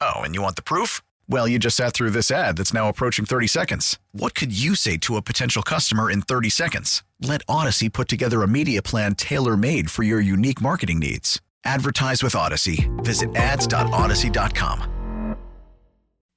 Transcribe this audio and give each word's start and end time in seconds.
Oh, 0.00 0.20
and 0.22 0.34
you 0.34 0.42
want 0.42 0.56
the 0.56 0.62
proof? 0.62 1.02
Well, 1.28 1.48
you 1.48 1.58
just 1.58 1.76
sat 1.76 1.92
through 1.92 2.10
this 2.10 2.30
ad 2.30 2.56
that's 2.56 2.72
now 2.72 2.88
approaching 2.88 3.24
30 3.24 3.46
seconds. 3.46 3.98
What 4.12 4.34
could 4.34 4.56
you 4.56 4.74
say 4.74 4.96
to 4.98 5.16
a 5.16 5.22
potential 5.22 5.62
customer 5.62 6.10
in 6.10 6.22
30 6.22 6.50
seconds? 6.50 7.02
Let 7.20 7.44
Audacy 7.46 7.92
put 7.92 8.08
together 8.08 8.42
a 8.42 8.48
media 8.48 8.82
plan 8.82 9.14
tailor 9.14 9.56
made 9.56 9.90
for 9.90 10.02
your 10.02 10.20
unique 10.20 10.60
marketing 10.60 11.00
needs. 11.00 11.40
Advertise 11.64 12.22
with 12.22 12.34
Audacy. 12.34 12.88
Visit 13.04 13.34
ads.audacy.com. 13.34 14.92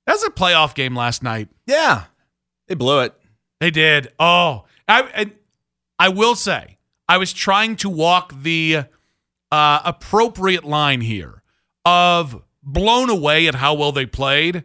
That 0.06 0.14
was 0.14 0.24
a 0.24 0.32
playoff 0.32 0.74
game 0.74 0.96
last 0.96 1.22
night. 1.22 1.50
Yeah, 1.68 2.06
they 2.68 2.74
blew 2.74 3.02
it. 3.02 3.14
They 3.60 3.70
did. 3.70 4.12
Oh, 4.20 4.66
I 4.88 5.04
I, 5.16 5.32
I 6.00 6.10
will 6.10 6.34
say 6.34 6.80
I 7.08 7.20
was 7.20 7.32
trying 7.32 7.76
to 7.76 7.90
walk 7.90 8.34
the 8.42 8.86
uh, 9.52 9.80
appropriate 9.86 10.64
line 10.64 11.02
here 11.02 11.44
of 11.86 12.42
blown 12.74 13.10
away 13.10 13.48
at 13.48 13.56
how 13.56 13.74
well 13.74 13.92
they 13.92 14.06
played 14.06 14.64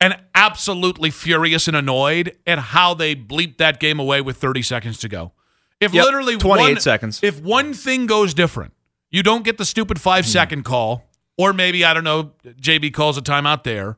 and 0.00 0.16
absolutely 0.34 1.10
furious 1.10 1.66
and 1.68 1.76
annoyed 1.76 2.36
at 2.46 2.58
how 2.58 2.92
they 2.94 3.14
bleeped 3.14 3.56
that 3.58 3.80
game 3.80 3.98
away 3.98 4.20
with 4.20 4.36
30 4.36 4.62
seconds 4.62 4.98
to 4.98 5.08
go. 5.08 5.32
If 5.80 5.92
Yep, 5.94 6.04
literally 6.04 6.36
28 6.36 6.72
one, 6.74 6.80
seconds. 6.80 7.20
If 7.22 7.40
one 7.40 7.72
thing 7.74 8.06
goes 8.06 8.34
different, 8.34 8.72
you 9.10 9.22
don't 9.22 9.44
get 9.44 9.58
the 9.58 9.64
stupid 9.64 10.00
five 10.00 10.24
Hmm. 10.24 10.30
second 10.30 10.62
call, 10.64 11.08
or 11.38 11.52
maybe 11.52 11.84
I 11.84 11.94
don't 11.94 12.04
know, 12.04 12.32
JB 12.60 12.92
calls 12.92 13.16
a 13.18 13.22
timeout 13.22 13.62
there, 13.64 13.96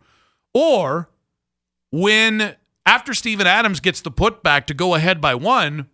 or 0.55 1.09
when 1.91 2.57
after 2.87 3.15
Steven 3.15 3.47
Adams 3.47 3.81
gets 3.81 4.01
the 4.01 4.11
putback 4.11 4.67
to 4.67 4.75
go 4.75 4.95
ahead 4.95 5.21
by 5.21 5.35
one, 5.35 5.89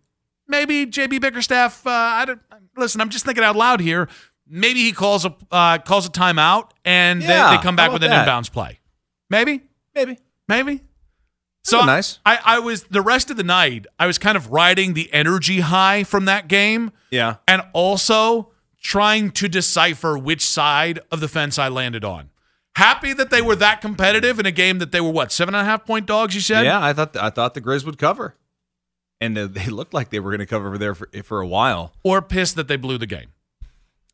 maybe 0.49 0.87
JB 0.87 1.21
Bickerstaff. 1.21 1.87
Uh, 1.87 1.91
I 1.91 2.25
don't 2.25 2.41
listen. 2.77 3.01
I'm 3.01 3.09
just 3.11 3.25
thinking 3.25 3.45
out 3.45 3.57
loud 3.57 3.81
here. 3.81 4.09
Maybe 4.47 4.81
he 4.83 4.93
calls 4.93 5.25
a 5.25 5.35
uh, 5.51 5.79
calls 5.79 6.07
a 6.07 6.11
timeout 6.11 6.71
and 6.85 7.23
Yeah, 7.23 7.51
they, 7.51 7.57
they 7.57 7.63
come 7.63 7.77
back 7.77 7.93
with 7.93 8.05
an 8.05 8.11
that? 8.11 8.27
inbounds 8.29 8.51
play. 8.53 8.79
Maybe, 9.31 9.63
Maybe. 9.95 10.19
maybe. 10.49 10.83
So 11.63 11.83
nice. 11.87 12.19
I, 12.27 12.39
I 12.45 12.59
was 12.59 12.85
the 12.85 13.01
rest 13.01 13.31
of 13.31 13.39
the 13.39 13.43
night. 13.43 13.87
I 13.99 14.07
was 14.07 14.19
kind 14.19 14.37
of 14.37 14.51
riding 14.53 14.93
the 14.93 15.11
energy 15.15 15.61
high 15.61 16.05
from 16.05 16.27
that 16.27 16.47
game, 16.47 16.93
Yeah. 17.11 17.37
and 17.49 17.63
also 17.73 18.51
trying 18.83 19.31
to 19.31 19.49
decipher 19.49 20.19
which 20.19 20.45
side 20.45 21.01
of 21.11 21.21
the 21.21 21.29
fence 21.29 21.59
I 21.59 21.69
landed 21.69 22.05
on. 22.05 22.29
Happy 22.77 23.15
that 23.15 23.31
they 23.31 23.41
were 23.41 23.57
that 23.57 23.81
competitive 23.81 24.39
in 24.39 24.45
a 24.45 24.51
game 24.51 24.79
that 24.79 24.93
they 24.93 25.01
were 25.01 25.11
what 25.11 25.33
seven 25.33 25.55
and 25.55 25.63
a 25.63 25.65
half 25.65 25.87
point 25.87 26.05
dogs. 26.05 26.35
You 26.35 26.43
said, 26.43 26.65
Yeah, 26.67 26.85
I 26.85 26.93
thought 26.93 27.17
I 27.17 27.31
thought 27.31 27.55
the 27.55 27.63
Grizz 27.63 27.87
would 27.87 27.97
cover, 27.97 28.37
and 29.23 29.39
uh, 29.39 29.47
they 29.51 29.67
looked 29.67 29.95
like 29.95 30.11
they 30.11 30.21
were 30.21 30.33
going 30.33 30.41
to 30.41 30.47
cover 30.47 30.67
over 30.69 30.77
there 30.77 30.95
for 30.95 31.09
for 31.23 31.41
a 31.41 31.47
while. 31.47 31.95
or 32.03 32.21
pissed 32.21 32.57
that 32.57 32.69
they 32.69 32.77
blew 32.77 32.99
the 32.99 33.07
game. 33.07 33.29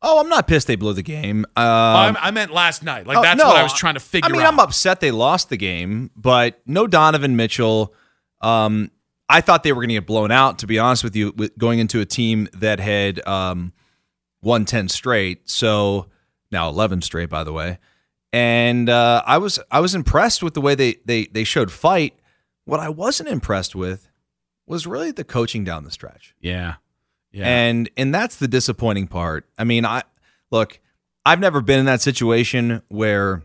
Oh, 0.03 0.19
I'm 0.19 0.29
not 0.29 0.47
pissed 0.47 0.67
they 0.67 0.75
blew 0.75 0.93
the 0.93 1.03
game. 1.03 1.45
Um, 1.55 1.65
I, 1.65 2.15
I 2.19 2.31
meant 2.31 2.51
last 2.51 2.83
night. 2.83 3.05
Like 3.05 3.17
oh, 3.17 3.21
that's 3.21 3.39
no, 3.39 3.47
what 3.47 3.57
I 3.57 3.63
was 3.63 3.73
trying 3.73 3.93
to 3.93 3.99
figure 3.99 4.25
out. 4.25 4.31
I 4.31 4.33
mean, 4.33 4.41
out. 4.41 4.53
I'm 4.53 4.59
upset 4.59 4.99
they 4.99 5.11
lost 5.11 5.49
the 5.49 5.57
game, 5.57 6.09
but 6.15 6.59
no 6.65 6.87
Donovan 6.87 7.35
Mitchell. 7.35 7.93
Um, 8.41 8.89
I 9.29 9.41
thought 9.41 9.63
they 9.63 9.71
were 9.71 9.81
going 9.81 9.89
to 9.89 9.95
get 9.95 10.07
blown 10.07 10.31
out. 10.31 10.59
To 10.59 10.67
be 10.67 10.79
honest 10.79 11.03
with 11.03 11.15
you, 11.15 11.33
with 11.35 11.55
going 11.57 11.79
into 11.79 12.01
a 12.01 12.05
team 12.05 12.47
that 12.53 12.79
had 12.79 13.25
um, 13.27 13.73
won 14.41 14.65
ten 14.65 14.89
straight, 14.89 15.47
so 15.49 16.07
now 16.51 16.67
eleven 16.67 17.01
straight, 17.01 17.29
by 17.29 17.43
the 17.43 17.53
way. 17.53 17.77
And 18.33 18.89
uh, 18.89 19.21
I 19.25 19.37
was 19.37 19.59
I 19.69 19.81
was 19.81 19.93
impressed 19.93 20.41
with 20.41 20.55
the 20.55 20.61
way 20.61 20.73
they 20.73 20.95
they 21.05 21.25
they 21.25 21.43
showed 21.43 21.71
fight. 21.71 22.15
What 22.65 22.79
I 22.79 22.89
wasn't 22.89 23.29
impressed 23.29 23.75
with 23.75 24.09
was 24.65 24.87
really 24.87 25.11
the 25.11 25.23
coaching 25.23 25.63
down 25.63 25.83
the 25.83 25.91
stretch. 25.91 26.33
Yeah. 26.39 26.75
Yeah. 27.31 27.47
And 27.47 27.89
and 27.97 28.13
that's 28.13 28.35
the 28.37 28.47
disappointing 28.47 29.07
part. 29.07 29.47
I 29.57 29.63
mean, 29.63 29.85
I 29.85 30.03
look, 30.51 30.79
I've 31.25 31.39
never 31.39 31.61
been 31.61 31.79
in 31.79 31.85
that 31.85 32.01
situation 32.01 32.81
where 32.89 33.43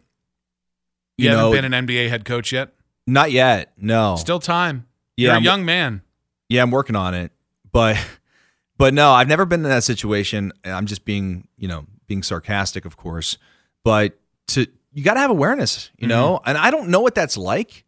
you, 1.16 1.24
you, 1.24 1.30
know, 1.30 1.52
haven't 1.52 1.70
been 1.70 1.72
an 1.72 1.86
NBA 1.86 2.08
head 2.08 2.24
coach 2.24 2.52
yet. 2.52 2.72
not 3.06 3.30
yet. 3.30 3.72
No. 3.78 4.16
Still 4.16 4.40
time. 4.40 4.86
Yeah, 5.16 5.32
You're 5.32 5.38
a 5.38 5.42
young 5.42 5.64
man. 5.64 6.02
Yeah, 6.48 6.62
I'm 6.62 6.70
working 6.70 6.96
on 6.96 7.14
it. 7.14 7.32
But 7.72 7.96
but 8.78 8.92
no, 8.92 9.12
I've 9.12 9.28
never 9.28 9.44
been 9.44 9.64
in 9.64 9.70
that 9.70 9.84
situation. 9.84 10.52
I'm 10.64 10.86
just 10.86 11.04
being, 11.04 11.48
you 11.56 11.68
know, 11.68 11.86
being 12.06 12.22
sarcastic, 12.22 12.84
of 12.84 12.96
course. 12.96 13.38
But 13.84 14.18
to 14.48 14.66
you 14.92 15.04
got 15.04 15.14
to 15.14 15.20
have 15.20 15.30
awareness, 15.30 15.90
you 15.98 16.08
know? 16.08 16.38
Mm-hmm. 16.38 16.48
And 16.48 16.58
I 16.58 16.70
don't 16.70 16.88
know 16.88 17.00
what 17.00 17.14
that's 17.14 17.36
like, 17.36 17.84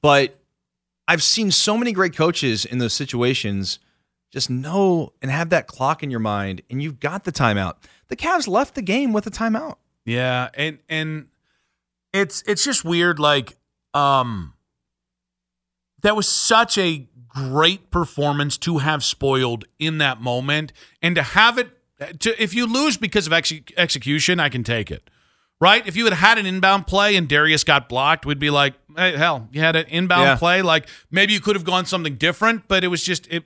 but 0.00 0.38
I've 1.06 1.22
seen 1.22 1.50
so 1.50 1.76
many 1.76 1.92
great 1.92 2.16
coaches 2.16 2.64
in 2.64 2.78
those 2.78 2.94
situations 2.94 3.78
just 4.32 4.50
know 4.50 5.12
and 5.22 5.30
have 5.30 5.50
that 5.50 5.66
clock 5.66 6.02
in 6.02 6.10
your 6.10 6.20
mind 6.20 6.62
and 6.70 6.82
you've 6.82 7.00
got 7.00 7.24
the 7.24 7.32
timeout. 7.32 7.74
The 8.08 8.16
Cavs 8.16 8.46
left 8.48 8.74
the 8.74 8.82
game 8.82 9.12
with 9.12 9.26
a 9.26 9.30
timeout. 9.30 9.76
Yeah, 10.04 10.48
and 10.54 10.78
and 10.88 11.26
it's 12.12 12.42
it's 12.46 12.64
just 12.64 12.84
weird. 12.84 13.18
Like, 13.18 13.56
um, 13.94 14.54
that 16.02 16.16
was 16.16 16.28
such 16.28 16.78
a 16.78 17.06
great 17.28 17.90
performance 17.90 18.56
to 18.58 18.78
have 18.78 19.04
spoiled 19.04 19.64
in 19.78 19.98
that 19.98 20.20
moment, 20.20 20.72
and 21.02 21.14
to 21.14 21.22
have 21.22 21.58
it 21.58 21.68
to 22.20 22.42
if 22.42 22.54
you 22.54 22.66
lose 22.66 22.96
because 22.96 23.26
of 23.26 23.32
exe- 23.32 23.60
execution, 23.76 24.40
I 24.40 24.48
can 24.48 24.64
take 24.64 24.90
it. 24.90 25.10
right? 25.60 25.84
If 25.88 25.96
you 25.96 26.04
had 26.04 26.14
had 26.14 26.38
an 26.38 26.46
inbound 26.46 26.86
play 26.86 27.16
and 27.16 27.28
Darius 27.28 27.64
got 27.64 27.88
blocked, 27.88 28.24
we'd 28.24 28.38
be 28.38 28.48
like, 28.48 28.74
hey, 28.96 29.16
hell, 29.16 29.48
you 29.50 29.60
had 29.60 29.74
an 29.74 29.86
inbound 29.88 30.22
Yeah. 30.22 30.36
play. 30.36 30.62
Like 30.62 30.88
maybe 31.10 31.32
you 31.32 31.40
could 31.40 31.56
have 31.56 31.64
gone 31.64 31.84
something 31.84 32.14
different, 32.14 32.68
but 32.68 32.84
it 32.84 32.88
was 32.88 33.02
just 33.02 33.26
it. 33.28 33.44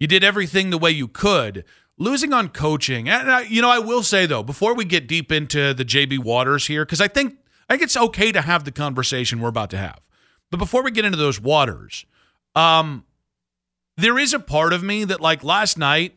You 0.00 0.06
did 0.06 0.24
everything 0.24 0.70
the 0.70 0.78
way 0.78 0.90
you 0.90 1.06
could. 1.06 1.64
Losing 1.98 2.32
on 2.32 2.48
coaching, 2.48 3.10
and 3.10 3.30
I, 3.30 3.42
you 3.42 3.60
know, 3.60 3.68
I 3.68 3.78
will 3.78 4.02
say 4.02 4.24
though, 4.24 4.42
before 4.42 4.74
we 4.74 4.86
get 4.86 5.06
deep 5.06 5.30
into 5.30 5.74
the 5.74 5.84
JB 5.84 6.20
Waters 6.20 6.66
here, 6.66 6.86
because 6.86 7.02
I 7.02 7.08
think 7.08 7.36
I 7.68 7.74
think 7.74 7.82
it's 7.82 7.96
okay 7.96 8.32
to 8.32 8.40
have 8.40 8.64
the 8.64 8.72
conversation 8.72 9.38
we're 9.38 9.50
about 9.50 9.68
to 9.70 9.76
have, 9.76 10.00
but 10.50 10.56
before 10.56 10.82
we 10.82 10.92
get 10.92 11.04
into 11.04 11.18
those 11.18 11.38
waters, 11.38 12.06
um, 12.56 13.04
there 13.98 14.18
is 14.18 14.32
a 14.32 14.40
part 14.40 14.72
of 14.72 14.82
me 14.82 15.04
that 15.04 15.20
like 15.20 15.44
last 15.44 15.76
night, 15.76 16.14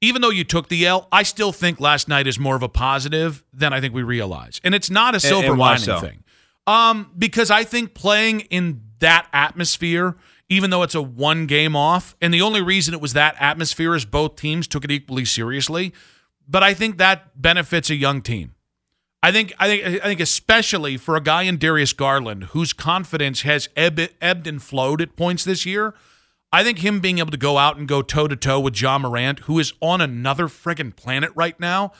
even 0.00 0.22
though 0.22 0.30
you 0.30 0.42
took 0.42 0.68
the 0.68 0.84
L, 0.84 1.06
I 1.12 1.22
still 1.22 1.52
think 1.52 1.78
last 1.78 2.08
night 2.08 2.26
is 2.26 2.40
more 2.40 2.56
of 2.56 2.64
a 2.64 2.68
positive 2.68 3.44
than 3.52 3.72
I 3.72 3.80
think 3.80 3.94
we 3.94 4.02
realize, 4.02 4.60
and 4.64 4.74
it's 4.74 4.90
not 4.90 5.14
a 5.14 5.20
silver 5.20 5.50
and 5.50 5.58
why 5.58 5.68
lining 5.68 5.84
so? 5.84 6.00
thing. 6.00 6.24
Um, 6.66 7.12
because 7.16 7.48
I 7.48 7.62
think 7.62 7.94
playing 7.94 8.40
in 8.40 8.82
that 8.98 9.28
atmosphere, 9.32 10.16
even 10.48 10.70
though 10.70 10.82
it's 10.82 10.94
a 10.94 11.02
one 11.02 11.46
game 11.46 11.74
off, 11.74 12.16
and 12.20 12.32
the 12.32 12.42
only 12.42 12.60
reason 12.60 12.94
it 12.94 13.00
was 13.00 13.12
that 13.12 13.34
atmosphere 13.38 13.94
is 13.94 14.04
both 14.04 14.36
teams 14.36 14.66
took 14.66 14.84
it 14.84 14.90
equally 14.90 15.24
seriously. 15.24 15.92
But 16.48 16.62
I 16.62 16.74
think 16.74 16.98
that 16.98 17.40
benefits 17.40 17.88
a 17.90 17.94
young 17.94 18.20
team. 18.20 18.54
I 19.22 19.30
think 19.30 19.52
I 19.58 19.68
think 19.68 20.02
I 20.02 20.06
think 20.06 20.20
especially 20.20 20.96
for 20.96 21.14
a 21.14 21.20
guy 21.20 21.42
in 21.42 21.56
Darius 21.56 21.92
Garland 21.92 22.44
whose 22.44 22.72
confidence 22.72 23.42
has 23.42 23.68
ebb, 23.76 24.00
ebbed 24.20 24.46
and 24.46 24.60
flowed 24.62 25.00
at 25.00 25.16
points 25.16 25.44
this 25.44 25.64
year. 25.64 25.94
I 26.54 26.62
think 26.62 26.80
him 26.80 27.00
being 27.00 27.18
able 27.18 27.30
to 27.30 27.38
go 27.38 27.56
out 27.56 27.78
and 27.78 27.88
go 27.88 28.02
toe 28.02 28.28
to 28.28 28.36
toe 28.36 28.60
with 28.60 28.78
Ja 28.78 28.98
Morant, 28.98 29.40
who 29.40 29.58
is 29.58 29.72
on 29.80 30.02
another 30.02 30.48
friggin' 30.48 30.94
planet 30.94 31.30
right 31.34 31.58
now. 31.58 31.92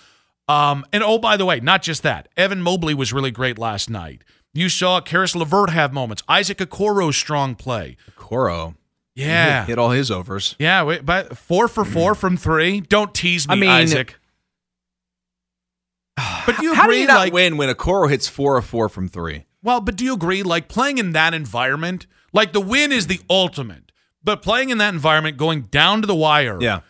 Um, 0.47 0.85
and 0.93 1.03
oh, 1.03 1.19
by 1.19 1.39
the 1.39 1.47
way, 1.47 1.61
not 1.61 1.83
just 1.83 2.03
that, 2.03 2.29
Evan 2.37 2.61
Mobley 2.61 2.93
was 2.93 3.15
really 3.15 3.31
great 3.31 3.59
last 3.59 3.89
night. 3.89 4.25
You 4.55 4.69
saw 4.69 5.01
Caris 5.01 5.35
LeVert 5.35 5.71
have 5.71 5.93
moments. 5.93 6.23
Isaac 6.29 6.59
Okoro's 6.59 7.17
strong 7.17 7.55
play. 7.55 7.97
Coro. 8.17 8.75
Yeah. 9.15 9.61
Hit, 9.61 9.71
hit 9.71 9.79
all 9.79 9.91
his 9.91 10.11
overs. 10.11 10.57
Yeah, 10.59 10.83
wait, 10.83 11.07
but 11.07 11.37
four 11.37 11.69
for 11.69 11.85
four 11.85 12.15
mm. 12.15 12.17
from 12.17 12.37
three. 12.37 12.81
Don't 12.81 13.15
tease 13.15 13.49
me, 13.49 13.55
I 13.55 13.57
mean- 13.57 13.71
Isaac. 13.71 14.19
But 16.45 16.57
do 16.57 16.65
you 16.65 16.75
How 16.75 16.83
do 16.83 16.89
agree? 16.91 17.03
you 17.03 17.07
not 17.07 17.19
like, 17.19 17.33
win 17.33 17.57
when 17.57 17.69
a 17.69 17.75
Coro 17.75 18.09
hits 18.09 18.29
four 18.29 18.59
of 18.59 18.65
four 18.65 18.89
from 18.89 19.09
three? 19.09 19.47
Well, 19.63 19.81
but 19.81 19.95
do 19.95 20.05
you 20.05 20.15
agree? 20.15 20.43
Like 20.43 20.67
playing 20.69 20.99
in 20.99 21.13
that 21.13 21.35
environment, 21.35 22.07
like 22.33 22.53
the 22.53 22.61
win 22.61 22.91
is 22.91 23.07
the 23.07 23.21
ultimate, 23.31 23.93
but 24.25 24.43
playing 24.43 24.71
in 24.71 24.79
that 24.79 24.93
environment, 24.93 25.37
going 25.37 25.63
down 25.63 26.01
to 26.01 26.07
the 26.07 26.15
wire, 26.17 26.59
Yeah. 26.61 26.81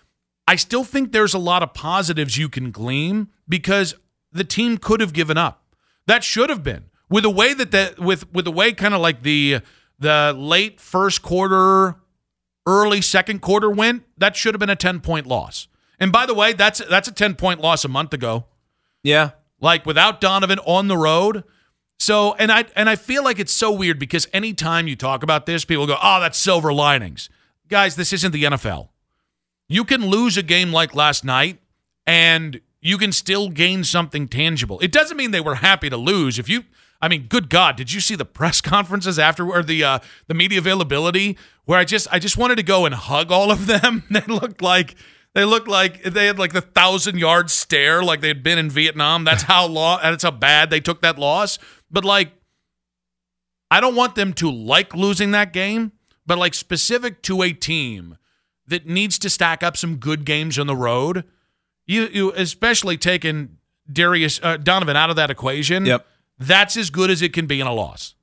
I 0.48 0.56
still 0.56 0.84
think 0.84 1.12
there's 1.12 1.34
a 1.34 1.38
lot 1.38 1.62
of 1.62 1.74
positives 1.74 2.38
you 2.38 2.48
can 2.48 2.70
glean 2.70 3.28
because 3.48 3.94
the 4.32 4.42
team 4.42 4.78
could 4.78 5.00
have 5.00 5.12
given 5.12 5.36
up. 5.36 5.62
That 6.06 6.24
should 6.24 6.48
have 6.48 6.62
been 6.62 6.86
with 7.12 7.22
the 7.22 7.30
way 7.30 7.54
that 7.54 7.70
the 7.70 7.94
with 7.98 8.32
with 8.32 8.44
the 8.46 8.50
way 8.52 8.72
kind 8.72 8.94
of 8.94 9.00
like 9.00 9.22
the 9.22 9.60
the 9.98 10.34
late 10.36 10.80
first 10.80 11.22
quarter, 11.22 11.96
early 12.66 13.00
second 13.00 13.40
quarter 13.40 13.70
went. 13.70 14.02
That 14.18 14.34
should 14.36 14.54
have 14.54 14.58
been 14.60 14.70
a 14.70 14.76
ten 14.76 14.98
point 15.00 15.26
loss. 15.26 15.68
And 16.00 16.10
by 16.10 16.26
the 16.26 16.34
way, 16.34 16.52
that's 16.52 16.80
that's 16.90 17.06
a 17.08 17.12
ten 17.12 17.34
point 17.34 17.60
loss 17.60 17.84
a 17.84 17.88
month 17.88 18.12
ago 18.12 18.46
Yeah. 19.04 19.30
like 19.60 19.86
without 19.86 20.20
Donovan 20.20 20.58
on 20.60 20.88
the 20.88 20.96
road. 20.96 21.44
So, 22.00 22.34
and 22.34 22.50
I 22.50 22.64
and 22.74 22.88
I 22.90 22.96
feel 22.96 23.22
like 23.22 23.38
it's 23.38 23.52
so 23.52 23.70
weird 23.70 23.98
because 24.00 24.26
anytime 24.32 24.88
you 24.88 24.96
talk 24.96 25.22
about 25.22 25.46
this, 25.46 25.64
people 25.64 25.86
go, 25.86 25.96
"Oh, 26.02 26.18
that's 26.20 26.36
silver 26.38 26.72
linings." 26.72 27.28
Guys, 27.68 27.94
this 27.94 28.12
isn't 28.12 28.32
the 28.32 28.42
NFL. 28.44 28.88
You 29.68 29.84
can 29.84 30.06
lose 30.06 30.36
a 30.36 30.42
game 30.42 30.72
like 30.72 30.94
last 30.96 31.24
night 31.24 31.60
and 32.06 32.60
you 32.80 32.98
can 32.98 33.12
still 33.12 33.48
gain 33.48 33.84
something 33.84 34.26
tangible. 34.26 34.80
It 34.80 34.90
doesn't 34.90 35.16
mean 35.16 35.30
they 35.30 35.40
were 35.40 35.54
happy 35.56 35.88
to 35.88 35.96
lose. 35.96 36.40
If 36.40 36.48
you 36.48 36.64
I 37.02 37.08
mean, 37.08 37.26
good 37.28 37.50
God, 37.50 37.76
did 37.76 37.93
you 37.93 38.00
see 38.00 38.14
the 38.14 38.25
press 38.25 38.60
conferences 38.62 39.19
after 39.19 39.46
or 39.46 39.62
the 39.62 39.82
uh, 39.84 39.99
the 40.28 40.34
media 40.34 40.58
availability 40.58 41.37
where 41.64 41.78
I 41.78 41.84
just 41.84 42.06
I 42.12 42.19
just 42.19 42.38
wanted 42.38 42.56
to 42.56 42.62
go 42.62 42.87
and 42.87 42.94
hug 42.94 43.32
all 43.32 43.50
of 43.50 43.66
them. 43.66 44.04
they 44.10 44.20
looked 44.20 44.62
like 44.62 44.94
they 45.34 45.44
looked 45.44 45.69
like 45.69 46.02
they 46.04 46.26
had 46.26 46.38
like 46.38 46.52
the 46.52 46.60
thousand 46.60 47.19
yard 47.19 47.50
stare, 47.50 48.02
like 48.02 48.20
they'd 48.20 48.43
been 48.43 48.58
in 48.58 48.70
Vietnam. 48.70 49.25
That's 49.25 49.43
how 49.43 49.66
long. 49.69 49.99
That's 50.02 50.22
how 50.22 50.31
bad 50.31 50.70
they 50.70 50.81
took 50.81 51.02
that 51.02 51.19
loss. 51.19 51.58
But 51.90 52.04
like, 52.04 52.32
I 53.70 53.81
don't 53.81 53.96
want 53.96 54.14
them 54.14 54.32
to 54.34 54.50
like 54.50 54.94
losing 54.94 55.32
that 55.32 55.52
game, 55.52 55.93
but 56.25 56.38
like 56.38 56.55
specific 56.55 57.22
to 57.22 57.43
a 57.43 57.52
team 57.52 58.16
that 58.66 58.87
needs 58.87 59.19
to 59.19 59.28
stack 59.28 59.62
up 59.62 59.76
some 59.76 59.96
good 59.96 60.25
games 60.25 60.58
on 60.58 60.66
the 60.66 60.76
road. 60.76 61.25
You 61.87 62.08
you 62.12 62.32
especially 62.32 62.96
taking 62.96 63.56
Darius 63.90 64.38
uh, 64.43 64.56
Donovan 64.56 64.96
out 64.96 65.10
of 65.10 65.16
that 65.16 65.31
equation. 65.31 65.84
Yep. 65.84 66.06
That's 66.42 66.76
as 66.76 66.90
good 66.90 67.10
as 67.10 67.22
it 67.22 67.32
can 67.32 67.46
be 67.46 67.60
in 67.60 67.66
a 67.66 67.72
loss 67.72 68.16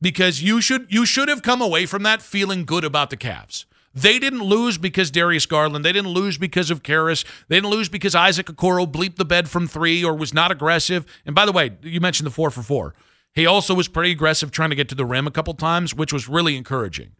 because 0.00 0.42
you 0.42 0.60
should 0.60 0.86
you 0.90 1.06
should 1.06 1.28
have 1.28 1.42
come 1.42 1.62
away 1.62 1.86
from 1.86 2.02
that 2.02 2.20
feeling 2.20 2.66
good 2.66 2.84
about 2.84 3.08
the 3.08 3.16
Cavs. 3.16 3.64
They 3.94 4.18
didn't 4.18 4.42
lose 4.42 4.76
because 4.76 5.10
Darius 5.10 5.46
Garland. 5.46 5.84
They 5.84 5.92
didn't 5.92 6.10
lose 6.10 6.36
because 6.36 6.70
of 6.70 6.82
Caris. 6.82 7.24
They 7.48 7.56
didn't 7.56 7.70
lose 7.70 7.88
because 7.88 8.14
Isaac 8.14 8.46
Okoro 8.46 8.90
bleeped 8.90 9.16
the 9.16 9.24
bed 9.24 9.48
from 9.48 9.66
three 9.66 10.04
or 10.04 10.14
was 10.14 10.34
not 10.34 10.50
aggressive. 10.50 11.06
And 11.24 11.34
by 11.34 11.46
the 11.46 11.52
way, 11.52 11.72
you 11.82 12.00
mentioned 12.00 12.26
the 12.26 12.30
four 12.30 12.50
for 12.50 12.62
four. 12.62 12.94
He 13.34 13.46
also 13.46 13.74
was 13.74 13.88
pretty 13.88 14.10
aggressive 14.10 14.50
trying 14.50 14.70
to 14.70 14.76
get 14.76 14.88
to 14.90 14.94
the 14.94 15.06
rim 15.06 15.26
a 15.26 15.30
couple 15.30 15.54
times, 15.54 15.94
which 15.94 16.12
was 16.12 16.28
really 16.28 16.56
encouraging. 16.56 17.12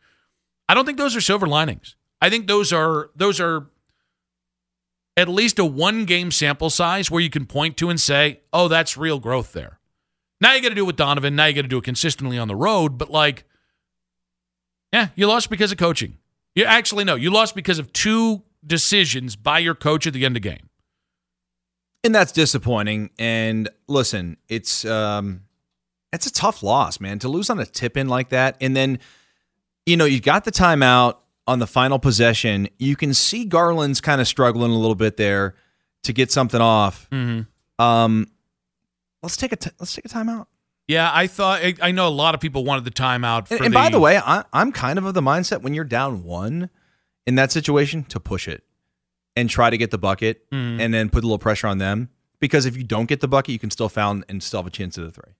I 0.68 0.74
don't 0.74 0.84
think 0.84 0.98
those 0.98 1.16
are 1.16 1.20
silver 1.20 1.46
linings. 1.46 1.96
I 2.20 2.28
think 2.28 2.46
those 2.46 2.72
are 2.72 3.10
those 3.16 3.40
are 3.40 3.68
at 5.16 5.28
least 5.28 5.58
a 5.58 5.64
one 5.64 6.04
game 6.04 6.30
sample 6.30 6.70
size 6.70 7.10
where 7.10 7.22
you 7.22 7.30
can 7.30 7.46
point 7.46 7.76
to 7.78 7.88
and 7.88 8.00
say, 8.00 8.40
"Oh, 8.52 8.68
that's 8.68 8.96
real 8.96 9.18
growth 9.18 9.52
there." 9.52 9.78
Now 10.42 10.54
you 10.54 10.60
got 10.60 10.70
to 10.70 10.74
do 10.74 10.82
it 10.82 10.88
with 10.88 10.96
Donovan. 10.96 11.36
Now 11.36 11.46
you 11.46 11.54
got 11.54 11.62
to 11.62 11.68
do 11.68 11.78
it 11.78 11.84
consistently 11.84 12.36
on 12.36 12.48
the 12.48 12.56
road. 12.56 12.98
But 12.98 13.10
like, 13.10 13.44
yeah, 14.92 15.08
you 15.14 15.28
lost 15.28 15.48
because 15.48 15.70
of 15.70 15.78
coaching. 15.78 16.18
You 16.56 16.64
actually 16.64 17.04
no, 17.04 17.14
you 17.14 17.30
lost 17.30 17.54
because 17.54 17.78
of 17.78 17.92
two 17.92 18.42
decisions 18.66 19.36
by 19.36 19.60
your 19.60 19.76
coach 19.76 20.04
at 20.06 20.12
the 20.12 20.24
end 20.24 20.36
of 20.36 20.42
the 20.42 20.48
game. 20.48 20.68
And 22.02 22.12
that's 22.12 22.32
disappointing. 22.32 23.10
And 23.20 23.68
listen, 23.86 24.36
it's 24.48 24.84
um 24.84 25.42
it's 26.12 26.26
a 26.26 26.32
tough 26.32 26.64
loss, 26.64 26.98
man. 26.98 27.20
To 27.20 27.28
lose 27.28 27.48
on 27.48 27.60
a 27.60 27.64
tip 27.64 27.96
in 27.96 28.08
like 28.08 28.30
that. 28.30 28.56
And 28.60 28.76
then, 28.76 28.98
you 29.86 29.96
know, 29.96 30.04
you 30.04 30.20
got 30.20 30.44
the 30.44 30.52
timeout 30.52 31.18
on 31.46 31.60
the 31.60 31.68
final 31.68 32.00
possession. 32.00 32.68
You 32.78 32.96
can 32.96 33.14
see 33.14 33.44
Garland's 33.44 34.00
kind 34.00 34.20
of 34.20 34.26
struggling 34.26 34.72
a 34.72 34.76
little 34.76 34.96
bit 34.96 35.16
there 35.16 35.54
to 36.02 36.12
get 36.12 36.32
something 36.32 36.60
off. 36.60 37.08
Mm-hmm. 37.10 37.82
Um 37.82 38.26
let's 39.22 39.36
take 39.36 39.52
a 39.52 39.56
t- 39.56 39.70
let's 39.78 39.94
take 39.94 40.04
a 40.04 40.08
timeout. 40.08 40.46
Yeah, 40.88 41.10
I 41.12 41.26
thought 41.26 41.60
I- 41.62 41.74
I 41.80 41.90
know 41.92 42.08
a 42.08 42.10
lot 42.10 42.34
of 42.34 42.40
people 42.40 42.64
wanted 42.64 42.84
the 42.84 42.90
timeout. 42.90 43.48
For 43.48 43.54
And, 43.56 43.66
and 43.66 43.74
by 43.74 43.88
the 43.88 44.00
way, 44.00 44.18
I, 44.18 44.44
I'm 44.52 44.72
kind 44.72 44.98
of 44.98 45.04
of 45.04 45.14
the 45.14 45.20
mindset 45.22 45.62
when 45.62 45.74
you're 45.74 45.84
down 45.84 46.24
one 46.24 46.70
in 47.26 47.36
that 47.36 47.52
situation 47.52 48.02
to 48.04 48.18
push 48.20 48.48
it 48.48 48.64
and 49.36 49.48
try 49.48 49.70
to 49.70 49.78
get 49.78 49.90
the 49.90 49.98
bucket 49.98 50.50
Mhm. 50.50 50.80
and 50.80 50.92
then 50.92 51.08
put 51.08 51.22
a 51.22 51.26
little 51.26 51.38
pressure 51.38 51.66
on 51.68 51.78
them. 51.78 52.08
Because 52.40 52.66
if 52.66 52.76
you 52.76 52.82
don't 52.82 53.06
get 53.06 53.20
the 53.20 53.28
bucket, 53.28 53.52
you 53.52 53.58
can 53.60 53.70
still 53.70 53.88
foul 53.88 54.20
and 54.28 54.42
still 54.42 54.58
have 54.60 54.66
a 54.66 54.70
chance 54.70 54.98
at 54.98 55.04
the 55.04 55.12
three. 55.12 55.32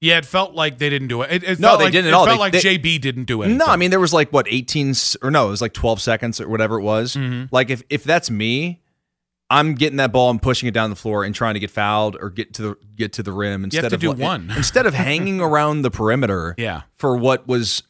yeah, 0.00 0.16
it 0.16 0.24
felt 0.24 0.54
like 0.54 0.78
they 0.78 0.88
didn't 0.88 1.08
do 1.08 1.20
it. 1.20 1.30
It, 1.30 1.44
it 1.44 1.60
No, 1.60 1.76
they 1.76 1.84
like, 1.84 1.92
didn't 1.92 2.06
at 2.06 2.08
it 2.08 2.14
all. 2.14 2.24
felt 2.24 2.36
They- 2.36 2.40
like 2.40 2.52
they- 2.54 2.60
JB 2.78 2.98
didn't 2.98 3.24
do 3.24 3.42
it. 3.42 3.48
No, 3.48 3.66
I 3.66 3.76
mean 3.76 3.90
there 3.90 4.00
was 4.00 4.14
like 4.14 4.30
what 4.32 4.46
18 4.48 4.94
or 5.20 5.30
no, 5.30 5.48
it 5.48 5.50
was 5.50 5.60
like 5.60 5.74
12 5.74 6.00
seconds 6.00 6.40
or 6.40 6.48
whatever 6.48 6.78
it 6.78 6.82
was. 6.82 7.14
Mhm. 7.16 7.48
Like 7.52 7.68
if 7.68 7.82
if 7.90 8.02
that's 8.04 8.30
me, 8.30 8.80
I'm 9.52 9.74
getting 9.74 9.96
that 9.96 10.12
ball 10.12 10.30
and 10.30 10.40
pushing 10.40 10.68
it 10.68 10.72
down 10.72 10.90
the 10.90 10.96
floor 10.96 11.24
and 11.24 11.34
trying 11.34 11.54
to 11.54 11.60
get 11.60 11.70
fouled 11.72 12.16
or 12.20 12.30
get 12.30 12.54
to 12.54 12.62
the 12.62 12.76
get 12.94 13.12
to 13.14 13.22
the 13.22 13.32
rim 13.32 13.64
instead 13.64 13.88
to 13.88 13.94
of 13.96 14.00
do 14.00 14.12
one. 14.12 14.50
instead 14.56 14.86
of 14.86 14.94
hanging 14.94 15.40
around 15.48 15.82
the 15.82 15.90
perimeter 15.90 16.54
Yeah. 16.56 16.82
for 16.96 17.16
what 17.16 17.48
was 17.48 17.82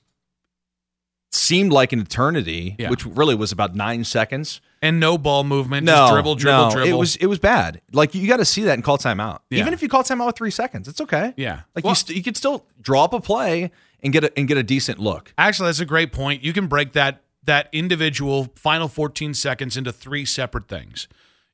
seemed 1.33 1.73
like 1.73 1.93
an 1.93 2.01
eternity, 2.01 2.75
Yeah. 2.79 2.91
which 2.91 3.07
really 3.07 3.35
was 3.35 3.53
about 3.53 3.75
9 3.75 4.05
seconds. 4.05 4.61
and 4.83 4.99
no 4.99 5.19
ball 5.19 5.45
movement. 5.45 5.85
No, 5.85 5.93
just 5.95 6.13
dribble, 6.15 6.35
dribble, 6.37 6.65
no, 6.65 6.71
dribble. 6.71 6.89
It 6.89 6.93
was 6.95 7.17
it 7.17 7.27
was 7.27 7.39
bad. 7.39 7.83
Like 7.93 8.15
you 8.15 8.27
got 8.27 8.39
to 8.39 8.47
see 8.47 8.63
that 8.63 8.73
and 8.75 8.83
call 8.83 8.97
timeout. 8.97 9.41
Yeah. 9.51 9.61
Even 9.61 9.75
if 9.75 9.83
you 9.83 9.89
call 9.91 10.03
timeout 10.03 10.27
with 10.29 10.37
3 10.37 10.51
seconds, 10.51 10.89
it's 10.89 11.01
okay. 11.03 11.35
yeah. 11.37 11.61
Like 11.77 11.85
Well, 11.85 11.91
you 11.93 11.97
st- 11.97 12.17
you 12.17 12.23
could 12.23 12.37
still 12.39 12.65
draw 12.81 13.05
up 13.05 13.13
a 13.13 13.21
play 13.21 13.71
and 14.03 14.11
get 14.15 14.25
a, 14.25 14.33
and 14.39 14.49
get 14.49 14.57
a 14.57 14.63
decent 14.63 14.99
look. 14.99 15.35
Actually, 15.37 15.69
that's 15.69 15.81
a 15.81 15.85
great 15.85 16.13
point. 16.13 16.43
You 16.43 16.55
can 16.55 16.67
break 16.67 16.93
that 16.95 17.23
that 17.45 17.69
individual 17.73 18.49
final 18.55 18.89
14 18.89 19.35
seconds 19.35 19.77
into 19.77 19.93
three 19.93 20.25
separate 20.25 20.67
things. 20.69 21.07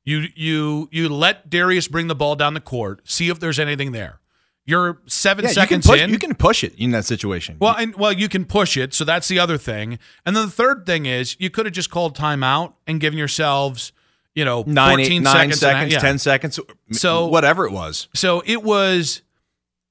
You 0.07 0.29
you 0.35 0.87
you 0.89 1.09
let 1.09 1.49
Darius 1.49 1.89
bring 1.89 2.07
the 2.07 2.15
ball 2.15 2.37
down 2.37 2.53
the 2.53 2.61
court, 2.61 3.01
see 3.03 3.27
if 3.27 3.41
there's 3.41 3.59
anything 3.59 3.91
there. 3.91 4.21
You're 4.65 4.99
seven 5.05 5.43
Yeah, 5.43 5.49
you 5.49 5.55
can 5.55 5.63
seconds 5.81 5.87
push, 5.87 5.99
in. 6.01 6.09
you 6.09 6.17
can 6.17 6.33
push 6.33 6.63
it 6.63 6.73
in 6.77 6.91
that 6.91 7.03
situation. 7.03 7.57
well, 7.59 7.75
and 7.77 7.93
well, 7.95 8.13
you 8.13 8.29
can 8.29 8.45
push 8.45 8.77
it, 8.77 8.93
so 8.93 9.03
that's 9.03 9.27
the 9.27 9.37
other 9.37 9.57
thing. 9.57 9.99
And 10.25 10.33
then 10.33 10.45
the 10.45 10.51
third 10.51 10.85
thing 10.85 11.05
is 11.05 11.35
you 11.39 11.49
could 11.49 11.65
have 11.65 11.73
just 11.73 11.89
called 11.89 12.15
timeout 12.17 12.73
and 12.87 13.01
given 13.01 13.19
yourselves, 13.19 13.91
you 14.33 14.45
know, 14.45 14.63
nine, 14.65 14.97
14 14.99 15.11
eight, 15.11 15.19
nine 15.19 15.33
seconds, 15.33 15.59
seconds, 15.59 15.93
yeah. 15.93 15.99
ten 15.99 16.17
seconds, 16.17 16.55
So- 16.55 16.65
so 16.93 17.27
whatever 17.27 17.65
it 17.65 17.73
was. 17.73 18.07
So 18.13 18.41
it 18.45 18.63
was, 18.63 19.23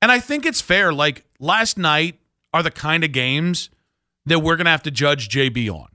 and 0.01 0.11
I 0.11 0.19
think 0.21 0.47
it's 0.47 0.63
fair. 0.63 0.95
Like 0.95 1.25
last 1.39 1.77
night 1.77 2.21
are 2.55 2.63
the 2.63 2.71
kind 2.71 3.05
of 3.05 3.13
games 3.13 3.69
that 4.25 4.39
we're 4.41 4.57
gonna 4.57 4.71
have 4.71 4.83
to 4.85 4.91
judge 4.91 5.29
JB 5.29 5.69
on. 5.71 5.89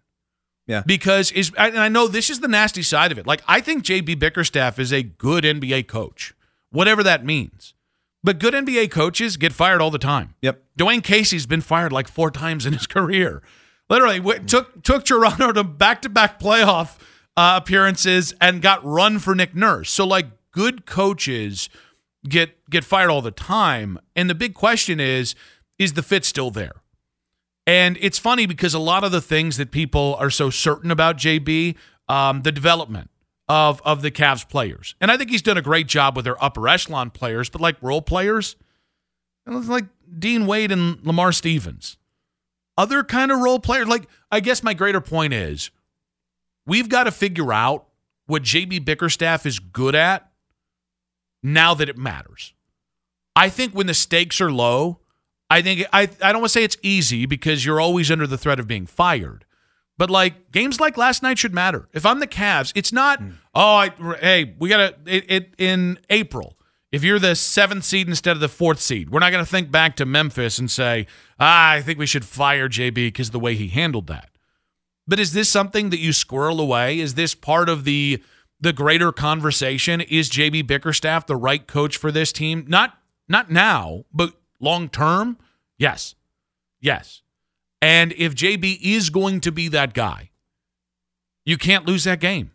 Yeah. 0.68 0.84
Because 0.86 1.32
is 1.32 1.52
and 1.58 1.78
I 1.78 1.90
know 1.90 2.08
this 2.08 2.30
is 2.30 2.40
the 2.40 2.48
nasty 2.48 2.84
side 2.84 3.12
of 3.12 3.18
it. 3.18 3.28
Like 3.28 3.42
I 3.48 3.62
think 3.62 3.84
JB 3.84 4.20
Bickerstaff 4.20 4.80
is 4.80 4.94
a 4.94 5.04
good 5.04 5.44
NBA 5.44 5.88
coach, 5.88 6.34
whatever 6.72 7.04
that 7.04 7.26
means. 7.26 7.74
But 8.24 8.40
good 8.40 8.54
NBA 8.54 8.92
coaches 8.92 9.36
get 9.36 9.52
fired 9.52 9.82
all 9.82 9.90
the 9.90 9.98
time. 9.98 10.36
Yep. 10.42 10.64
Dwane 10.78 11.04
Casey's 11.04 11.48
been 11.48 11.62
fired 11.62 11.92
like 11.92 12.08
four 12.08 12.30
times 12.30 12.66
in 12.66 12.74
his 12.74 12.86
career. 12.98 13.42
Literally 13.90 14.20
w- 14.20 14.40
took 14.40 14.84
took 14.84 15.04
Toronto 15.04 15.52
to 15.52 15.64
back 15.64 16.02
to 16.04 16.10
back 16.10 16.40
playoff 16.40 16.98
uh, 17.36 17.60
appearances 17.62 18.34
and 18.40 18.62
got 18.62 18.86
run 18.86 19.20
for 19.20 19.34
Nick 19.36 19.56
Nurse. 19.56 19.90
So 19.90 20.06
like 20.06 20.28
good 20.52 20.86
coaches 20.86 21.70
get 22.28 22.70
get 22.70 22.84
fired 22.84 23.10
all 23.10 23.22
the 23.22 23.32
time. 23.32 23.98
And 24.16 24.30
the 24.30 24.36
big 24.36 24.54
question 24.54 25.00
is, 25.00 25.36
is 25.80 25.94
the 25.94 26.04
fit 26.04 26.24
still 26.24 26.52
there? 26.52 26.81
And 27.72 27.98
it's 28.02 28.20
funny 28.20 28.48
because 28.48 28.74
a 28.74 28.80
lot 28.80 29.06
of 29.06 29.14
the 29.14 29.22
things 29.22 29.56
that 29.56 29.72
people 29.72 30.18
are 30.20 30.30
so 30.30 30.50
certain 30.50 30.92
about 30.92 31.16
JB, 31.16 31.78
um, 32.10 32.42
the 32.42 32.52
development 32.52 33.10
of 33.48 33.82
of 33.86 34.02
the 34.02 34.12
Cavs 34.12 34.48
players, 34.48 34.94
and 35.00 35.10
I 35.10 35.16
think 35.16 35.30
he's 35.30 35.42
done 35.42 35.56
a 35.56 35.62
great 35.62 35.88
job 35.88 36.18
with 36.18 36.26
their 36.26 36.42
upper 36.44 36.68
echelon 36.68 37.12
players, 37.12 37.50
but 37.50 37.62
like 37.62 37.78
role 37.82 38.02
players, 38.02 38.58
like 39.46 39.86
Dean 40.20 40.48
Wade 40.48 40.74
and 40.74 41.02
Lamar 41.06 41.32
Stevens, 41.32 41.96
other 42.78 43.06
kind 43.06 43.32
of 43.32 43.40
role 43.40 43.60
players. 43.60 43.88
Like 43.88 44.04
I 44.30 44.42
guess 44.42 44.64
my 44.64 44.74
greater 44.74 45.00
point 45.00 45.32
is, 45.32 45.72
we've 46.66 46.90
got 46.90 47.06
to 47.06 47.12
figure 47.12 47.54
out 47.54 47.86
what 48.26 48.44
JB 48.44 48.84
Bickerstaff 48.84 49.46
is 49.46 49.60
good 49.60 49.96
at 49.96 50.30
now 51.42 51.74
that 51.76 51.88
it 51.88 51.98
matters. 51.98 52.54
I 53.34 53.48
think 53.48 53.72
when 53.74 53.88
the 53.88 53.94
stakes 53.94 54.42
are 54.42 54.52
low, 54.52 55.01
I 55.52 55.62
think 55.62 55.86
I 55.92 56.04
I 56.22 56.32
don't 56.32 56.42
want 56.42 56.46
to 56.46 56.50
say 56.50 56.64
it's 56.64 56.78
easy 56.82 57.26
because 57.26 57.66
you're 57.66 57.82
always 57.82 58.10
under 58.10 58.26
the 58.26 58.38
threat 58.38 58.60
of 58.60 58.68
being 58.68 58.86
fired. 58.86 59.46
But 59.98 60.10
like 60.10 60.52
games 60.52 60.80
like 60.80 60.98
last 60.98 61.22
night 61.22 61.38
should 61.38 61.54
matter. 61.54 61.90
If 61.94 62.06
I'm 62.06 62.20
the 62.20 62.28
Cavs, 62.28 62.72
it's 62.74 62.94
not. 62.94 63.22
Mm. 63.22 63.34
Oh, 63.54 63.76
I, 63.76 63.90
hey, 64.22 64.56
we 64.58 64.70
gotta 64.70 64.96
it, 65.06 65.30
it 65.30 65.54
in 65.58 66.00
April. 66.10 66.58
If 66.92 67.04
you're 67.04 67.20
the 67.20 67.36
seventh 67.36 67.84
seed 67.84 68.08
instead 68.08 68.32
of 68.32 68.40
the 68.40 68.50
fourth 68.50 68.80
seed, 68.80 69.10
we're 69.10 69.20
not 69.20 69.32
going 69.32 69.44
to 69.44 69.50
think 69.50 69.72
back 69.72 69.96
to 69.96 70.06
Memphis 70.06 70.60
and 70.60 70.70
say, 70.70 71.08
ah, 71.40 71.72
I 71.72 71.82
think 71.82 71.98
we 71.98 72.06
should 72.06 72.26
fire 72.26 72.68
JB 72.68 72.94
because 72.94 73.30
of 73.30 73.32
the 73.32 73.40
way 73.40 73.56
he 73.56 73.70
handled 73.70 74.08
that. 74.08 74.30
But 75.08 75.18
is 75.18 75.32
this 75.32 75.48
something 75.48 75.90
that 75.92 76.00
you 76.00 76.12
squirrel 76.12 76.60
away? 76.60 77.00
Is 77.00 77.14
this 77.14 77.36
part 77.36 77.70
of 77.70 77.84
the 77.84 78.22
the 78.60 78.74
greater 78.74 79.12
conversation? 79.12 80.02
Is 80.02 80.30
JB 80.30 80.68
Bickerstaff 80.68 81.26
the 81.28 81.36
right 81.36 81.66
coach 81.66 81.98
for 81.98 82.12
this 82.12 82.32
team? 82.32 82.66
Not 82.68 82.98
not 83.28 83.50
now, 83.50 84.04
but 84.14 84.34
long 84.62 84.90
term. 84.90 85.38
Yes, 85.78 86.16
yes. 86.80 87.22
And 87.82 88.14
if 88.14 88.36
JB 88.36 88.80
is 88.82 89.10
going 89.10 89.42
to 89.42 89.52
be 89.52 89.68
that 89.70 89.94
guy, 89.94 90.30
you 91.46 91.58
can't 91.58 91.86
lose 91.86 92.04
that 92.04 92.20
game. 92.20 92.52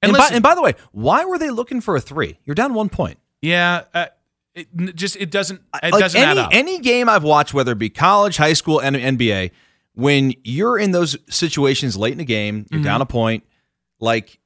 And, 0.00 0.10
and, 0.10 0.12
listen, 0.12 0.30
by, 0.30 0.34
and 0.36 0.42
by, 0.42 0.54
the 0.54 0.62
way, 0.62 0.74
why 0.92 1.24
were 1.24 1.38
they 1.38 1.50
looking 1.50 1.80
for 1.80 1.96
a 1.96 2.00
three? 2.00 2.38
You're 2.44 2.54
down 2.54 2.72
one 2.72 2.88
point. 2.88 3.18
Yeah, 3.42 3.82
uh, 3.92 4.06
it 4.54 4.94
just 4.94 5.16
it 5.16 5.30
doesn't 5.30 5.60
it 5.82 5.92
like 5.92 6.00
doesn't 6.00 6.20
any, 6.20 6.30
add 6.30 6.38
up. 6.38 6.50
Any 6.52 6.78
game 6.78 7.08
I've 7.08 7.24
watched, 7.24 7.52
whether 7.52 7.72
it 7.72 7.78
be 7.78 7.90
college, 7.90 8.36
high 8.36 8.52
school, 8.52 8.80
and 8.80 8.96
NBA, 8.96 9.50
when 9.94 10.34
you're 10.44 10.78
in 10.78 10.92
those 10.92 11.16
situations 11.28 11.96
late 11.96 12.12
in 12.12 12.18
the 12.18 12.24
game, 12.24 12.66
you're 12.70 12.78
mm-hmm. 12.78 12.84
down 12.84 13.02
a 13.02 13.06
point, 13.06 13.44
like 14.00 14.38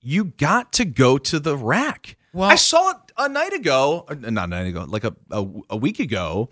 you 0.00 0.26
got 0.26 0.72
to 0.74 0.84
go 0.84 1.18
to 1.18 1.40
the 1.40 1.56
rack. 1.56 2.16
Well, 2.32 2.48
I 2.48 2.56
saw 2.56 2.90
it 2.90 2.96
a 3.16 3.28
night 3.28 3.52
ago, 3.52 4.04
uh, 4.08 4.14
not 4.14 4.44
a 4.44 4.46
night 4.48 4.66
ago, 4.66 4.84
like 4.88 5.04
a, 5.04 5.14
a, 5.30 5.46
a 5.70 5.76
week 5.76 5.98
ago 5.98 6.50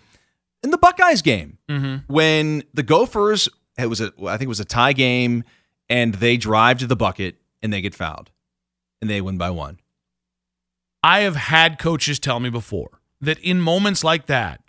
in 0.63 0.71
the 0.71 0.79
Buckeyes 0.79 1.23
game 1.23 1.59
mm-hmm. 1.69 2.13
when 2.13 2.65
the 2.75 2.83
Gophers 2.83 3.49
it 3.79 3.87
was 3.87 4.01
a 4.01 4.13
I 4.23 4.37
think 4.37 4.43
it 4.43 4.49
was 4.49 4.61
a 4.61 4.65
tie 4.65 4.93
game 4.93 5.45
and 5.89 6.15
they 6.15 6.37
drive 6.37 6.79
to 6.79 6.87
the 6.87 6.97
bucket 6.97 7.37
and 7.63 7.73
they 7.73 7.81
get 7.81 7.95
fouled 7.95 8.31
and 9.01 9.11
they 9.11 9.21
win 9.21 9.39
by 9.39 9.51
one. 9.51 9.81
I 11.03 11.21
have 11.21 11.37
had 11.37 11.79
coaches 11.79 12.19
tell 12.19 12.41
me 12.41 12.51
before 12.51 13.01
that 13.21 13.39
in 13.39 13.61
moments 13.61 14.03
like 14.03 14.27
that, 14.27 14.61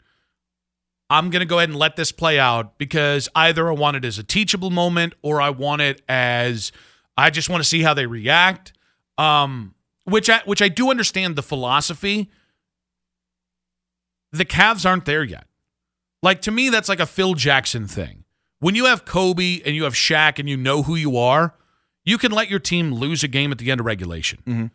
I'm 1.09 1.29
going 1.29 1.39
to 1.39 1.45
go 1.45 1.57
ahead 1.57 1.69
and 1.69 1.77
let 1.77 1.95
this 1.95 2.11
play 2.11 2.37
out 2.37 2.77
because 2.77 3.29
either 3.33 3.69
I 3.69 3.73
want 3.73 3.97
it 3.97 4.05
as 4.05 4.19
a 4.19 4.23
teachable 4.23 4.69
moment 4.69 5.13
or 5.21 5.41
I 5.41 5.49
want 5.49 5.81
it 5.81 6.01
as 6.07 6.71
I 7.17 7.29
just 7.29 7.49
want 7.49 7.63
to 7.63 7.67
see 7.67 7.81
how 7.81 7.93
they 7.93 8.05
react. 8.05 8.73
Um, 9.17 9.73
which 10.07 10.29
I, 10.29 10.41
which 10.45 10.61
I 10.61 10.69
do 10.69 10.89
understand 10.89 11.35
the 11.35 11.43
philosophy. 11.43 12.29
The 14.31 14.45
Cavs 14.45 14.85
aren't 14.85 15.05
there 15.05 15.23
yet. 15.23 15.47
Like 16.23 16.41
to 16.43 16.51
me, 16.51 16.69
that's 16.69 16.89
like 16.89 16.99
a 16.99 17.05
Phil 17.05 17.33
Jackson 17.33 17.87
thing. 17.87 18.23
When 18.59 18.73
you 18.73 18.85
have 18.85 19.05
Kobe 19.05 19.61
and 19.65 19.75
you 19.75 19.83
have 19.83 19.93
Shaq 19.93 20.39
and 20.39 20.49
you 20.49 20.57
know 20.57 20.83
who 20.83 20.95
you 20.95 21.17
are, 21.17 21.55
you 22.05 22.17
can 22.17 22.31
let 22.31 22.49
your 22.49 22.59
team 22.59 22.93
lose 22.93 23.23
a 23.23 23.27
game 23.27 23.51
at 23.51 23.57
the 23.57 23.69
end 23.69 23.81
of 23.81 23.85
regulation. 23.85 24.39
Mm-hmm. 24.45 24.65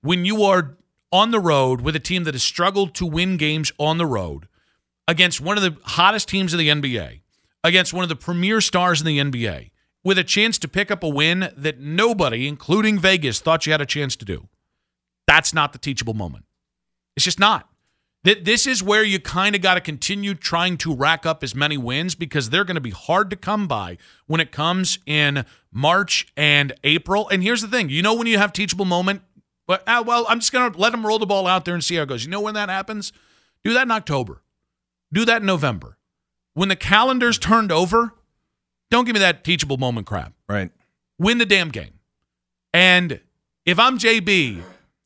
When 0.00 0.24
you 0.24 0.42
are 0.42 0.76
on 1.12 1.30
the 1.30 1.40
road 1.40 1.82
with 1.82 1.94
a 1.94 2.00
team 2.00 2.24
that 2.24 2.34
has 2.34 2.42
struggled 2.42 2.94
to 2.94 3.06
win 3.06 3.36
games 3.36 3.70
on 3.78 3.98
the 3.98 4.06
road 4.06 4.48
against 5.06 5.40
one 5.40 5.56
of 5.56 5.62
the 5.62 5.76
hottest 5.84 6.28
teams 6.28 6.52
in 6.54 6.58
the 6.58 6.68
NBA, 6.68 7.20
against 7.62 7.92
one 7.92 8.02
of 8.02 8.08
the 8.08 8.16
premier 8.16 8.60
stars 8.60 9.00
in 9.00 9.06
the 9.06 9.18
NBA, 9.18 9.70
with 10.02 10.18
a 10.18 10.24
chance 10.24 10.58
to 10.58 10.68
pick 10.68 10.90
up 10.90 11.02
a 11.02 11.08
win 11.08 11.52
that 11.56 11.78
nobody, 11.78 12.48
including 12.48 12.98
Vegas, 12.98 13.40
thought 13.40 13.66
you 13.66 13.72
had 13.72 13.80
a 13.80 13.86
chance 13.86 14.16
to 14.16 14.24
do. 14.24 14.48
That's 15.28 15.52
not 15.52 15.74
the 15.74 15.78
teachable 15.78 16.14
moment. 16.14 16.46
It's 17.14 17.24
just 17.24 17.38
not. 17.38 17.68
This 18.24 18.66
is 18.66 18.82
where 18.82 19.04
you 19.04 19.20
kind 19.20 19.54
of 19.54 19.62
got 19.62 19.74
to 19.74 19.80
continue 19.80 20.34
trying 20.34 20.76
to 20.78 20.94
rack 20.94 21.24
up 21.24 21.44
as 21.44 21.54
many 21.54 21.76
wins 21.76 22.14
because 22.14 22.50
they're 22.50 22.64
going 22.64 22.74
to 22.74 22.80
be 22.80 22.90
hard 22.90 23.30
to 23.30 23.36
come 23.36 23.68
by 23.68 23.98
when 24.26 24.40
it 24.40 24.50
comes 24.50 24.98
in 25.06 25.44
March 25.70 26.26
and 26.36 26.72
April. 26.82 27.28
And 27.28 27.42
here's 27.42 27.60
the 27.60 27.68
thing 27.68 27.90
you 27.90 28.02
know, 28.02 28.14
when 28.14 28.26
you 28.26 28.38
have 28.38 28.52
teachable 28.52 28.86
moment, 28.86 29.22
well, 29.68 29.80
uh, 29.86 30.02
well 30.04 30.26
I'm 30.28 30.40
just 30.40 30.50
going 30.50 30.72
to 30.72 30.78
let 30.78 30.92
them 30.92 31.06
roll 31.06 31.18
the 31.18 31.26
ball 31.26 31.46
out 31.46 31.64
there 31.66 31.74
and 31.74 31.84
see 31.84 31.96
how 31.96 32.02
it 32.02 32.08
goes. 32.08 32.24
You 32.24 32.30
know, 32.30 32.40
when 32.40 32.54
that 32.54 32.70
happens, 32.70 33.12
do 33.62 33.74
that 33.74 33.82
in 33.82 33.90
October, 33.90 34.42
do 35.12 35.26
that 35.26 35.42
in 35.42 35.46
November. 35.46 35.98
When 36.54 36.70
the 36.70 36.76
calendar's 36.76 37.38
turned 37.38 37.70
over, 37.70 38.14
don't 38.90 39.04
give 39.04 39.14
me 39.14 39.20
that 39.20 39.44
teachable 39.44 39.76
moment 39.76 40.06
crap. 40.06 40.32
Right. 40.48 40.70
Win 41.18 41.38
the 41.38 41.46
damn 41.46 41.68
game. 41.68 42.00
And 42.72 43.20
if 43.64 43.78
I'm 43.78 43.98
JB, 43.98 44.62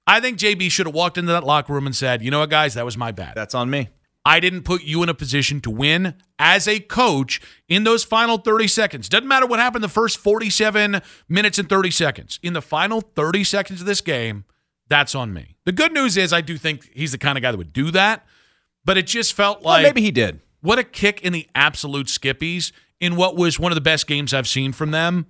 I 0.07 0.21
think 0.21 0.39
JB 0.39 0.71
should 0.71 0.87
have 0.87 0.95
walked 0.95 1.19
into 1.19 1.33
that 1.33 1.45
locker 1.45 1.73
room 1.73 1.87
and 1.87 1.95
said, 1.95 2.23
you 2.23 2.31
know 2.31 2.41
what, 2.41 2.51
guys, 2.51 2.75
that 2.75 2.85
was 2.85 2.97
my 2.97 3.13
bad. 3.13 3.35
That's 3.35 3.55
on 3.55 3.71
me. 3.71 3.89
I 4.25 4.39
didn't 4.39 4.63
put 4.63 4.85
you 4.85 5.03
in 5.03 5.09
a 5.09 5.15
position 5.15 5.61
to 5.63 5.71
win 5.71 6.15
as 6.39 6.69
a 6.69 6.79
coach 6.79 7.41
in 7.69 7.85
those 7.85 8.05
final 8.05 8.39
30 8.39 8.69
seconds. 8.69 9.09
Doesn't 9.09 9.27
matter 9.27 9.47
what 9.47 9.59
happened 9.59 9.83
the 9.83 9.89
first 9.89 10.19
47 10.19 11.01
minutes 11.29 11.59
and 11.59 11.69
30 11.69 11.91
seconds. 11.91 12.39
In 12.43 12.53
the 12.53 12.63
final 12.63 13.01
30 13.01 13.43
seconds 13.43 13.81
of 13.81 13.87
this 13.87 14.01
game, 14.01 14.45
that's 14.89 15.15
on 15.15 15.33
me. 15.33 15.57
The 15.65 15.73
good 15.73 15.93
news 15.93 16.17
is 16.17 16.33
I 16.33 16.41
do 16.41 16.57
think 16.57 16.89
he's 16.93 17.13
the 17.13 17.19
kind 17.19 17.37
of 17.37 17.43
guy 17.43 17.51
that 17.51 17.57
would 17.59 17.73
do 17.73 17.91
that, 17.93 18.27
but 18.85 18.97
it 18.97 19.07
just 19.07 19.33
felt 19.33 19.63
like 19.63 19.83
well, 19.83 19.83
maybe 19.83 20.03
he 20.03 20.11
did. 20.11 20.41
What 20.61 20.79
a 20.79 20.85
kick 20.85 21.23
in 21.23 21.33
the 21.33 21.49
absolute 21.55 22.07
skippies 22.07 22.71
in 23.01 23.17
what 23.17 23.37
was 23.37 23.59
one 23.59 23.73
of 23.73 23.75
the 23.75 23.81
best 23.81 24.07
games 24.07 24.33
I've 24.33 24.47
seen 24.47 24.73
from 24.73 24.93
them 24.93 25.27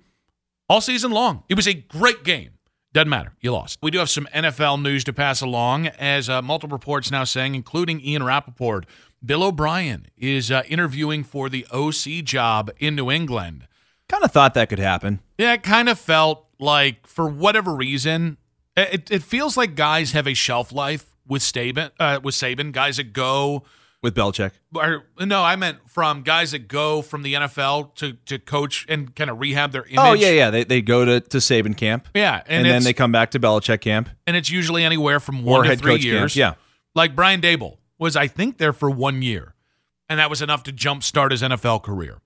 all 0.69 0.81
season 0.81 1.11
long. 1.11 1.43
It 1.49 1.55
was 1.55 1.67
a 1.67 1.73
great 1.73 2.23
game. 2.23 2.51
Doesn't 2.93 3.09
matter. 3.09 3.33
You 3.41 3.51
lost. 3.51 3.79
We 3.81 3.91
do 3.91 3.97
have 3.97 4.09
some 4.09 4.27
NFL 4.33 4.81
news 4.81 5.03
to 5.05 5.13
pass 5.13 5.41
along, 5.41 5.87
as 5.87 6.29
uh, 6.29 6.41
multiple 6.41 6.75
reports 6.75 7.09
now 7.09 7.23
saying, 7.23 7.55
including 7.55 7.99
Ian 8.01 8.23
Rapoport, 8.23 8.85
Bill 9.25 9.43
O'Brien 9.43 10.07
is 10.17 10.51
uh, 10.51 10.63
interviewing 10.67 11.23
for 11.23 11.49
the 11.49 11.65
OC 11.71 12.23
job 12.23 12.71
in 12.77 12.95
New 12.95 13.09
England. 13.09 13.67
Kind 14.07 14.23
of 14.23 14.31
thought 14.31 14.53
that 14.53 14.69
could 14.69 14.79
happen. 14.79 15.21
Yeah, 15.37 15.53
it 15.53 15.63
kind 15.63 15.89
of 15.89 15.97
felt 15.97 16.45
like, 16.59 17.07
for 17.07 17.27
whatever 17.27 17.73
reason, 17.73 18.37
it, 18.77 19.09
it 19.09 19.23
feels 19.23 19.57
like 19.57 19.75
guys 19.75 20.11
have 20.11 20.27
a 20.27 20.33
shelf 20.33 20.71
life 20.71 21.15
with 21.27 21.41
Saban, 21.41 21.91
uh, 21.99 22.19
with 22.23 22.35
Saban, 22.35 22.71
guys 22.71 22.97
that 22.97 23.11
go– 23.11 23.63
with 24.03 24.13
Belichick. 24.13 24.51
Or, 24.75 25.05
no, 25.19 25.41
I 25.41 25.55
meant 25.55 25.79
from 25.89 26.21
guys 26.21 26.51
that 26.51 26.67
go 26.67 27.01
from 27.01 27.23
the 27.23 27.33
NFL 27.33 27.95
to, 27.95 28.13
to 28.25 28.37
coach 28.37 28.85
and 28.89 29.15
kind 29.15 29.31
of 29.31 29.39
rehab 29.39 29.71
their 29.71 29.85
oh, 29.85 29.89
image. 29.89 29.99
Oh 29.99 30.13
yeah, 30.13 30.31
yeah. 30.31 30.49
They, 30.51 30.63
they 30.65 30.81
go 30.81 31.05
to, 31.05 31.21
to 31.21 31.37
Saban 31.37 31.75
camp. 31.75 32.09
Yeah, 32.13 32.43
and, 32.45 32.67
and 32.67 32.75
then 32.75 32.83
they 32.83 32.93
come 32.93 33.11
back 33.11 33.31
to 33.31 33.39
Belichick 33.39 33.81
camp. 33.81 34.09
And 34.27 34.35
it's 34.35 34.51
usually 34.51 34.83
anywhere 34.83 35.19
from 35.19 35.43
one 35.43 35.61
or 35.61 35.69
to 35.69 35.77
three 35.77 35.97
years. 35.97 36.35
Camp. 36.35 36.57
Yeah, 36.57 36.63
like 36.93 37.15
Brian 37.15 37.41
Daboll 37.41 37.77
was, 37.97 38.15
I 38.15 38.27
think, 38.27 38.57
there 38.57 38.73
for 38.73 38.91
one 38.91 39.21
year, 39.21 39.55
and 40.09 40.19
that 40.19 40.29
was 40.29 40.41
enough 40.41 40.63
to 40.63 40.73
jumpstart 40.73 41.31
his 41.31 41.41
NFL 41.41 41.81
career. 41.81 42.19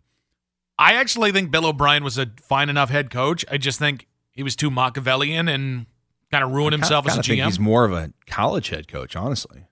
I 0.79 0.93
actually 0.93 1.31
think 1.31 1.51
Bill 1.51 1.65
O'Brien 1.65 2.03
was 2.03 2.17
a 2.17 2.31
fine 2.41 2.69
enough 2.69 2.89
head 2.89 3.09
coach. 3.09 3.45
I 3.49 3.57
just 3.57 3.79
think 3.79 4.07
he 4.31 4.43
was 4.43 4.55
too 4.55 4.69
Machiavellian 4.69 5.47
and 5.47 5.85
kind 6.31 6.43
of 6.43 6.51
ruined 6.51 6.73
himself 6.73 7.07
as 7.07 7.17
a 7.17 7.21
GM. 7.21 7.45
he's 7.45 7.59
more 7.59 7.85
of 7.85 7.93
a 7.93 8.11
college 8.27 8.69
head 8.69 8.87
coach, 8.87 9.15
honestly. 9.15 9.67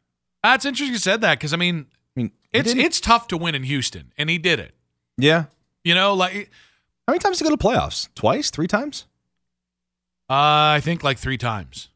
That's 0.52 0.66
interesting 0.66 0.94
you 0.94 1.00
said 1.00 1.22
that 1.22 1.40
because 1.40 1.54
I 1.54 1.58
mean, 1.58 1.88
I 2.16 2.20
mean, 2.20 2.32
it's 2.54 2.74
it's 2.74 3.02
tough 3.02 3.28
to 3.30 3.38
win 3.38 3.56
in 3.56 3.64
Houston, 3.64 4.12
and 4.18 4.30
he 4.30 4.38
did 4.38 4.60
it. 4.60 4.76
Yeah, 5.18 5.46
you 5.84 5.96
know, 5.96 6.14
like 6.14 6.52
how 7.08 7.12
many 7.12 7.20
times 7.20 7.38
did 7.38 7.46
he 7.46 7.50
go 7.50 7.56
to 7.56 7.64
playoffs? 7.64 8.10
Twice, 8.16 8.50
three 8.50 8.68
times? 8.68 9.06
Uh, 10.30 10.78
I 10.78 10.82
think 10.84 11.04
like 11.04 11.18
three 11.18 11.38
times. 11.38 11.90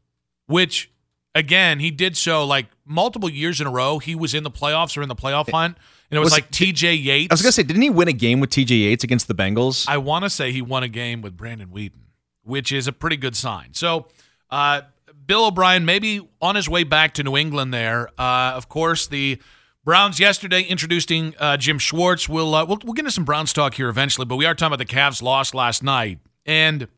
Which, 0.46 0.90
again, 1.34 1.80
he 1.80 1.90
did 1.90 2.16
so 2.16 2.44
like 2.44 2.66
multiple 2.84 3.28
years 3.28 3.60
in 3.60 3.66
a 3.66 3.70
row. 3.70 3.98
He 3.98 4.14
was 4.14 4.34
in 4.34 4.42
the 4.42 4.50
playoffs 4.50 4.96
or 4.96 5.02
in 5.02 5.08
the 5.08 5.16
playoff 5.16 5.50
hunt, 5.50 5.76
and 6.10 6.16
it 6.16 6.20
was, 6.20 6.26
was 6.26 6.32
like 6.32 6.50
T.J. 6.50 6.94
Yates. 6.94 7.30
I 7.30 7.34
was 7.34 7.42
gonna 7.42 7.52
say, 7.52 7.62
didn't 7.62 7.82
he 7.82 7.90
win 7.90 8.08
a 8.08 8.12
game 8.12 8.40
with 8.40 8.50
T.J. 8.50 8.74
Yates 8.74 9.04
against 9.04 9.28
the 9.28 9.34
Bengals? 9.34 9.88
I 9.88 9.98
want 9.98 10.24
to 10.24 10.30
say 10.30 10.52
he 10.52 10.62
won 10.62 10.82
a 10.82 10.88
game 10.88 11.22
with 11.22 11.36
Brandon 11.36 11.68
Weeden, 11.68 12.02
which 12.42 12.72
is 12.72 12.88
a 12.88 12.92
pretty 12.92 13.16
good 13.16 13.36
sign. 13.36 13.74
So, 13.74 14.08
uh, 14.50 14.82
Bill 15.30 15.46
O'Brien 15.46 15.84
maybe 15.84 16.28
on 16.42 16.56
his 16.56 16.68
way 16.68 16.82
back 16.82 17.14
to 17.14 17.22
New 17.22 17.36
England. 17.36 17.72
There, 17.72 18.08
uh, 18.18 18.52
of 18.56 18.68
course, 18.68 19.06
the 19.06 19.40
Browns 19.84 20.18
yesterday 20.18 20.62
introducing 20.62 21.36
uh, 21.38 21.56
Jim 21.56 21.78
Schwartz. 21.78 22.28
We'll, 22.28 22.52
uh, 22.52 22.64
we'll 22.64 22.80
we'll 22.82 22.94
get 22.94 23.02
into 23.02 23.12
some 23.12 23.24
Browns 23.24 23.52
talk 23.52 23.74
here 23.74 23.88
eventually, 23.88 24.24
but 24.24 24.34
we 24.34 24.44
are 24.44 24.56
talking 24.56 24.74
about 24.74 24.80
the 24.80 24.92
Cavs' 24.92 25.22
loss 25.22 25.54
last 25.54 25.84
night, 25.84 26.18
and 26.46 26.88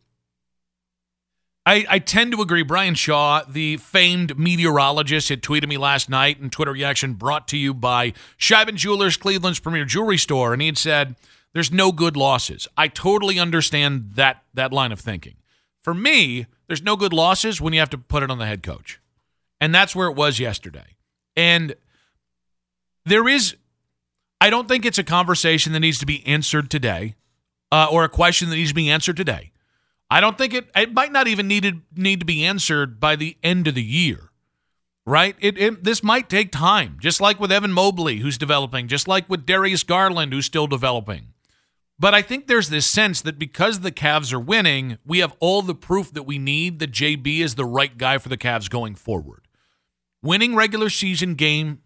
I, 1.67 1.85
I 1.91 1.99
tend 1.99 2.33
to 2.33 2.41
agree. 2.41 2.63
Brian 2.63 2.95
Shaw, 2.95 3.43
the 3.47 3.77
famed 3.77 4.39
meteorologist, 4.39 5.29
had 5.29 5.43
tweeted 5.43 5.69
me 5.69 5.77
last 5.77 6.09
night 6.09 6.41
in 6.41 6.49
Twitter 6.49 6.73
reaction 6.73 7.13
brought 7.13 7.47
to 7.49 7.59
you 7.59 7.75
by 7.75 8.15
Sheiban 8.39 8.77
Jewelers, 8.77 9.19
Cleveland's 9.19 9.61
premier 9.61 9.85
jewelry 9.85 10.17
store, 10.17 10.55
and 10.55 10.63
he 10.63 10.69
had 10.69 10.79
said, 10.79 11.17
"There's 11.53 11.71
no 11.71 11.93
good 11.93 12.17
losses." 12.17 12.67
I 12.79 12.89
totally 12.89 13.39
understand 13.39 14.13
that 14.15 14.43
that 14.55 14.73
line 14.73 14.91
of 14.91 15.01
thinking. 15.01 15.35
For 15.83 15.93
me, 15.93 16.47
there's 16.73 16.83
no 16.83 16.97
good 16.97 17.13
losses 17.13 17.61
when 17.61 17.75
you 17.75 17.81
have 17.81 17.91
to 17.91 17.99
put 17.99 18.23
it 18.23 18.31
on 18.31 18.39
the 18.39 18.47
head 18.47 18.63
coach, 18.63 18.99
and 19.61 19.75
that's 19.75 19.95
where 19.95 20.09
it 20.09 20.17
was 20.17 20.39
yesterday. 20.39 20.97
And 21.37 21.75
there 23.05 23.29
is, 23.29 23.57
I 24.41 24.49
don't 24.49 24.69
think 24.69 24.87
it's 24.87 24.97
a 24.97 25.05
conversation 25.05 25.75
that 25.75 25.81
needs 25.81 25.99
to 25.99 26.07
be 26.07 26.27
answered 26.27 26.71
today, 26.71 27.15
uh, 27.71 27.89
or 27.91 28.05
a 28.05 28.09
question 28.09 28.49
that 28.49 28.57
needs 28.57 28.71
to 28.71 28.75
be 28.75 28.89
answered 28.89 29.19
today. 29.19 29.53
I 30.11 30.23
don't 30.23 30.39
think 30.39 30.55
it. 30.55 30.71
It 30.75 30.95
might 30.95 31.13
not 31.13 31.29
even 31.29 31.47
need 31.47 31.65
to, 31.65 31.83
need 31.95 32.21
to 32.21 32.25
be 32.25 32.43
answered 32.43 32.99
by 32.99 33.17
the 33.17 33.37
end 33.43 33.69
of 33.69 33.75
the 33.75 33.83
year, 33.83 34.31
right? 35.05 35.37
It, 35.41 35.59
it 35.59 35.85
this 35.85 36.03
might 36.03 36.31
take 36.31 36.51
time, 36.51 36.97
just 36.99 37.21
like 37.21 37.39
with 37.39 37.53
Evan 37.53 37.75
Mobley, 37.75 38.21
who's 38.21 38.39
developing, 38.39 38.89
just 38.89 39.07
like 39.07 39.29
with 39.29 39.45
Darius 39.45 39.83
Garland, 39.83 40.33
who's 40.33 40.47
still 40.47 40.67
developing. 40.67 41.32
But 42.03 42.15
I 42.17 42.21
think 42.23 42.49
there's 42.49 42.69
this 42.69 42.85
sense 42.85 43.21
that 43.21 43.39
because 43.39 43.79
the 43.79 43.93
Cavs 43.93 44.33
are 44.33 44.41
winning, 44.41 44.99
we 45.07 45.21
have 45.21 45.37
all 45.39 45.63
the 45.63 45.73
proof 45.75 46.13
that 46.15 46.25
we 46.25 46.37
need 46.37 46.81
that 46.81 46.91
JB 46.91 47.39
is 47.39 47.55
the 47.55 47.65
right 47.65 47.97
guy 47.97 48.19
for 48.19 48.29
the 48.29 48.37
Cavs 48.37 48.69
going 48.69 48.97
forward. 48.97 49.47
Winning 50.21 50.57
regular 50.57 50.91
season 50.91 51.37
games 51.37 51.79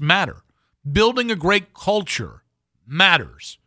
matter. 0.00 0.44
Building 0.90 1.30
a 1.30 1.36
great 1.36 1.74
culture 1.74 2.42
matters. 2.86 3.58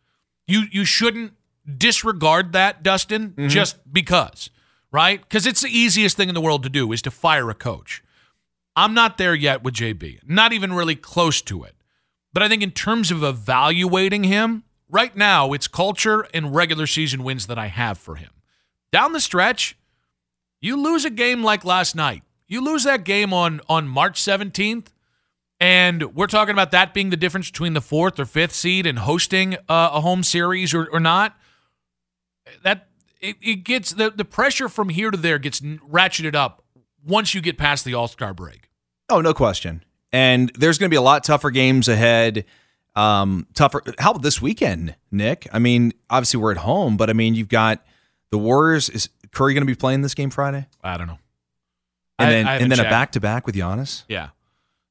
You 0.48 0.64
you 0.72 0.84
shouldn't 0.84 1.34
disregard 1.78 2.54
that, 2.54 2.82
Dustin, 2.82 3.30
Mm-hmm. 3.30 3.50
just 3.50 3.78
because, 3.94 4.50
right? 4.92 5.22
Because 5.22 5.46
it's 5.46 5.62
the 5.62 5.70
easiest 5.70 6.18
thing 6.18 6.28
in 6.28 6.34
the 6.34 6.42
world 6.42 6.64
to 6.64 6.70
do 6.70 6.92
is 6.92 7.04
to 7.04 7.12
fire 7.12 7.52
a 7.52 7.54
coach. 7.56 8.04
I'm 8.76 8.96
not 8.96 9.20
there 9.20 9.36
yet 9.36 9.64
with 9.64 9.76
JB, 9.76 10.22
not 10.26 10.54
even 10.54 10.74
really 10.74 10.96
close 10.96 11.40
to 11.44 11.64
it. 11.64 11.76
But 12.34 12.42
I 12.42 12.50
think 12.50 12.64
in 12.64 12.72
terms 12.72 13.12
of 13.12 13.22
evaluating 13.24 14.24
him, 14.24 14.64
right 14.94 15.16
now 15.18 15.52
it's 15.52 15.68
culture 15.68 16.28
and 16.34 16.56
regular 16.56 16.88
season 16.88 17.24
wins 17.24 17.48
that 17.48 17.58
I 17.58 17.68
have 17.68 17.98
for 17.98 18.16
him. 18.16 18.30
Down 18.92 19.12
the 19.12 19.20
stretch, 19.20 19.76
you 20.62 20.82
lose 20.82 21.04
a 21.04 21.10
game 21.10 21.44
like 21.44 21.66
last 21.66 21.96
night. 21.96 22.24
You 22.48 22.62
lose 22.62 22.84
that 22.84 23.04
game 23.04 23.34
on 23.34 23.60
on 23.68 23.88
March 23.88 24.22
17th, 24.22 24.88
and 25.60 26.16
we're 26.16 26.28
talking 26.28 26.54
about 26.54 26.72
that 26.72 26.94
being 26.94 27.10
the 27.10 27.18
difference 27.18 27.50
between 27.50 27.74
the 27.74 27.82
fourth 27.82 28.20
or 28.20 28.26
fifth 28.26 28.54
seed 28.54 28.86
and 28.86 29.00
hosting 29.00 29.56
uh, 29.68 29.90
a 29.94 30.02
home 30.02 30.24
series 30.24 30.74
or, 30.74 30.88
or 30.92 31.00
not. 31.00 31.36
That 32.62 32.88
it, 33.20 33.38
it 33.42 33.56
gets 33.64 33.92
the, 33.92 34.12
the 34.12 34.26
pressure 34.26 34.70
from 34.70 34.90
here 34.90 35.10
to 35.10 35.18
there 35.18 35.40
gets 35.40 35.62
ratcheted 35.62 36.36
up 36.36 36.64
once 37.06 37.34
you 37.34 37.42
get 37.42 37.58
past 37.58 37.86
the 37.86 37.94
All 37.96 38.08
Star 38.08 38.34
break. 38.34 38.70
Oh, 39.10 39.22
no 39.22 39.34
question. 39.34 39.84
And 40.12 40.52
there's 40.56 40.78
going 40.78 40.90
to 40.90 40.94
be 40.94 40.98
a 40.98 41.02
lot 41.02 41.24
tougher 41.24 41.50
games 41.50 41.88
ahead. 41.88 42.46
Um, 42.96 43.48
tougher. 43.54 43.82
How 44.00 44.12
about 44.12 44.22
this 44.24 44.42
weekend, 44.42 44.96
Nick? 45.12 45.48
I 45.52 45.60
mean, 45.60 45.94
obviously 46.10 46.40
we're 46.40 46.52
at 46.52 46.58
home, 46.58 46.96
but 46.98 47.10
I 47.10 47.14
mean, 47.14 47.34
you've 47.34 47.50
got 47.50 47.84
the 48.30 48.38
Warriors. 48.38 48.90
Is 48.90 49.10
Curry 49.32 49.54
going 49.54 49.64
to 49.64 49.68
be 49.72 49.76
playing 49.76 50.02
this 50.02 50.14
game 50.14 50.30
Friday? 50.30 50.68
I 50.84 50.98
don't 50.98 51.08
know. 51.08 51.20
And 52.20 52.28
I- 52.28 52.32
then 52.32 52.48
I 52.48 52.56
and 52.58 52.72
then 52.72 52.80
a 52.80 52.84
back 52.84 53.12
to 53.14 53.20
back 53.20 53.46
with 53.48 53.56
Giannis. 53.56 54.04
Yeah, 54.08 54.30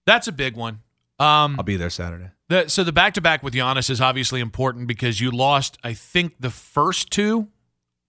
that's 0.06 0.26
a 0.26 0.32
big 0.32 0.56
one. 0.56 0.80
Um, 1.20 1.54
I'll 1.56 1.62
be 1.62 1.76
there 1.76 1.90
Saturday. 1.90 2.30
The, 2.48 2.68
so 2.68 2.82
the 2.82 2.92
back 2.92 3.14
to 3.14 3.20
back 3.20 3.42
with 3.44 3.54
Giannis 3.54 3.88
is 3.88 4.00
obviously 4.00 4.40
important 4.40 4.88
because 4.88 5.20
you 5.20 5.30
lost, 5.30 5.78
I 5.84 5.92
think, 5.94 6.34
the 6.40 6.50
first 6.50 7.10
two 7.10 7.48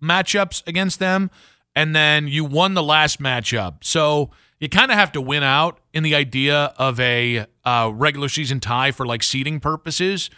matchups 0.02 0.66
against 0.68 0.98
them, 1.00 1.30
and 1.76 1.96
then 1.96 2.28
you 2.28 2.44
won 2.44 2.74
the 2.74 2.82
last 2.84 3.22
matchup. 3.22 3.84
So 3.84 4.32
you 4.60 4.68
kind 4.70 4.92
of 4.92 4.98
have 4.98 5.12
to 5.14 5.22
win 5.22 5.44
out 5.44 5.80
in 5.94 6.04
the 6.04 6.16
idea 6.16 6.74
of 6.78 7.00
a 7.00 7.46
uh, 7.64 7.92
regular 7.94 8.30
season 8.30 8.60
tie 8.60 8.92
for 8.92 9.06
like 9.06 9.24
seeding 9.24 9.60
purposes. 9.60 10.30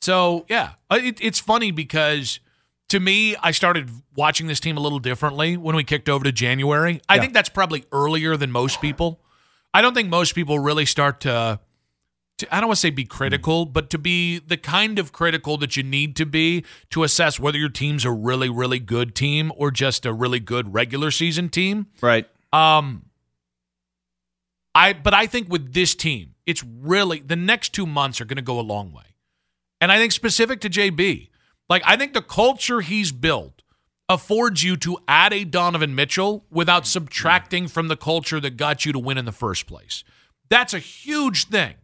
So 0.00 0.44
yeah, 0.48 0.72
Uh, 0.90 0.98
it, 1.02 1.18
it's 1.20 1.40
funny 1.40 1.70
because 1.70 2.40
to 2.88 3.00
me, 3.00 3.34
I 3.42 3.50
started 3.50 3.90
watching 4.14 4.46
this 4.46 4.60
team 4.60 4.76
a 4.76 4.80
little 4.80 4.98
differently 5.00 5.56
when 5.56 5.74
we 5.74 5.82
kicked 5.84 6.08
over 6.08 6.24
to 6.24 6.32
January. 6.32 7.00
I 7.08 7.14
Yeah. 7.16 7.20
think 7.22 7.34
that's 7.34 7.48
probably 7.48 7.84
earlier 7.92 8.36
than 8.36 8.50
most 8.52 8.80
people. 8.80 9.20
I 9.74 9.82
don't 9.82 9.94
think 9.94 10.08
most 10.08 10.34
people 10.34 10.58
really 10.58 10.86
start 10.86 11.20
to 11.20 11.60
to, 12.38 12.54
I 12.54 12.60
don't 12.60 12.68
want 12.68 12.76
to 12.76 12.80
say 12.82 12.90
be 12.90 13.06
critical, 13.06 13.64
but 13.64 13.88
to 13.88 13.98
be 13.98 14.38
the 14.40 14.58
kind 14.58 14.98
of 14.98 15.10
critical 15.10 15.56
that 15.56 15.74
you 15.74 15.82
need 15.82 16.14
to 16.16 16.26
be 16.26 16.64
to 16.90 17.02
assess 17.02 17.40
whether 17.40 17.56
your 17.56 17.70
team's 17.70 18.04
a 18.04 18.10
really, 18.10 18.50
really 18.50 18.78
good 18.78 19.14
team 19.14 19.50
or 19.56 19.70
just 19.70 20.04
a 20.04 20.12
really 20.12 20.38
good 20.38 20.74
regular 20.74 21.10
season 21.10 21.48
team. 21.48 21.86
Right. 22.02 22.28
Um, 22.52 23.05
I 24.76 24.92
but 24.92 25.14
I 25.14 25.26
think 25.26 25.48
with 25.48 25.72
this 25.72 25.94
team, 25.94 26.34
it's 26.44 26.62
really 26.62 27.20
the 27.20 27.34
next 27.34 27.72
two 27.72 27.86
months 27.86 28.20
are 28.20 28.26
going 28.26 28.36
to 28.36 28.42
go 28.42 28.60
a 28.60 28.62
long 28.62 28.92
way, 28.92 29.14
and 29.80 29.90
I 29.90 29.96
think 29.96 30.12
specific 30.12 30.60
to 30.60 30.68
JB, 30.68 31.30
like 31.70 31.82
I 31.86 31.96
think 31.96 32.12
the 32.12 32.20
culture 32.20 32.82
he's 32.82 33.10
built 33.10 33.62
affords 34.06 34.62
you 34.62 34.76
to 34.76 34.98
add 35.08 35.32
a 35.32 35.44
Donovan 35.44 35.94
Mitchell 35.94 36.44
without 36.50 36.82
mm-hmm. 36.82 36.88
subtracting 36.88 37.68
from 37.68 37.88
the 37.88 37.96
culture 37.96 38.38
that 38.38 38.58
got 38.58 38.84
you 38.84 38.92
to 38.92 38.98
win 38.98 39.16
in 39.16 39.24
the 39.24 39.32
first 39.32 39.66
place. 39.66 40.04
That's 40.50 40.74
a 40.74 40.78
huge 40.78 41.46
thing. 41.46 41.76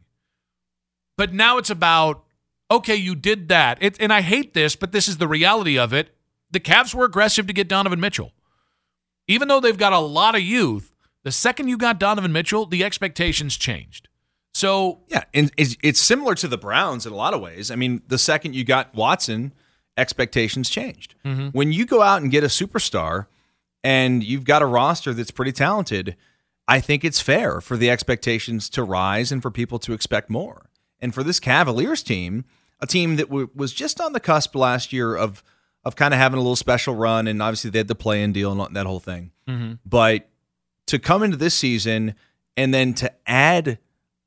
But 1.17 1.33
now 1.33 1.57
it's 1.57 1.71
about 1.71 2.25
okay, 2.71 2.97
you 2.97 3.15
did 3.15 3.49
that. 3.49 3.79
It, 3.83 3.99
and 4.01 4.13
I 4.13 4.21
hate 4.21 4.53
this, 4.53 4.77
but 4.77 4.93
this 4.93 5.09
is 5.09 5.17
the 5.17 5.29
reality 5.29 5.79
of 5.79 5.95
it. 5.95 6.15
The 6.51 6.61
Cavs 6.61 6.95
were 6.95 7.07
aggressive 7.07 7.47
to 7.47 7.53
get 7.55 7.69
Donovan 7.69 8.01
Mitchell. 8.01 8.33
Even 9.29 9.49
though 9.49 9.61
they've 9.61 9.79
got 9.79 9.95
a 9.95 9.99
lot 9.99 10.35
of 10.35 10.43
youth, 10.43 10.92
the 11.25 11.33
second 11.33 11.69
you 11.69 11.77
got 11.77 11.99
Donovan 11.99 12.33
Mitchell, 12.33 12.67
the 12.67 12.85
expectations 12.85 13.57
changed. 13.57 14.09
So, 14.55 15.01
Yeah, 15.09 15.25
and 15.33 15.51
it's, 15.57 15.77
it's 15.83 16.01
similar 16.01 16.35
to 16.37 16.49
the 16.49 16.59
Browns 16.59 17.07
in 17.07 17.13
a 17.13 17.17
lot 17.17 17.35
of 17.35 17.41
ways. 17.41 17.71
I 17.71 17.77
mean, 17.77 18.03
the 18.09 18.19
second 18.19 18.55
you 18.55 18.65
got 18.65 18.95
Watson, 18.95 19.53
expectations 19.97 20.69
changed. 20.69 21.15
Mm-hmm. 21.25 21.49
When 21.49 21.73
you 21.73 21.87
go 21.87 22.03
out 22.03 22.23
and 22.23 22.31
get 22.31 22.45
a 22.45 22.49
superstar 22.49 23.27
and 23.83 24.23
you've 24.23 24.45
got 24.45 24.63
a 24.63 24.67
roster 24.67 25.15
that's 25.15 25.31
pretty 25.31 25.53
talented, 25.53 26.17
I 26.69 26.81
think 26.81 27.05
it's 27.05 27.21
fair 27.21 27.61
for 27.61 27.77
the 27.77 27.91
expectations 27.91 28.69
to 28.71 28.85
rise 28.85 29.33
and 29.33 29.43
for 29.43 29.51
people 29.51 29.79
to 29.81 29.93
expect 29.93 30.31
more. 30.31 30.71
And 31.01 31.15
for 31.15 31.23
this 31.23 31.41
Cavaliers 31.41 32.03
team, 32.03 32.45
a 32.81 32.87
team 32.87 33.17
that 33.17 33.29
w- 33.29 33.51
was 33.55 33.73
just 33.73 34.01
on 34.01 34.13
the 34.13 34.21
cusp 34.21 34.55
last 34.55 34.93
year 34.93 35.17
of 35.17 35.43
of 35.85 35.97
kind 35.97 36.15
of 36.15 36.21
having 36.21 36.39
a 36.39 36.41
little 36.41 36.55
special 36.55 36.95
run, 36.95 37.27
and 37.27 37.43
obviously 37.43 37.69
they 37.69 37.81
had 37.81 37.89
the 37.89 37.95
play-in 37.97 38.33
deal 38.33 38.53
and 38.53 38.77
that 38.77 38.87
whole 38.87 39.01
thing. 39.01 39.33
Mm-hmm. 39.49 39.73
But 39.85 40.29
to 40.93 40.99
come 40.99 41.23
into 41.23 41.37
this 41.39 41.55
season 41.55 42.15
and 42.55 42.73
then 42.73 42.93
to 42.93 43.11
add 43.27 43.79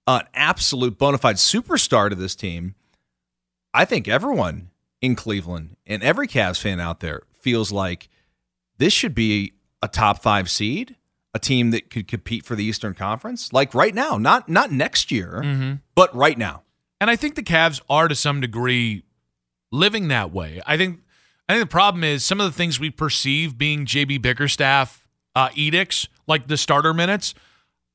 an 0.08 0.24
absolute 0.34 0.98
bona 0.98 1.20
fide 1.20 1.36
superstar 1.36 2.10
to 2.10 2.16
this 2.16 2.36
team, 2.36 2.74
I 3.74 3.86
think 3.86 4.08
everyone 4.08 4.72
in 5.00 5.16
Cleveland 5.16 5.78
and 5.86 6.02
every 6.02 6.28
Cavs 6.28 6.60
fan 6.60 6.80
out 6.80 7.02
there 7.02 7.22
feels 7.40 7.72
like 7.72 8.10
this 8.80 8.94
should 8.94 9.14
be 9.14 9.54
a 9.84 9.88
top 9.88 10.24
five 10.24 10.50
seed, 10.50 10.96
a 11.36 11.40
team 11.40 11.70
that 11.70 11.92
could 11.92 12.08
compete 12.08 12.44
for 12.46 12.56
the 12.56 12.64
Eastern 12.64 12.96
Conference, 12.96 13.54
like 13.54 13.76
right 13.76 13.94
now, 13.94 14.18
not 14.18 14.50
not 14.50 14.72
next 14.72 15.12
year, 15.12 15.80
but 15.94 16.14
right 16.16 16.38
now. 16.38 16.64
and 17.00 17.10
I 17.12 17.16
think 17.16 17.36
the 17.36 17.44
Cavs 17.44 17.80
are 17.90 18.08
to 18.08 18.16
some 18.16 18.42
degree 18.42 19.04
living 19.72 20.08
that 20.08 20.32
way. 20.32 20.62
I 20.66 20.78
think 20.78 21.02
I 21.48 21.54
think 21.54 21.70
the 21.70 21.72
problem 21.72 22.04
is 22.04 22.26
some 22.26 22.42
of 22.42 22.48
the 22.48 22.58
things 22.58 22.80
we 22.80 22.90
perceive 22.90 23.56
being 23.56 23.86
JB 23.86 24.22
Bickerstaff 24.24 25.08
uh, 25.36 25.50
edicts, 25.54 26.08
like 26.28 26.48
the 26.48 26.58
starter 26.58 26.94
minutes. 26.94 27.34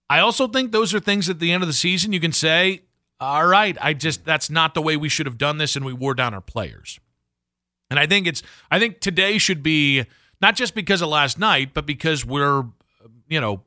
I 0.08 0.20
also 0.20 0.48
think 0.48 0.72
those 0.72 0.92
are 0.94 1.00
things 1.00 1.28
at 1.28 1.38
the 1.38 1.52
end 1.52 1.62
of 1.62 1.68
the 1.68 1.72
season 1.72 2.12
you 2.12 2.20
can 2.20 2.32
say, 2.32 2.82
"All 3.20 3.46
right, 3.46 3.76
I 3.80 3.94
just 3.94 4.24
that's 4.24 4.50
not 4.50 4.74
the 4.74 4.82
way 4.82 4.96
we 4.96 5.08
should 5.08 5.26
have 5.26 5.38
done 5.38 5.58
this, 5.58 5.76
and 5.76 5.84
we 5.84 5.92
wore 5.92 6.14
down 6.14 6.34
our 6.34 6.40
players." 6.40 6.98
And 7.90 7.98
I 7.98 8.06
think 8.06 8.26
it's 8.26 8.42
I 8.70 8.78
think 8.78 9.00
today 9.00 9.38
should 9.38 9.62
be 9.62 10.04
not 10.40 10.56
just 10.56 10.74
because 10.74 11.02
of 11.02 11.08
last 11.08 11.38
night, 11.38 11.74
but 11.74 11.86
because 11.86 12.24
we're 12.24 12.64
you 13.28 13.40
know 13.40 13.62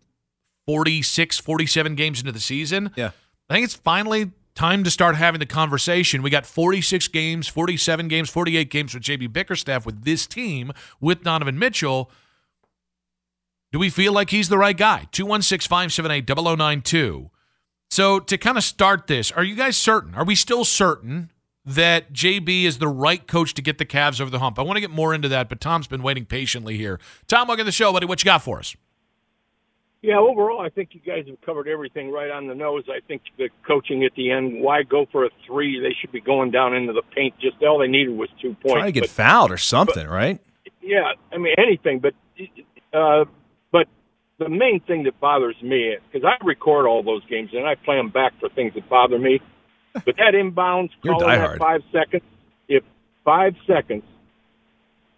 46, 0.65 1.39
47 1.39 1.95
games 1.95 2.19
into 2.19 2.31
the 2.31 2.39
season. 2.39 2.91
Yeah. 2.95 3.11
I 3.49 3.53
think 3.53 3.65
it's 3.65 3.75
finally 3.75 4.31
time 4.55 4.83
to 4.83 4.91
start 4.91 5.15
having 5.15 5.39
the 5.39 5.45
conversation. 5.45 6.21
We 6.21 6.29
got 6.29 6.45
46 6.45 7.07
games, 7.09 7.47
47 7.47 8.07
games, 8.07 8.29
48 8.29 8.69
games 8.69 8.93
with 8.93 9.03
JB 9.03 9.33
Bickerstaff 9.33 9.85
with 9.85 10.03
this 10.03 10.27
team 10.27 10.71
with 11.01 11.23
Donovan 11.23 11.57
Mitchell. 11.57 12.09
Do 13.73 13.79
we 13.79 13.89
feel 13.89 14.13
like 14.13 14.29
he's 14.29 14.49
the 14.49 14.57
right 14.59 14.77
guy? 14.77 15.07
216 15.11 15.67
578 15.67 16.27
0092. 16.27 17.31
So, 17.89 18.19
to 18.19 18.37
kind 18.37 18.55
of 18.55 18.63
start 18.63 19.07
this, 19.07 19.31
are 19.31 19.43
you 19.43 19.55
guys 19.55 19.75
certain? 19.75 20.13
Are 20.13 20.23
we 20.23 20.35
still 20.35 20.63
certain 20.63 21.31
that 21.65 22.13
JB 22.13 22.65
is 22.65 22.77
the 22.77 22.87
right 22.87 23.27
coach 23.27 23.55
to 23.55 23.63
get 23.63 23.79
the 23.79 23.85
Cavs 23.85 24.21
over 24.21 24.29
the 24.29 24.37
hump? 24.37 24.59
I 24.59 24.61
want 24.61 24.77
to 24.77 24.81
get 24.81 24.91
more 24.91 25.11
into 25.11 25.27
that, 25.29 25.49
but 25.49 25.59
Tom's 25.59 25.87
been 25.87 26.03
waiting 26.03 26.25
patiently 26.25 26.77
here. 26.77 26.99
Tom, 27.27 27.47
welcome 27.47 27.61
to 27.61 27.65
the 27.65 27.71
show, 27.71 27.91
buddy. 27.91 28.05
What 28.05 28.21
you 28.23 28.25
got 28.25 28.43
for 28.43 28.59
us? 28.59 28.75
Yeah, 30.03 30.19
overall, 30.19 30.61
I 30.61 30.69
think 30.69 30.89
you 30.91 30.99
guys 30.99 31.25
have 31.27 31.41
covered 31.41 31.67
everything 31.67 32.11
right 32.11 32.29
on 32.29 32.45
the 32.45 32.53
nose. 32.53 32.83
I 32.89 32.99
think 33.07 33.23
the 33.39 33.49
coaching 33.65 34.03
at 34.03 34.11
the 34.15 34.29
end, 34.29 34.61
why 34.61 34.83
go 34.83 35.07
for 35.11 35.25
a 35.25 35.29
three? 35.47 35.79
They 35.79 35.95
should 35.99 36.11
be 36.11 36.21
going 36.21 36.51
down 36.51 36.75
into 36.75 36.93
the 36.93 37.03
paint. 37.15 37.33
Just 37.39 37.55
all 37.63 37.79
they 37.79 37.87
needed 37.87 38.15
was 38.15 38.29
two 38.39 38.49
points. 38.49 38.73
Trying 38.73 38.85
to 38.85 38.91
get 38.91 39.01
but, 39.01 39.09
fouled 39.09 39.51
or 39.51 39.57
something, 39.57 40.07
right? 40.07 40.39
Yeah, 40.79 41.13
I 41.31 41.37
mean 41.39 41.55
anything, 41.57 41.99
but 41.99 42.13
uh, 42.93 43.25
but 43.25 43.42
the 44.43 44.49
main 44.49 44.79
thing 44.81 45.03
that 45.03 45.19
bothers 45.19 45.55
me 45.61 45.97
because 46.11 46.27
I 46.27 46.43
record 46.45 46.85
all 46.85 47.03
those 47.03 47.25
games 47.25 47.49
and 47.53 47.65
I 47.65 47.75
play 47.75 47.97
them 47.97 48.09
back 48.09 48.33
for 48.39 48.49
things 48.49 48.73
that 48.75 48.87
bother 48.89 49.19
me. 49.19 49.39
But 49.93 50.15
that 50.17 50.33
inbounds 50.33 50.89
calling 51.05 51.27
that 51.27 51.59
five 51.59 51.81
seconds, 51.91 52.23
if 52.67 52.83
five 53.23 53.53
seconds, 53.67 54.01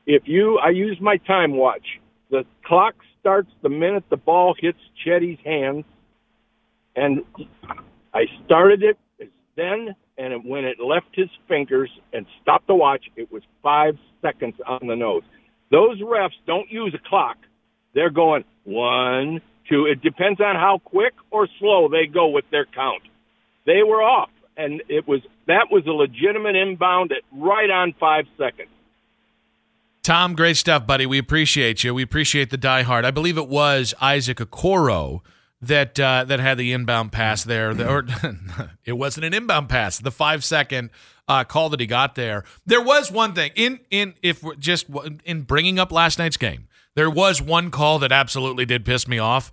if 0.06 0.24
you, 0.26 0.58
I 0.58 0.72
use 0.72 0.98
my 1.00 1.16
time 1.16 1.56
watch. 1.56 1.86
The 2.30 2.44
clock 2.66 2.96
starts 3.22 3.50
the 3.62 3.70
minute 3.70 4.04
the 4.10 4.18
ball 4.18 4.54
hits 4.60 4.78
Chetty's 5.06 5.40
hands, 5.46 5.86
and 6.94 7.22
I 8.14 8.26
started 8.44 8.84
it 8.84 8.98
then, 9.56 9.96
and 10.18 10.34
it, 10.34 10.44
when 10.46 10.66
it 10.66 10.80
left 10.82 11.08
his 11.14 11.30
fingers 11.48 11.90
and 12.12 12.26
stopped 12.42 12.68
the 12.68 12.76
watch, 12.76 13.06
it 13.16 13.32
was 13.32 13.44
five 13.64 13.98
seconds 14.22 14.56
on 14.68 14.88
the 14.88 14.96
nose. 14.96 15.24
Those 15.72 16.02
refs 16.02 16.32
don't 16.46 16.70
use 16.70 16.94
a 16.94 17.10
clock. 17.10 17.38
They're 17.94 18.10
going 18.10 18.44
one, 18.66 19.42
two. 19.70 19.86
It 19.86 20.02
depends 20.02 20.42
on 20.42 20.56
how 20.56 20.82
quick 20.84 21.14
or 21.32 21.48
slow 21.60 21.88
they 21.88 22.06
go 22.06 22.28
with 22.28 22.46
their 22.52 22.66
count. 22.66 23.04
They 23.66 23.82
were 23.84 24.04
off, 24.04 24.30
and 24.58 24.84
it 24.90 25.08
was 25.08 25.22
that 25.48 25.68
was 25.72 25.86
a 25.88 25.92
legitimate 25.92 26.56
inbound 26.56 27.12
at 27.12 27.22
right 27.32 27.70
on 27.70 27.94
five 28.00 28.26
seconds. 28.38 28.70
Tom, 30.04 30.36
great 30.36 30.56
stuff, 30.58 30.86
buddy. 30.86 31.08
We 31.08 31.18
appreciate 31.18 31.84
you. 31.84 31.94
We 31.94 32.04
appreciate 32.04 32.52
the 32.52 32.60
diehard. 32.60 33.06
I 33.06 33.12
believe 33.12 33.40
it 33.40 33.48
was 33.48 33.96
Isaac 34.00 34.38
Okoro 34.38 35.22
that 35.62 36.00
uh, 36.00 36.26
that 36.26 36.40
had 36.40 36.60
the 36.60 36.74
inbound 36.74 37.12
pass 37.12 37.44
there. 37.44 37.74
The- 37.74 37.90
or 37.90 38.06
it 38.86 38.94
wasn't 38.94 39.26
an 39.26 39.34
inbound 39.34 39.70
pass. 39.70 39.98
The 39.98 40.12
five 40.12 40.44
second 40.44 40.92
uh, 41.28 41.44
call 41.44 41.70
that 41.70 41.80
he 41.80 41.88
got 41.88 42.14
there. 42.14 42.44
There 42.68 42.82
was 42.82 43.12
one 43.12 43.34
thing 43.34 43.52
in 43.56 43.80
in 43.90 44.14
if 44.22 44.44
just 44.60 44.86
in 45.24 45.42
bringing 45.42 45.80
up 45.80 45.92
last 45.92 46.20
night's 46.20 46.38
game. 46.38 46.68
There 46.96 47.10
was 47.10 47.42
one 47.42 47.72
call 47.72 48.00
that 48.00 48.12
absolutely 48.12 48.66
did 48.66 48.86
piss 48.86 49.08
me 49.08 49.20
off. 49.20 49.52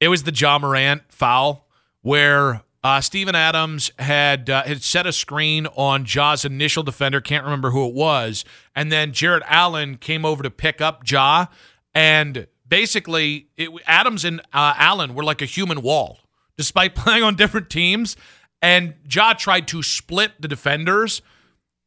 It 0.00 0.08
was 0.08 0.24
the 0.24 0.32
Ja 0.32 0.58
Morant 0.58 1.02
foul 1.08 1.66
where 2.02 2.62
uh, 2.84 3.00
Steven 3.00 3.34
Adams 3.34 3.90
had 3.98 4.50
uh, 4.50 4.62
had 4.64 4.82
set 4.82 5.06
a 5.06 5.12
screen 5.12 5.66
on 5.68 6.04
Ja's 6.04 6.44
initial 6.44 6.82
defender. 6.82 7.20
Can't 7.22 7.44
remember 7.44 7.70
who 7.70 7.88
it 7.88 7.94
was, 7.94 8.44
and 8.76 8.92
then 8.92 9.12
Jarrett 9.12 9.42
Allen 9.46 9.96
came 9.96 10.26
over 10.26 10.42
to 10.42 10.50
pick 10.50 10.82
up 10.82 11.10
Ja, 11.10 11.46
and 11.94 12.46
basically 12.68 13.48
it, 13.56 13.70
Adams 13.86 14.22
and 14.22 14.40
uh, 14.52 14.74
Allen 14.76 15.14
were 15.14 15.24
like 15.24 15.40
a 15.40 15.46
human 15.46 15.80
wall, 15.80 16.18
despite 16.58 16.94
playing 16.94 17.22
on 17.22 17.36
different 17.36 17.70
teams. 17.70 18.16
And 18.60 18.94
Ja 19.10 19.32
tried 19.32 19.66
to 19.68 19.82
split 19.82 20.32
the 20.40 20.48
defenders, 20.48 21.22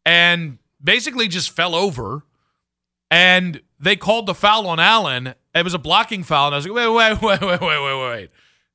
and 0.04 0.58
basically 0.84 1.28
just 1.28 1.52
fell 1.52 1.76
over. 1.76 2.24
And 3.10 3.62
they 3.80 3.96
called 3.96 4.26
the 4.26 4.34
foul 4.34 4.68
on 4.68 4.80
Allen. 4.80 5.34
It 5.56 5.64
was 5.64 5.74
a 5.74 5.80
blocking 5.80 6.24
foul, 6.24 6.48
and 6.48 6.56
I 6.56 6.58
was 6.58 6.68
like, 6.68 6.76
wait, 6.76 6.88
wait, 6.88 7.22
wait, 7.22 7.42
wait, 7.42 7.62
wait, 7.62 7.82
wait, 7.82 8.10
wait. 8.10 8.30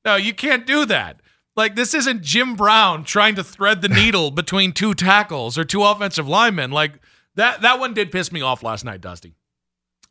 No, 0.05 0.15
you 0.15 0.33
can't 0.33 0.65
do 0.65 0.85
that. 0.85 1.21
Like 1.55 1.75
this 1.75 1.93
isn't 1.93 2.23
Jim 2.23 2.55
Brown 2.55 3.03
trying 3.03 3.35
to 3.35 3.43
thread 3.43 3.81
the 3.81 3.89
needle 3.89 4.31
between 4.31 4.71
two 4.71 4.93
tackles 4.93 5.57
or 5.57 5.63
two 5.63 5.83
offensive 5.83 6.27
linemen. 6.27 6.71
Like 6.71 6.93
that 7.35 7.61
that 7.61 7.79
one 7.79 7.93
did 7.93 8.11
piss 8.11 8.31
me 8.31 8.41
off 8.41 8.63
last 8.63 8.83
night, 8.83 9.01
Dusty. 9.01 9.35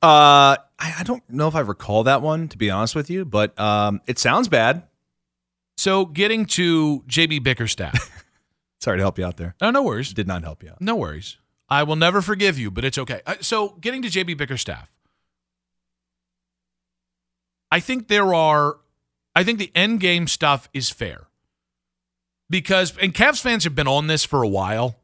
Uh, 0.03 0.57
I, 0.79 0.95
I 0.99 1.03
don't 1.05 1.23
know 1.29 1.49
if 1.49 1.55
I 1.55 1.61
recall 1.61 2.05
that 2.05 2.23
one 2.23 2.49
to 2.49 2.59
be 2.59 2.71
honest 2.71 2.95
with 2.95 3.11
you, 3.11 3.25
but 3.25 3.59
um, 3.59 4.01
it 4.07 4.19
sounds 4.19 4.49
bad. 4.49 4.85
So 5.77 6.05
getting 6.07 6.47
to 6.47 7.03
JB 7.09 7.43
Bickerstaff. 7.43 8.11
Sorry 8.81 8.99
to 8.99 9.03
help 9.03 9.19
you 9.19 9.25
out 9.25 9.37
there. 9.37 9.55
No, 9.61 9.71
no 9.71 9.83
worries. 9.83 10.13
Did 10.13 10.27
not 10.27 10.43
help 10.43 10.63
you 10.63 10.71
out. 10.71 10.81
No 10.81 10.97
worries. 10.97 11.39
I 11.73 11.85
will 11.85 11.97
never 11.97 12.21
forgive 12.21 12.59
you, 12.59 12.71
but 12.71 12.85
it's 12.85 12.99
okay. 12.99 13.23
Uh, 13.27 13.37
so 13.41 13.71
getting 13.81 14.03
to 14.03 14.09
JB 14.09 14.37
Bickerstaff. 14.37 14.93
I 17.71 17.81
think 17.81 18.09
there 18.09 18.35
are 18.35 18.77
I 19.35 19.43
think 19.43 19.59
the 19.59 19.73
end 19.75 20.01
game 20.01 20.29
stuff 20.29 20.69
is 20.75 20.91
fair. 20.91 21.29
Because 22.51 22.95
and 22.99 23.15
Cavs 23.15 23.41
fans 23.41 23.65
have 23.65 23.75
been 23.75 23.89
on 23.89 24.07
this 24.07 24.23
for 24.23 24.43
a 24.43 24.49
while. 24.49 24.97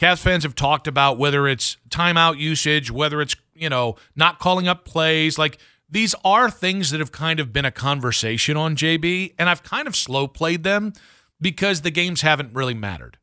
Cavs 0.00 0.18
fans 0.18 0.42
have 0.42 0.56
talked 0.56 0.88
about 0.88 1.18
whether 1.18 1.46
it's 1.46 1.76
timeout 1.88 2.36
usage, 2.36 2.90
whether 2.90 3.20
it's, 3.20 3.36
you 3.54 3.68
know, 3.68 3.94
not 4.16 4.40
calling 4.40 4.66
up 4.66 4.84
plays, 4.84 5.38
like 5.38 5.58
these 5.88 6.16
are 6.24 6.50
things 6.50 6.90
that 6.90 6.98
have 6.98 7.12
kind 7.12 7.38
of 7.38 7.52
been 7.52 7.64
a 7.64 7.70
conversation 7.70 8.56
on 8.56 8.74
JB, 8.74 9.34
and 9.38 9.48
I've 9.48 9.62
kind 9.62 9.86
of 9.86 9.94
slow 9.94 10.26
played 10.26 10.64
them 10.64 10.94
because 11.40 11.82
the 11.82 11.92
games 11.92 12.22
haven't 12.22 12.54
really 12.54 12.74
mattered. 12.74 13.18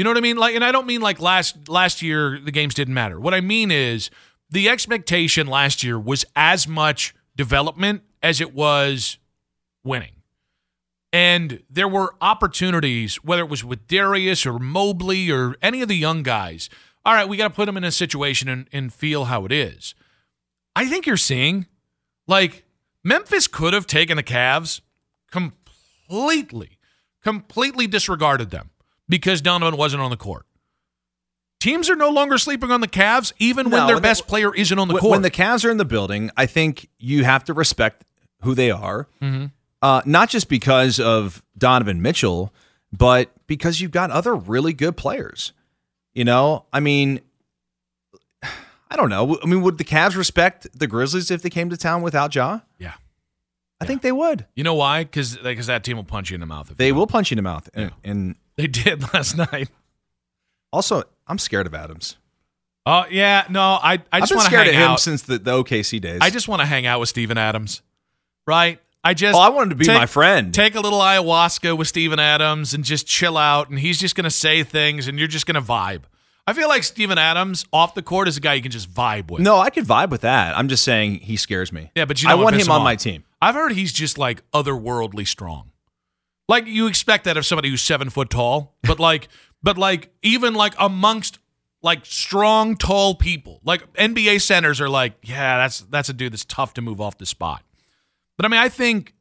You 0.00 0.04
know 0.04 0.08
what 0.08 0.16
I 0.16 0.22
mean? 0.22 0.38
Like, 0.38 0.54
and 0.54 0.64
I 0.64 0.72
don't 0.72 0.86
mean 0.86 1.02
like 1.02 1.20
last 1.20 1.68
last 1.68 2.00
year 2.00 2.40
the 2.42 2.50
games 2.50 2.72
didn't 2.72 2.94
matter. 2.94 3.20
What 3.20 3.34
I 3.34 3.42
mean 3.42 3.70
is 3.70 4.08
the 4.48 4.66
expectation 4.66 5.46
last 5.46 5.84
year 5.84 6.00
was 6.00 6.24
as 6.34 6.66
much 6.66 7.14
development 7.36 8.00
as 8.22 8.40
it 8.40 8.54
was 8.54 9.18
winning. 9.84 10.22
And 11.12 11.62
there 11.68 11.86
were 11.86 12.14
opportunities, 12.22 13.16
whether 13.16 13.42
it 13.42 13.50
was 13.50 13.62
with 13.62 13.86
Darius 13.88 14.46
or 14.46 14.58
Mobley 14.58 15.30
or 15.30 15.56
any 15.60 15.82
of 15.82 15.88
the 15.88 15.98
young 15.98 16.22
guys. 16.22 16.70
All 17.04 17.12
right, 17.12 17.28
we 17.28 17.36
got 17.36 17.48
to 17.48 17.54
put 17.54 17.66
them 17.66 17.76
in 17.76 17.84
a 17.84 17.92
situation 17.92 18.48
and, 18.48 18.68
and 18.72 18.90
feel 18.90 19.26
how 19.26 19.44
it 19.44 19.52
is. 19.52 19.94
I 20.74 20.86
think 20.86 21.04
you're 21.04 21.18
seeing, 21.18 21.66
like, 22.26 22.64
Memphis 23.04 23.46
could 23.46 23.74
have 23.74 23.86
taken 23.86 24.16
the 24.16 24.22
Cavs 24.22 24.80
completely, 25.30 26.78
completely 27.22 27.86
disregarded 27.86 28.48
them 28.48 28.70
because 29.10 29.42
Donovan 29.42 29.76
wasn't 29.76 30.02
on 30.02 30.10
the 30.10 30.16
court. 30.16 30.46
Teams 31.58 31.90
are 31.90 31.96
no 31.96 32.08
longer 32.08 32.38
sleeping 32.38 32.70
on 32.70 32.80
the 32.80 32.88
Cavs, 32.88 33.34
even 33.38 33.68
when 33.68 33.86
their 33.86 33.96
when 33.96 34.02
best 34.02 34.22
the- 34.22 34.28
player 34.30 34.54
isn't 34.54 34.78
on 34.78 34.88
the 34.88 34.96
court. 34.96 35.10
When 35.10 35.20
the 35.22 35.30
Cavs 35.30 35.62
are 35.66 35.70
in 35.70 35.76
the 35.76 35.84
building, 35.84 36.30
I 36.34 36.46
think 36.46 36.88
you 36.98 37.24
have 37.24 37.44
to 37.44 37.52
respect 37.52 38.04
who 38.40 38.54
they 38.54 38.70
are. 38.70 39.08
Mm-hmm. 39.20 39.46
Uh, 39.82 40.00
not 40.06 40.30
just 40.30 40.48
because 40.48 40.98
of 40.98 41.42
Donovan 41.58 42.00
Mitchell, 42.00 42.52
but 42.92 43.30
because 43.46 43.80
you've 43.80 43.90
got 43.90 44.10
other 44.10 44.34
really 44.34 44.72
good 44.72 44.96
players. 44.96 45.52
You 46.14 46.24
know, 46.24 46.64
I 46.72 46.80
mean, 46.80 47.20
I 48.42 48.96
don't 48.96 49.10
know. 49.10 49.38
I 49.42 49.46
mean, 49.46 49.60
would 49.62 49.76
the 49.76 49.84
Cavs 49.84 50.16
respect 50.16 50.66
the 50.76 50.86
Grizzlies 50.86 51.30
if 51.30 51.42
they 51.42 51.50
came 51.50 51.68
to 51.70 51.76
town 51.76 52.00
without 52.00 52.34
Ja? 52.34 52.60
yeah. 52.78 52.94
I 53.80 53.86
think 53.86 54.02
they 54.02 54.12
would. 54.12 54.46
You 54.54 54.62
know 54.64 54.74
why? 54.74 55.04
Because 55.04 55.38
that 55.38 55.84
team 55.84 55.96
will 55.96 56.04
punch 56.04 56.30
you 56.30 56.34
in 56.34 56.40
the 56.40 56.46
mouth. 56.46 56.70
If 56.70 56.76
They 56.76 56.92
will 56.92 57.06
punch 57.06 57.30
you 57.30 57.34
in 57.34 57.38
the 57.42 57.48
mouth. 57.48 57.68
And, 57.72 57.92
and 58.04 58.34
They 58.56 58.66
did 58.66 59.02
last 59.14 59.36
night. 59.36 59.70
also, 60.72 61.02
I'm 61.26 61.38
scared 61.38 61.66
of 61.66 61.74
Adams. 61.74 62.16
Oh 62.86 63.04
yeah, 63.10 63.44
no, 63.50 63.60
I 63.60 64.02
I 64.10 64.20
just 64.20 64.32
want 64.32 64.44
to 64.44 64.50
scared 64.50 64.66
hang 64.66 64.76
of 64.76 64.80
him 64.82 64.90
out. 64.92 65.00
since 65.00 65.22
the, 65.22 65.38
the 65.38 65.50
OKC 65.62 66.00
days. 66.00 66.18
I 66.22 66.30
just 66.30 66.48
want 66.48 66.60
to 66.60 66.66
hang 66.66 66.86
out 66.86 66.98
with 66.98 67.10
Steven 67.10 67.36
Adams, 67.36 67.82
right? 68.46 68.80
I 69.04 69.12
just 69.14 69.36
Oh, 69.36 69.40
I 69.40 69.50
wanted 69.50 69.70
to 69.70 69.76
be 69.76 69.86
my 69.86 70.06
friend. 70.06 70.52
Take 70.52 70.74
a 70.74 70.80
little 70.80 70.98
ayahuasca 71.00 71.76
with 71.76 71.88
Steven 71.88 72.18
Adams 72.18 72.72
and 72.74 72.82
just 72.82 73.06
chill 73.06 73.36
out, 73.36 73.68
and 73.68 73.78
he's 73.78 73.98
just 74.00 74.14
gonna 74.16 74.30
say 74.30 74.62
things, 74.64 75.08
and 75.08 75.18
you're 75.18 75.28
just 75.28 75.46
gonna 75.46 75.60
vibe. 75.62 76.02
I 76.46 76.52
feel 76.54 76.68
like 76.68 76.82
Steven 76.82 77.18
Adams 77.18 77.66
off 77.72 77.94
the 77.94 78.02
court 78.02 78.28
is 78.28 78.38
a 78.38 78.40
guy 78.40 78.54
you 78.54 78.62
can 78.62 78.72
just 78.72 78.92
vibe 78.92 79.30
with. 79.30 79.42
no, 79.42 79.58
I 79.58 79.68
could 79.70 79.84
vibe 79.84 80.08
with 80.10 80.22
that. 80.22 80.56
I'm 80.56 80.68
just 80.68 80.82
saying 80.82 81.16
he 81.20 81.36
scares 81.36 81.72
me. 81.72 81.90
Yeah, 81.94 82.06
but 82.06 82.22
you 82.22 82.28
I 82.30 82.32
know 82.34 82.42
want 82.42 82.56
him 82.56 82.70
on 82.70 82.80
off? 82.80 82.84
my 82.84 82.96
team. 82.96 83.24
I've 83.40 83.54
heard 83.54 83.72
he's 83.72 83.92
just 83.92 84.18
like 84.18 84.42
otherworldly 84.52 85.26
strong. 85.26 85.72
Like 86.48 86.66
you 86.66 86.86
expect 86.86 87.24
that 87.24 87.36
of 87.36 87.46
somebody 87.46 87.70
who's 87.70 87.82
seven 87.82 88.10
foot 88.10 88.30
tall, 88.30 88.76
but 88.82 88.98
like, 89.00 89.28
but 89.62 89.78
like 89.78 90.12
even 90.22 90.54
like 90.54 90.74
amongst 90.78 91.38
like 91.82 92.04
strong, 92.04 92.76
tall 92.76 93.14
people, 93.14 93.60
like 93.64 93.90
NBA 93.94 94.42
centers 94.42 94.80
are 94.80 94.88
like, 94.88 95.14
yeah, 95.22 95.58
that's 95.58 95.80
that's 95.80 96.08
a 96.08 96.12
dude 96.12 96.32
that's 96.32 96.44
tough 96.44 96.74
to 96.74 96.82
move 96.82 97.00
off 97.00 97.18
the 97.18 97.26
spot. 97.26 97.62
But 98.36 98.46
I 98.46 98.48
mean, 98.48 98.60
I 98.60 98.68
think, 98.68 99.14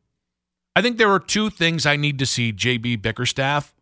I 0.75 0.82
think 0.82 0.97
there 0.97 1.12
are 1.12 1.19
two 1.19 1.49
things 1.49 1.86
I 1.86 1.95
need 1.95 2.19
to 2.19 2.25
see 2.25 2.53
JB 2.53 3.01
Bickerstaff 3.01 3.73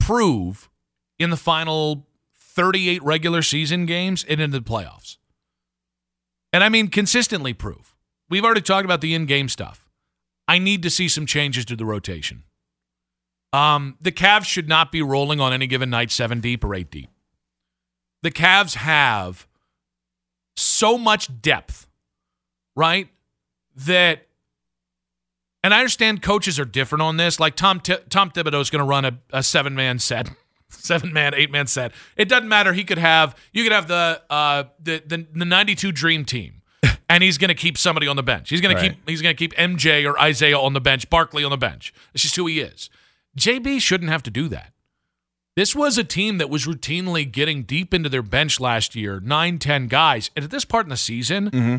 prove 0.00 0.70
in 1.18 1.30
the 1.30 1.36
final 1.36 2.06
38 2.38 3.02
regular 3.02 3.42
season 3.42 3.86
games 3.86 4.24
and 4.28 4.40
in 4.40 4.50
the 4.50 4.60
playoffs. 4.60 5.16
And 6.52 6.64
I 6.64 6.68
mean, 6.68 6.88
consistently 6.88 7.52
prove. 7.52 7.95
We've 8.28 8.44
already 8.44 8.60
talked 8.60 8.84
about 8.84 9.00
the 9.00 9.14
in 9.14 9.26
game 9.26 9.48
stuff. 9.48 9.88
I 10.48 10.58
need 10.58 10.82
to 10.82 10.90
see 10.90 11.08
some 11.08 11.26
changes 11.26 11.64
to 11.66 11.76
the 11.76 11.84
rotation. 11.84 12.44
Um, 13.52 13.96
the 14.00 14.12
Cavs 14.12 14.44
should 14.44 14.68
not 14.68 14.92
be 14.92 15.02
rolling 15.02 15.40
on 15.40 15.52
any 15.52 15.66
given 15.66 15.90
night 15.90 16.10
seven 16.10 16.40
deep 16.40 16.64
or 16.64 16.74
eight 16.74 16.90
deep. 16.90 17.10
The 18.22 18.30
Cavs 18.30 18.74
have 18.74 19.46
so 20.56 20.98
much 20.98 21.40
depth, 21.40 21.86
right? 22.74 23.08
That, 23.76 24.26
and 25.62 25.72
I 25.72 25.78
understand 25.78 26.22
coaches 26.22 26.58
are 26.58 26.64
different 26.64 27.02
on 27.02 27.16
this. 27.16 27.38
Like 27.38 27.56
Tom 27.56 27.80
Tom 27.80 28.30
Thibodeau 28.30 28.60
is 28.60 28.70
going 28.70 28.80
to 28.80 28.88
run 28.88 29.04
a, 29.04 29.18
a 29.32 29.42
seven 29.42 29.74
man 29.74 29.98
set, 29.98 30.30
seven 30.68 31.12
man, 31.12 31.34
eight 31.34 31.50
man 31.50 31.66
set. 31.66 31.92
It 32.16 32.28
doesn't 32.28 32.48
matter. 32.48 32.72
He 32.72 32.84
could 32.84 32.98
have 32.98 33.36
you 33.52 33.62
could 33.62 33.72
have 33.72 33.88
the 33.88 34.22
uh, 34.28 34.64
the 34.82 35.02
the, 35.06 35.26
the 35.32 35.44
ninety 35.44 35.74
two 35.74 35.92
dream 35.92 36.24
team. 36.24 36.55
And 37.08 37.22
he's 37.22 37.38
going 37.38 37.48
to 37.48 37.54
keep 37.54 37.78
somebody 37.78 38.06
on 38.08 38.16
the 38.16 38.22
bench. 38.22 38.50
He's 38.50 38.60
going 38.60 38.74
Right. 38.74 38.82
to 38.82 38.88
keep 38.90 39.08
he's 39.08 39.22
going 39.22 39.34
to 39.34 39.38
keep 39.38 39.54
MJ 39.54 40.04
or 40.08 40.18
Isaiah 40.20 40.58
on 40.58 40.72
the 40.72 40.80
bench, 40.80 41.08
Barkley 41.10 41.44
on 41.44 41.50
the 41.50 41.56
bench. 41.56 41.92
It's 42.14 42.22
just 42.22 42.36
who 42.36 42.46
he 42.46 42.60
is. 42.60 42.90
JB 43.38 43.80
shouldn't 43.80 44.10
have 44.10 44.22
to 44.24 44.30
do 44.30 44.48
that. 44.48 44.72
This 45.54 45.74
was 45.74 45.96
a 45.96 46.04
team 46.04 46.36
that 46.38 46.50
was 46.50 46.66
routinely 46.66 47.30
getting 47.30 47.62
deep 47.62 47.94
into 47.94 48.08
their 48.10 48.22
bench 48.22 48.60
last 48.60 48.94
year, 48.94 49.20
nine, 49.20 49.58
ten 49.58 49.86
guys. 49.86 50.30
And 50.36 50.44
at 50.44 50.50
this 50.50 50.66
part 50.66 50.84
in 50.84 50.90
the 50.90 50.96
season, 50.98 51.50
mm-hmm. 51.50 51.76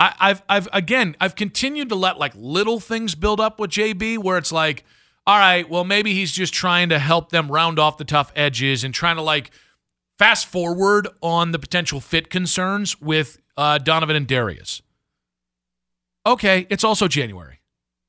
I, 0.00 0.14
I've 0.18 0.42
I've 0.48 0.68
again 0.72 1.16
I've 1.20 1.34
continued 1.34 1.88
to 1.90 1.94
let 1.94 2.18
like 2.18 2.32
little 2.36 2.80
things 2.80 3.14
build 3.14 3.40
up 3.40 3.58
with 3.58 3.70
JB 3.70 4.18
where 4.18 4.38
it's 4.38 4.52
like, 4.52 4.84
all 5.26 5.38
right, 5.38 5.68
well 5.68 5.84
maybe 5.84 6.14
he's 6.14 6.32
just 6.32 6.54
trying 6.54 6.88
to 6.88 6.98
help 6.98 7.30
them 7.30 7.50
round 7.50 7.78
off 7.78 7.98
the 7.98 8.04
tough 8.04 8.32
edges 8.34 8.82
and 8.84 8.94
trying 8.94 9.16
to 9.16 9.22
like 9.22 9.50
fast 10.18 10.46
forward 10.46 11.08
on 11.20 11.52
the 11.52 11.58
potential 11.58 12.00
fit 12.00 12.30
concerns 12.30 13.00
with 13.00 13.38
uh, 13.56 13.78
Donovan 13.78 14.16
and 14.16 14.26
Darius. 14.26 14.82
Okay, 16.26 16.66
it's 16.70 16.84
also 16.84 17.08
January. 17.08 17.60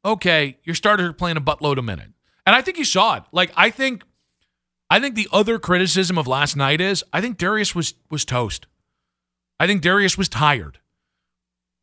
Okay, 0.03 0.57
your 0.63 0.75
starter 0.75 1.11
playing 1.13 1.37
a 1.37 1.41
buttload 1.41 1.77
a 1.77 1.81
minute, 1.81 2.11
and 2.45 2.55
I 2.55 2.61
think 2.61 2.77
you 2.77 2.85
saw 2.85 3.15
it. 3.15 3.23
Like 3.31 3.51
I 3.55 3.69
think, 3.69 4.03
I 4.89 4.99
think 4.99 5.15
the 5.15 5.27
other 5.31 5.59
criticism 5.59 6.17
of 6.17 6.27
last 6.27 6.55
night 6.55 6.79
is 6.79 7.03
I 7.11 7.21
think 7.21 7.37
Darius 7.37 7.73
was 7.75 7.95
was 8.09 8.23
toast. 8.23 8.67
I 9.59 9.67
think 9.67 9.81
Darius 9.81 10.17
was 10.17 10.29
tired. 10.29 10.79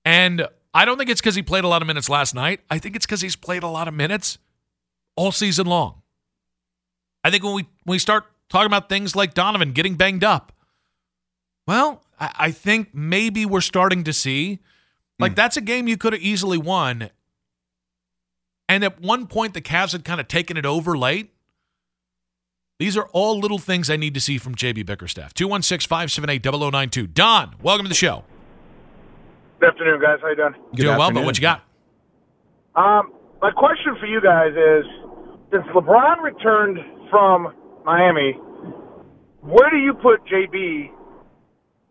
And 0.05 0.47
I 0.75 0.85
don't 0.85 0.99
think 0.99 1.11
it's 1.11 1.21
because 1.21 1.35
he 1.35 1.43
played 1.43 1.65
a 1.65 1.69
lot 1.69 1.83
of 1.83 1.87
minutes 1.87 2.09
last 2.09 2.35
night. 2.35 2.61
I 2.71 2.79
think 2.79 2.97
it's 2.97 3.07
because 3.07 3.21
he's 3.21 3.37
played 3.37 3.63
a 3.63 3.69
lot 3.69 3.89
of 3.89 3.95
minutes 3.95 4.39
all 5.17 5.33
season 5.33 5.67
long. 5.67 6.03
I 7.25 7.31
think 7.31 7.45
when 7.45 7.55
we 7.55 7.63
when 7.85 7.95
we 7.95 7.99
start 7.99 8.25
talking 8.49 8.67
about 8.67 8.89
things 8.89 9.15
like 9.15 9.35
Donovan 9.35 9.73
getting 9.73 9.95
banged 9.95 10.25
up, 10.25 10.53
well, 11.67 12.03
I, 12.23 12.31
I 12.39 12.51
think 12.53 12.95
maybe 12.95 13.45
we're 13.45 13.61
starting 13.61 14.05
to 14.05 14.13
see 14.13 14.61
like 15.19 15.35
that's 15.35 15.57
a 15.57 15.61
game 15.61 15.89
you 15.89 15.97
could 15.97 16.13
have 16.13 16.23
easily 16.23 16.59
won. 16.59 17.11
And 18.69 18.85
at 18.85 19.01
one 19.01 19.27
point, 19.27 19.55
the 19.55 19.61
Cavs 19.61 19.93
had 19.93 20.05
kind 20.05 20.21
of 20.21 20.29
taken 20.29 20.57
it 20.57 20.65
over 20.65 20.97
late. 20.97 21.35
These 22.79 22.97
are 22.97 23.07
all 23.13 23.39
little 23.39 23.59
things 23.59 23.91
I 23.91 23.97
need 23.97 24.15
to 24.15 24.21
see 24.21 24.39
from 24.39 24.55
JB 24.55 24.87
Bickerstaff. 24.87 25.35
216 25.35 25.89
578 25.89 26.43
0092. 26.43 27.07
Don, 27.09 27.55
welcome 27.63 27.85
to 27.85 27.89
the 27.89 27.95
show. 27.95 28.25
Good 29.61 29.71
afternoon, 29.71 30.01
guys. 30.01 30.19
How 30.23 30.29
you 30.29 30.37
doing? 30.37 30.55
Doing 30.75 30.99
well, 30.99 31.13
but 31.13 31.25
what 31.25 31.37
you 31.37 31.43
got? 31.43 31.63
Um, 32.75 33.13
my 33.41 33.51
question 33.51 33.95
for 34.01 34.07
you 34.07 34.21
guys 34.21 34.53
is: 34.53 34.85
Since 35.53 35.67
LeBron 35.75 36.23
returned 36.23 36.79
from 37.11 37.55
Miami, 37.85 38.33
where 39.43 39.71
do 39.71 39.77
you 39.77 39.95
put 39.95 40.25
JB 40.27 40.91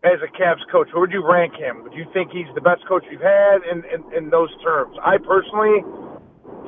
as 0.04 0.18
a 0.22 0.30
Cavs 0.34 0.62
coach? 0.70 0.88
Where 0.92 1.00
would 1.02 1.12
you 1.12 1.22
rank 1.26 1.54
him? 1.54 1.82
Would 1.84 1.94
you 1.94 2.04
think 2.12 2.30
he's 2.32 2.50
the 2.54 2.60
best 2.60 2.86
coach 2.88 3.04
we've 3.10 3.20
had 3.20 3.62
in, 3.70 3.82
in, 3.86 4.00
in 4.24 4.30
those 4.30 4.50
terms? 4.62 4.96
I 5.04 5.18
personally 5.18 5.82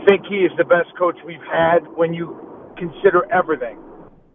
think 0.06 0.26
he 0.26 0.46
is 0.46 0.52
the 0.56 0.64
best 0.64 0.90
coach 0.98 1.16
we've 1.26 1.42
had 1.50 1.80
when 1.96 2.14
you 2.14 2.36
consider 2.78 3.26
everything: 3.32 3.78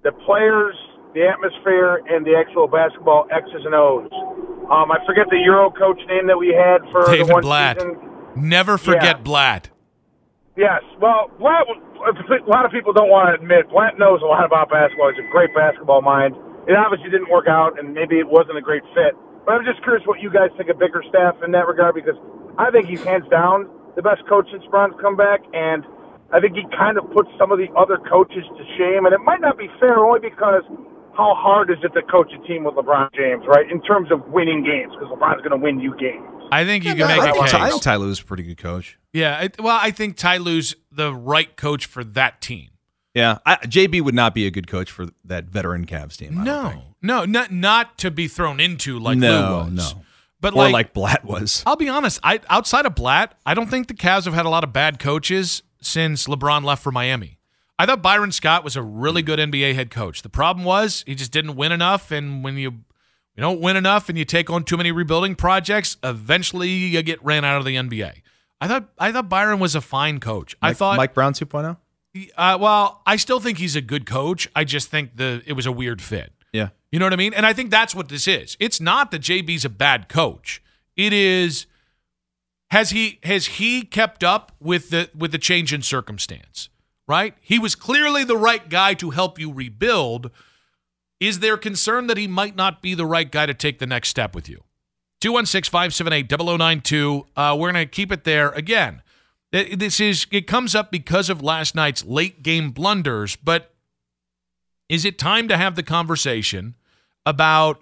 the 0.04 0.12
players, 0.26 0.76
the 1.14 1.28
atmosphere, 1.28 2.02
and 2.10 2.26
the 2.26 2.36
actual 2.36 2.68
basketball 2.68 3.28
X's 3.32 3.66
and 3.66 3.76
O's. 3.76 4.10
Um, 4.70 4.92
I 4.92 5.00
forget 5.06 5.26
the 5.32 5.40
Euro 5.46 5.72
coach 5.72 6.00
name 6.08 6.28
that 6.28 6.38
we 6.38 6.54
had 6.54 6.86
for 6.92 7.06
David 7.10 7.28
the 7.28 7.34
one 7.34 7.42
Blatt. 7.42 7.82
season. 7.82 7.98
Never 8.36 8.78
forget 8.78 9.18
Yeah. 9.18 9.24
Blatt. 9.24 9.70
Yes. 10.56 10.84
Well, 11.02 11.32
Blatt, 11.40 11.66
a 11.66 12.50
lot 12.50 12.66
of 12.66 12.72
people 12.72 12.94
don't 12.94 13.10
want 13.10 13.34
to 13.34 13.42
admit 13.42 13.70
Blatt 13.72 13.98
knows 13.98 14.22
a 14.22 14.26
lot 14.26 14.46
about 14.46 14.70
basketball. 14.70 15.10
He's 15.16 15.24
a 15.26 15.32
great 15.32 15.56
basketball 15.56 16.02
mind. 16.02 16.36
It 16.68 16.76
obviously 16.76 17.10
didn't 17.10 17.30
work 17.30 17.48
out, 17.48 17.80
and 17.80 17.94
maybe 17.94 18.20
it 18.20 18.28
wasn't 18.28 18.58
a 18.58 18.62
great 18.62 18.84
fit. 18.94 19.16
But 19.46 19.54
I'm 19.56 19.66
just 19.66 19.82
curious 19.84 20.06
what 20.06 20.20
you 20.20 20.30
guys 20.30 20.50
think 20.58 20.70
of 20.70 20.78
Bickerstaff 20.78 21.36
in 21.44 21.52
that 21.54 21.66
regard, 21.68 21.96
because 21.96 22.18
I 22.58 22.70
think 22.72 22.88
he's 22.88 23.04
hands 23.04 23.26
down 23.30 23.70
the 23.96 24.02
best 24.02 24.22
coach 24.30 24.48
since 24.52 24.64
Bron's 24.70 24.94
come 25.02 25.16
back, 25.16 25.42
and 25.54 25.84
I 26.32 26.40
think 26.40 26.56
he 26.56 26.64
kind 26.78 26.98
of 26.98 27.10
puts 27.12 27.30
some 27.40 27.52
of 27.52 27.58
the 27.58 27.68
other 27.76 27.98
coaches 27.98 28.44
to 28.46 28.64
shame. 28.78 29.06
And 29.06 29.14
it 29.14 29.22
might 29.26 29.42
not 29.42 29.58
be 29.58 29.68
fair 29.80 29.98
only 29.98 30.20
because 30.20 30.62
how 31.18 31.34
hard 31.36 31.72
is 31.72 31.78
it 31.84 31.90
to 31.98 32.02
coach 32.04 32.32
a 32.32 32.48
team 32.48 32.64
with 32.64 32.76
LeBron 32.76 33.10
James, 33.16 33.44
right? 33.48 33.66
In 33.72 33.82
terms 33.82 34.12
of 34.12 34.22
winning 34.30 34.64
games, 34.64 34.94
because 34.94 35.10
LeBron's 35.10 35.42
going 35.42 35.58
to 35.58 35.64
win 35.64 35.80
you 35.80 35.96
games. 35.98 36.24
I 36.52 36.66
think 36.66 36.84
you 36.84 36.92
Yeah, 36.92 37.08
can 37.08 37.18
make 37.18 37.22
I 37.22 37.30
a 37.30 37.34
case. 37.42 37.52
Ty- 37.52 37.66
I 37.66 37.70
think 37.70 37.82
Ty 37.82 37.96
Lue's 37.98 38.22
a 38.22 38.26
pretty 38.26 38.44
good 38.44 38.58
coach. 38.58 38.98
Yeah, 39.14 39.42
it, 39.42 39.60
well, 39.60 39.78
I 39.82 39.92
think 39.92 40.18
Ty 40.18 40.38
Lue's 40.38 40.76
the 40.92 41.14
right 41.14 41.56
coach 41.58 41.86
for 41.88 42.04
that 42.04 42.42
team. 42.42 42.69
Yeah, 43.16 43.40
I, 43.46 43.56
JB 43.56 44.02
would 44.02 44.16
not 44.16 44.36
be 44.36 44.46
a 44.46 44.52
good 44.52 44.68
coach 44.68 44.92
for 44.92 45.08
that 45.26 45.46
veteran 45.46 45.86
Cavs 45.86 46.18
team. 46.18 46.38
I. 46.40 46.44
No, 46.44 46.84
no, 47.02 47.26
not 47.26 47.52
not 47.52 47.98
to 48.00 48.12
be 48.12 48.28
thrown 48.28 48.60
into 48.60 49.00
like 49.00 49.18
no, 49.18 49.30
Lue 49.30 49.76
was. 49.76 49.94
no. 49.96 50.02
But 50.42 50.54
or 50.54 50.64
like, 50.64 50.74
like, 50.74 50.94
Blatt 50.94 51.26
was. 51.26 51.64
I'll 51.66 51.76
be 51.76 51.90
honest. 51.90 52.20
I 52.24 52.40
outside 52.50 52.86
of 52.86 52.96
Blatt, 52.96 53.38
I 53.46 53.54
don't 53.54 53.70
think 53.70 53.88
the 53.88 53.94
Cavs 53.94 54.26
have 54.26 54.34
had 54.34 54.46
a 54.46 54.50
lot 54.50 54.64
of 54.64 54.72
bad 54.72 55.00
coaches 55.00 55.64
since 55.82 56.28
LeBron 56.28 56.64
left 56.64 56.84
for 56.84 56.92
Miami. 56.92 57.38
I 57.78 57.86
thought 57.86 58.02
Byron 58.02 58.32
Scott 58.32 58.64
was 58.64 58.76
a 58.76 58.82
really 58.82 59.22
good 59.22 59.40
NBA 59.40 59.74
head 59.74 59.90
coach. 59.90 60.22
The 60.22 60.30
problem 60.30 60.66
was 60.66 61.04
he 61.08 61.16
just 61.16 61.32
didn't 61.32 61.56
win 61.56 61.72
enough, 61.72 62.12
and 62.12 62.44
when 62.44 62.58
you 62.58 62.72
you 63.36 63.42
don't 63.42 63.62
win 63.62 63.78
enough 63.78 64.10
and 64.10 64.18
you 64.18 64.26
take 64.26 64.50
on 64.50 64.64
too 64.64 64.78
many 64.78 64.92
rebuilding 64.92 65.36
projects, 65.36 65.98
eventually 66.04 66.70
you 66.70 67.02
get 67.02 67.24
ran 67.24 67.46
out 67.46 67.58
of 67.58 67.66
the 67.66 67.76
NBA. 67.76 68.22
I 68.62 68.68
thought 68.68 68.90
I 68.98 69.12
thought 69.12 69.30
Byron 69.30 69.60
was 69.60 69.76
a 69.76 69.82
fine 69.82 70.20
coach. 70.20 70.56
I 70.62 70.74
thought 70.74 70.98
Mike 70.98 71.14
Brown 71.14 71.32
oh? 71.32 71.46
2.0. 71.46 71.78
uh, 72.36 72.58
well, 72.60 73.02
I 73.06 73.16
still 73.16 73.40
think 73.40 73.58
he's 73.58 73.76
a 73.76 73.82
good 73.82 74.06
coach. 74.06 74.48
I 74.56 74.64
just 74.64 74.90
think 74.90 75.16
the 75.18 75.44
it 75.46 75.54
was 75.54 75.66
a 75.66 75.72
weird 75.72 76.02
fit. 76.02 76.34
Yeah. 76.52 76.70
You 76.92 77.00
know 77.00 77.06
what 77.06 77.14
I 77.14 77.18
mean? 77.18 77.34
And 77.34 77.46
I 77.46 77.54
think 77.54 77.70
that's 77.70 77.94
what 77.94 78.10
this 78.10 78.28
is. 78.28 78.58
It's 78.60 78.82
not 78.82 79.12
that 79.12 79.22
JB's 79.22 79.66
a 79.66 79.70
bad 79.70 80.10
coach. 80.10 80.62
It 80.96 81.14
is 81.14 81.68
has 82.72 82.92
he 82.92 83.20
has 83.24 83.46
he 83.46 83.84
kept 83.84 84.24
up 84.24 84.52
with 84.60 84.90
the 84.90 85.10
with 85.16 85.32
the 85.32 85.38
change 85.38 85.74
in 85.74 85.82
circumstance? 85.82 86.70
Right? 87.08 87.36
He 87.42 87.58
was 87.58 87.74
clearly 87.74 88.24
the 88.24 88.38
right 88.38 88.70
guy 88.70 88.94
to 88.96 89.10
help 89.12 89.40
you 89.40 89.52
rebuild. 89.52 90.30
Is 91.20 91.40
there 91.40 91.58
concern 91.58 92.08
that 92.08 92.18
he 92.18 92.28
might 92.28 92.56
not 92.56 92.82
be 92.82 92.94
the 92.94 93.06
right 93.06 93.30
guy 93.30 93.46
to 93.46 93.54
take 93.54 93.80
the 93.80 93.88
next 93.88 94.10
step 94.10 94.36
with 94.36 94.48
you? 94.48 94.64
216 95.22 95.70
578 95.70 96.30
0092. 96.30 97.26
Uh, 97.36 97.58
we're 97.60 97.72
going 97.72 97.86
to 97.86 97.90
keep 97.90 98.12
it 98.12 98.24
there 98.24 98.50
again. 98.52 99.02
Th- 99.52 99.78
This 99.78 100.00
is 100.00 100.28
it 100.32 100.48
comes 100.48 100.76
up 100.76 100.92
because 100.92 101.30
of 101.30 101.42
last 101.42 101.76
night's 101.76 102.06
late 102.06 102.44
game 102.44 102.72
blunders, 102.72 103.36
but 103.36 103.74
is 104.88 105.06
it 105.06 105.18
time 105.20 105.48
to 105.48 105.58
have 105.58 105.76
the 105.76 105.84
conversation 105.84 106.76
about 107.26 107.82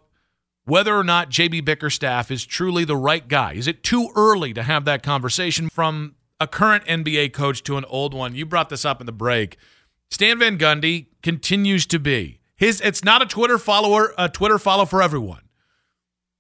whether 0.66 0.96
or 0.98 1.04
not 1.04 1.30
JB 1.30 1.64
Bickerstaff 1.64 2.30
is 2.30 2.46
truly 2.46 2.84
the 2.84 2.98
right 2.98 3.28
guy? 3.28 3.54
Is 3.54 3.68
it 3.68 3.84
too 3.84 4.10
early 4.16 4.54
to 4.54 4.64
have 4.64 4.84
that 4.86 5.04
conversation 5.04 5.70
from 5.70 6.16
a 6.40 6.48
current 6.48 6.84
NBA 6.86 7.32
coach 7.34 7.64
to 7.64 7.78
an 7.78 7.86
old 7.86 8.14
one? 8.14 8.36
You 8.36 8.46
brought 8.46 8.70
this 8.70 8.84
up 8.84 9.00
in 9.00 9.06
the 9.06 9.14
break. 9.14 9.58
Stan 10.12 10.40
Van 10.40 10.58
Gundy 10.58 11.08
continues 11.24 11.86
to 11.88 12.00
be 12.00 12.40
his. 12.56 12.82
It's 12.82 13.04
not 13.04 13.22
a 13.22 13.26
Twitter 13.26 13.58
follower, 13.58 14.14
a 14.18 14.28
Twitter 14.30 14.60
follow 14.60 14.86
for 14.86 15.02
everyone. 15.02 15.42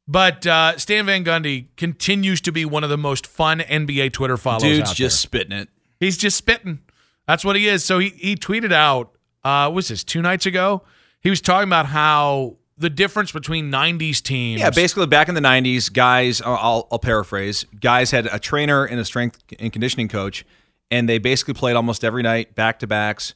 But 0.07 0.47
uh, 0.47 0.77
Stan 0.77 1.05
Van 1.05 1.23
Gundy 1.25 1.67
continues 1.75 2.39
to 2.41 2.51
be 2.51 2.63
one 2.65 2.83
of 2.83 2.89
the 2.89 2.97
most 2.97 3.27
fun 3.27 3.59
NBA 3.59 4.13
Twitter 4.13 4.37
follows. 4.37 4.61
Dude's 4.63 4.93
just 4.93 5.19
spitting 5.21 5.51
it. 5.51 5.69
He's 5.99 6.17
just 6.17 6.37
spitting. 6.37 6.79
That's 7.27 7.43
what 7.43 7.55
he 7.55 7.67
is. 7.67 7.83
So 7.83 7.99
he 7.99 8.09
he 8.09 8.35
tweeted 8.35 8.71
out, 8.71 9.11
uh, 9.43 9.65
what 9.67 9.75
was 9.75 9.87
this 9.89 10.03
two 10.03 10.21
nights 10.21 10.45
ago? 10.45 10.83
He 11.19 11.29
was 11.29 11.41
talking 11.41 11.67
about 11.67 11.87
how 11.87 12.55
the 12.77 12.89
difference 12.89 13.31
between 13.33 13.69
'90s 13.69 14.21
teams. 14.21 14.61
Yeah, 14.61 14.69
basically 14.69 15.07
back 15.07 15.27
in 15.27 15.35
the 15.35 15.41
'90s, 15.41 15.91
guys. 15.91 16.41
I'll- 16.41 16.53
I'll, 16.61 16.87
I'll 16.91 16.99
paraphrase. 16.99 17.65
Guys 17.81 18.11
had 18.11 18.27
a 18.27 18.39
trainer 18.39 18.85
and 18.85 18.99
a 19.01 19.05
strength 19.05 19.43
and 19.59 19.73
conditioning 19.73 20.07
coach, 20.07 20.45
and 20.89 21.09
they 21.09 21.17
basically 21.17 21.53
played 21.55 21.75
almost 21.75 22.05
every 22.05 22.23
night, 22.23 22.55
back 22.55 22.79
to 22.79 22.87
backs. 22.87 23.33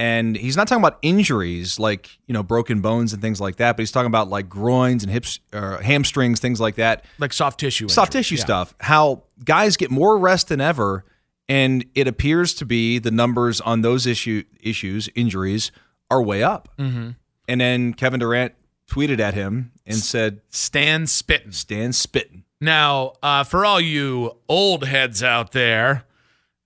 And 0.00 0.36
he's 0.36 0.56
not 0.56 0.68
talking 0.68 0.80
about 0.82 0.98
injuries 1.02 1.80
like 1.80 2.18
you 2.28 2.32
know 2.32 2.44
broken 2.44 2.80
bones 2.80 3.12
and 3.12 3.20
things 3.20 3.40
like 3.40 3.56
that, 3.56 3.76
but 3.76 3.80
he's 3.82 3.90
talking 3.90 4.06
about 4.06 4.28
like 4.28 4.48
groins 4.48 5.02
and 5.02 5.10
hips, 5.12 5.40
or 5.52 5.78
hamstrings, 5.82 6.38
things 6.38 6.60
like 6.60 6.76
that, 6.76 7.04
like 7.18 7.32
soft 7.32 7.58
tissue, 7.58 7.88
soft 7.88 8.12
tissue 8.12 8.36
Yeah. 8.36 8.44
stuff. 8.44 8.74
How 8.80 9.24
guys 9.44 9.76
get 9.76 9.90
more 9.90 10.16
rest 10.16 10.48
than 10.48 10.60
ever, 10.60 11.04
and 11.48 11.84
it 11.96 12.06
appears 12.06 12.54
to 12.54 12.64
be 12.64 12.98
the 13.00 13.10
numbers 13.10 13.60
on 13.60 13.80
those 13.82 14.06
issue 14.06 14.44
issues, 14.60 15.08
injuries, 15.16 15.72
are 16.10 16.22
way 16.22 16.44
up. 16.44 16.68
Mhm. 16.78 17.16
And 17.48 17.60
then 17.60 17.92
Kevin 17.92 18.20
Durant 18.20 18.54
tweeted 18.88 19.18
at 19.18 19.34
him 19.34 19.72
and 19.84 19.96
said, 19.96 20.42
"Stan 20.48 21.08
spitting, 21.08 21.50
Stan 21.52 21.92
spitting." 21.92 22.44
Now, 22.60 23.14
uh, 23.22 23.42
for 23.42 23.64
all 23.64 23.80
you 23.80 24.36
old 24.48 24.84
heads 24.86 25.22
out 25.24 25.50
there, 25.52 26.04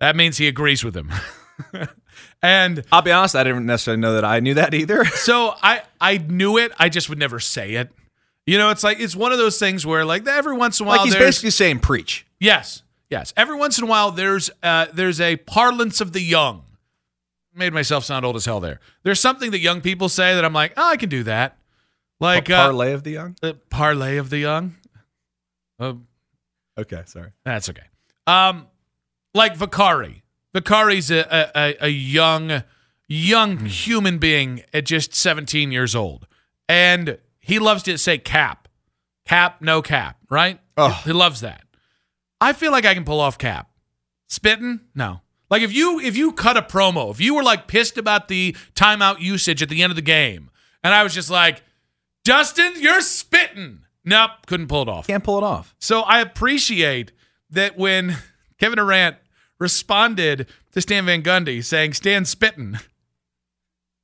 that 0.01 0.16
means 0.16 0.37
he 0.37 0.49
agrees 0.49 0.85
with 0.85 0.95
him. 0.97 1.11
and 2.42 2.83
I'll 2.90 3.02
be 3.02 3.12
honest, 3.12 3.37
I 3.37 3.44
didn't 3.44 3.66
necessarily 3.66 4.00
know 4.00 4.14
that 4.14 4.24
I 4.24 4.40
knew 4.40 4.55
that 4.55 4.74
either. 4.74 5.05
so 5.14 5.55
I 5.62 5.83
I 6.00 6.18
knew 6.18 6.59
it. 6.59 6.72
I 6.78 6.88
just 6.88 7.09
would 7.09 7.18
never 7.18 7.40
say 7.40 7.74
it. 7.74 7.90
You 8.46 8.59
know, 8.59 8.70
it's 8.70 8.83
like 8.83 8.98
it's 9.00 9.14
one 9.14 9.33
of 9.33 9.38
those 9.38 9.59
things 9.59 9.87
where 9.87 10.05
like 10.05 10.26
every 10.26 10.57
once 10.57 10.81
in 10.81 10.87
a 10.87 10.88
while 10.88 10.98
like 10.98 11.05
he's 11.05 11.14
there's 11.14 11.24
basically 11.26 11.50
saying 11.50 11.78
preach. 11.81 12.26
Yes, 12.40 12.83
yes. 13.09 13.33
Every 13.37 13.57
once 13.57 13.78
in 13.78 13.85
a 13.85 13.87
while, 13.87 14.11
there's 14.11 14.50
uh, 14.62 14.87
there's 14.92 15.20
a 15.20 15.37
parlance 15.37 16.00
of 16.00 16.12
the 16.12 16.20
young. 16.20 16.64
Made 17.55 17.72
myself 17.72 18.05
sound 18.05 18.24
old 18.24 18.35
as 18.37 18.46
hell 18.46 18.61
there. 18.61 18.81
There's 19.02 19.20
something 19.20 19.50
that 19.50 19.59
young 19.59 19.81
people 19.83 20.09
say 20.09 20.35
that 20.35 20.44
I'm 20.44 20.55
like, 20.55 20.72
oh, 20.76 20.88
I 20.90 20.96
can 20.96 21.11
do 21.11 21.22
that. 21.24 21.59
Like 22.18 22.48
A 22.48 22.55
uh, 22.55 22.64
parlay 22.66 22.92
of 22.92 23.02
the 23.05 23.11
young. 23.11 23.37
uh, 23.42 23.52
parlay 23.68 24.16
of 24.16 24.31
the 24.31 24.38
young. 24.38 24.76
Uh, 25.78 25.94
Okay, 26.78 27.02
sorry. 27.05 27.33
That's 27.44 27.68
okay. 27.68 27.83
Um, 28.26 28.66
like 29.35 29.59
Vakari. 29.59 30.21
Vakari's 30.55 31.11
a, 31.11 31.21
a, 31.21 31.51
a- 31.55 31.87
a 31.87 31.88
young, 31.88 32.62
young 33.09 33.57
hmm. 33.59 33.67
human 33.67 34.19
being 34.19 34.62
at 34.73 34.85
just 34.85 35.15
17 35.15 35.73
years 35.73 35.95
old. 35.95 36.27
And 36.69 37.19
he 37.41 37.59
loves 37.59 37.83
to 37.85 37.99
say 37.99 38.19
cap. 38.19 38.69
Cap, 39.27 39.61
no 39.61 39.83
cap, 39.83 40.17
right? 40.31 40.61
Ugh. 40.77 41.05
He 41.05 41.12
loves 41.12 41.41
that. 41.41 41.65
I 42.41 42.53
feel 42.53 42.73
like 42.73 42.85
I 42.85 42.95
can 42.95 43.05
pull 43.05 43.21
off 43.21 43.38
cap. 43.38 43.71
Spitting? 44.29 44.81
No. 44.95 45.21
Like 45.51 45.62
if 45.62 45.73
you 45.73 46.01
if 46.01 46.17
you 46.17 46.33
cut 46.33 46.57
a 46.57 46.62
promo, 46.62 47.11
if 47.11 47.21
you 47.21 47.35
were 47.35 47.43
like 47.43 47.69
pissed 47.69 47.99
about 47.99 48.29
the 48.29 48.57
timeout 48.75 49.21
usage 49.21 49.62
at 49.62 49.69
the 49.69 49.83
end 49.83 49.91
of 49.91 49.97
the 49.97 50.03
game, 50.03 50.51
and 50.83 50.95
I 50.95 51.03
was 51.03 51.12
just 51.12 51.29
like, 51.29 51.62
Dustin, 52.25 52.73
you're 52.79 53.03
spitting. 53.03 53.81
Nope, 54.05 54.31
couldn't 54.47 54.69
pull 54.69 54.83
it 54.83 54.88
off. 54.88 55.07
Can't 55.07 55.23
pull 55.23 55.37
it 55.38 55.45
off. 55.45 55.75
So 55.79 56.01
I 56.01 56.21
appreciate 56.21 57.12
that 57.51 57.77
when 57.77 58.17
Kevin 58.59 58.79
Durant 58.79 59.17
responded 59.62 60.48
to 60.72 60.81
Stan 60.81 61.07
Van 61.07 61.22
Gundy 61.22 61.64
saying 61.64 61.94
Stan 61.94 62.25
spitting, 62.25 62.79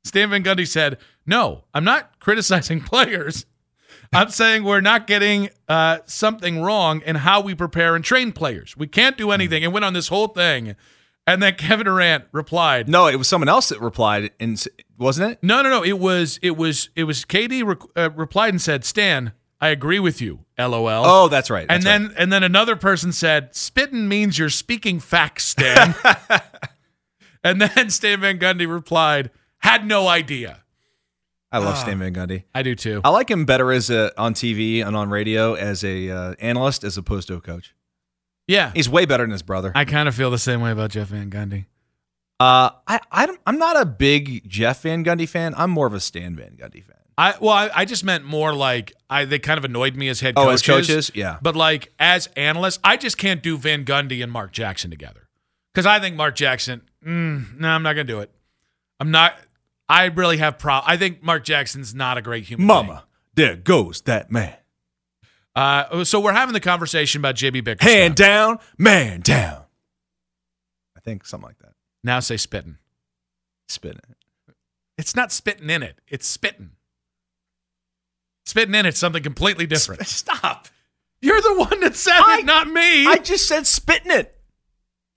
Stan 0.04 0.30
Van 0.30 0.42
Gundy 0.42 0.66
said, 0.66 0.96
"No, 1.26 1.64
I'm 1.74 1.84
not 1.84 2.18
criticizing 2.20 2.80
players. 2.92 3.44
I'm 4.14 4.30
saying 4.30 4.64
we're 4.64 4.80
not 4.80 5.06
getting 5.06 5.50
uh, 5.68 5.98
something 6.06 6.62
wrong 6.62 7.02
in 7.04 7.16
how 7.16 7.42
we 7.42 7.54
prepare 7.54 7.94
and 7.94 8.02
train 8.02 8.32
players. 8.32 8.76
We 8.76 8.86
can't 8.86 9.18
do 9.18 9.32
anything." 9.32 9.64
And 9.64 9.72
went 9.72 9.84
on 9.84 9.92
this 9.92 10.08
whole 10.08 10.28
thing, 10.28 10.76
and 11.26 11.42
then 11.42 11.56
Kevin 11.56 11.84
Durant 11.84 12.24
replied, 12.32 12.88
No, 12.88 13.06
it 13.08 13.16
was 13.16 13.28
someone 13.28 13.48
else 13.48 13.68
that 13.68 13.80
replied, 13.80 14.30
and 14.40 14.64
wasn't 14.96 15.32
it? 15.32 15.38
"No, 15.42 15.60
no, 15.60 15.68
no. 15.68 15.82
It 15.84 15.98
was 15.98 16.38
it 16.40 16.56
was 16.56 16.88
it 16.96 17.04
was 17.04 17.24
KD 17.24 17.66
re- 17.66 18.02
uh, 18.02 18.10
replied 18.12 18.54
and 18.54 18.62
said, 18.62 18.84
Stan, 18.84 19.32
I 19.60 19.68
agree 19.68 19.98
with 19.98 20.22
you. 20.22 20.46
LOL. 20.58 21.04
Oh, 21.06 21.28
that's 21.28 21.50
right. 21.50 21.66
and 21.68 21.82
that's 21.82 21.84
then 21.84 22.06
right. 22.08 22.14
and 22.18 22.32
then 22.32 22.42
another 22.42 22.76
person 22.76 23.12
said, 23.12 23.54
"Spitting 23.54 24.08
means 24.08 24.38
you're 24.38 24.48
speaking 24.50 25.00
facts, 25.00 25.44
Stan." 25.44 25.94
and 27.44 27.60
then 27.60 27.90
Stan 27.90 28.20
Van 28.20 28.38
Gundy 28.38 28.70
replied, 28.70 29.30
"Had 29.58 29.86
no 29.86 30.08
idea." 30.08 30.64
I 31.50 31.58
love 31.58 31.74
Ah. 31.76 31.78
Stan 31.82 31.98
Van 31.98 32.12
Gundy. 32.14 32.44
I 32.54 32.62
do 32.62 32.74
too. 32.74 33.00
I 33.04 33.08
like 33.10 33.30
him 33.30 33.46
better 33.46 33.72
as 33.72 33.88
a 33.88 34.12
on 34.20 34.34
TV 34.34 34.84
and 34.84 34.94
on 34.96 35.08
radio 35.08 35.54
as 35.54 35.82
a 35.82 36.10
uh, 36.10 36.34
analyst 36.40 36.84
as 36.84 36.98
opposed 36.98 37.28
to 37.28 37.34
a 37.36 37.40
coach. 37.40 37.74
Yeah, 38.46 38.72
He's 38.74 38.88
way 38.88 39.04
better 39.04 39.22
than 39.24 39.30
his 39.30 39.42
brother. 39.42 39.72
I 39.74 39.84
kind 39.84 40.08
of 40.08 40.14
feel 40.14 40.30
the 40.30 40.38
same 40.38 40.60
way 40.62 40.70
about 40.70 40.90
Jeff 40.90 41.08
Van 41.08 41.30
Gundy. 41.30 41.66
Uh, 42.40 42.70
I, 42.86 43.00
I 43.10 43.28
I'm 43.46 43.58
not 43.58 43.80
a 43.80 43.84
big 43.84 44.48
Jeff 44.48 44.82
Van 44.82 45.04
Gundy 45.04 45.28
fan. 45.28 45.54
I'm 45.56 45.70
more 45.70 45.86
of 45.86 45.92
a 45.94 46.00
Stan 46.00 46.34
Van 46.36 46.56
Gundy 46.56 46.82
fan. 46.84 46.96
I 47.18 47.34
well, 47.40 47.50
I, 47.50 47.70
I 47.74 47.84
just 47.84 48.04
meant 48.04 48.24
more 48.24 48.54
like 48.54 48.92
I 49.10 49.24
they 49.24 49.40
kind 49.40 49.58
of 49.58 49.64
annoyed 49.64 49.96
me 49.96 50.08
as 50.08 50.20
head 50.20 50.36
coaches. 50.36 50.48
Oh, 50.48 50.52
as 50.52 50.62
coaches? 50.62 51.10
Yeah. 51.14 51.38
But 51.42 51.56
like 51.56 51.92
as 51.98 52.28
analysts, 52.36 52.78
I 52.84 52.96
just 52.96 53.18
can't 53.18 53.42
do 53.42 53.58
Van 53.58 53.84
Gundy 53.84 54.22
and 54.22 54.30
Mark 54.30 54.52
Jackson 54.52 54.88
together 54.88 55.28
because 55.74 55.84
I 55.84 55.98
think 55.98 56.14
Mark 56.14 56.36
Jackson. 56.36 56.82
Mm, 57.04 57.58
no, 57.58 57.68
I'm 57.68 57.82
not 57.82 57.94
gonna 57.94 58.04
do 58.04 58.20
it. 58.20 58.30
I'm 59.00 59.10
not. 59.10 59.36
I 59.88 60.04
really 60.04 60.36
have 60.36 60.58
pro. 60.58 60.80
I 60.84 60.96
think 60.96 61.20
Mark 61.20 61.42
Jackson's 61.44 61.92
not 61.92 62.18
a 62.18 62.22
great 62.22 62.44
human. 62.44 62.68
being. 62.68 62.86
Mama, 62.86 63.04
there 63.34 63.56
goes 63.56 64.02
that 64.02 64.30
man. 64.30 64.54
Uh, 65.56 66.04
so 66.04 66.20
we're 66.20 66.32
having 66.32 66.52
the 66.52 66.60
conversation 66.60 67.20
about 67.20 67.34
JB 67.34 67.64
Bickerstaff. 67.64 67.90
Hand 67.90 68.14
down, 68.14 68.60
man 68.78 69.22
down. 69.22 69.64
I 70.96 71.00
think 71.00 71.26
something 71.26 71.48
like 71.48 71.58
that. 71.58 71.72
Now 72.04 72.20
say 72.20 72.36
spitting. 72.36 72.78
Spitting. 73.68 74.14
It's 74.96 75.16
not 75.16 75.32
spitting 75.32 75.68
in 75.68 75.82
it. 75.82 76.00
It's 76.06 76.28
spitting. 76.28 76.70
Spitting 78.48 78.74
in 78.74 78.86
it's 78.86 78.98
something 78.98 79.22
completely 79.22 79.66
different. 79.66 80.06
Stop. 80.06 80.68
You're 81.20 81.42
the 81.42 81.54
one 81.58 81.80
that 81.80 81.94
said 81.96 82.14
I- 82.18 82.38
it, 82.38 82.46
not 82.46 82.66
me. 82.66 83.06
I 83.06 83.18
just 83.22 83.46
said 83.46 83.66
spitting 83.66 84.10
it. 84.10 84.34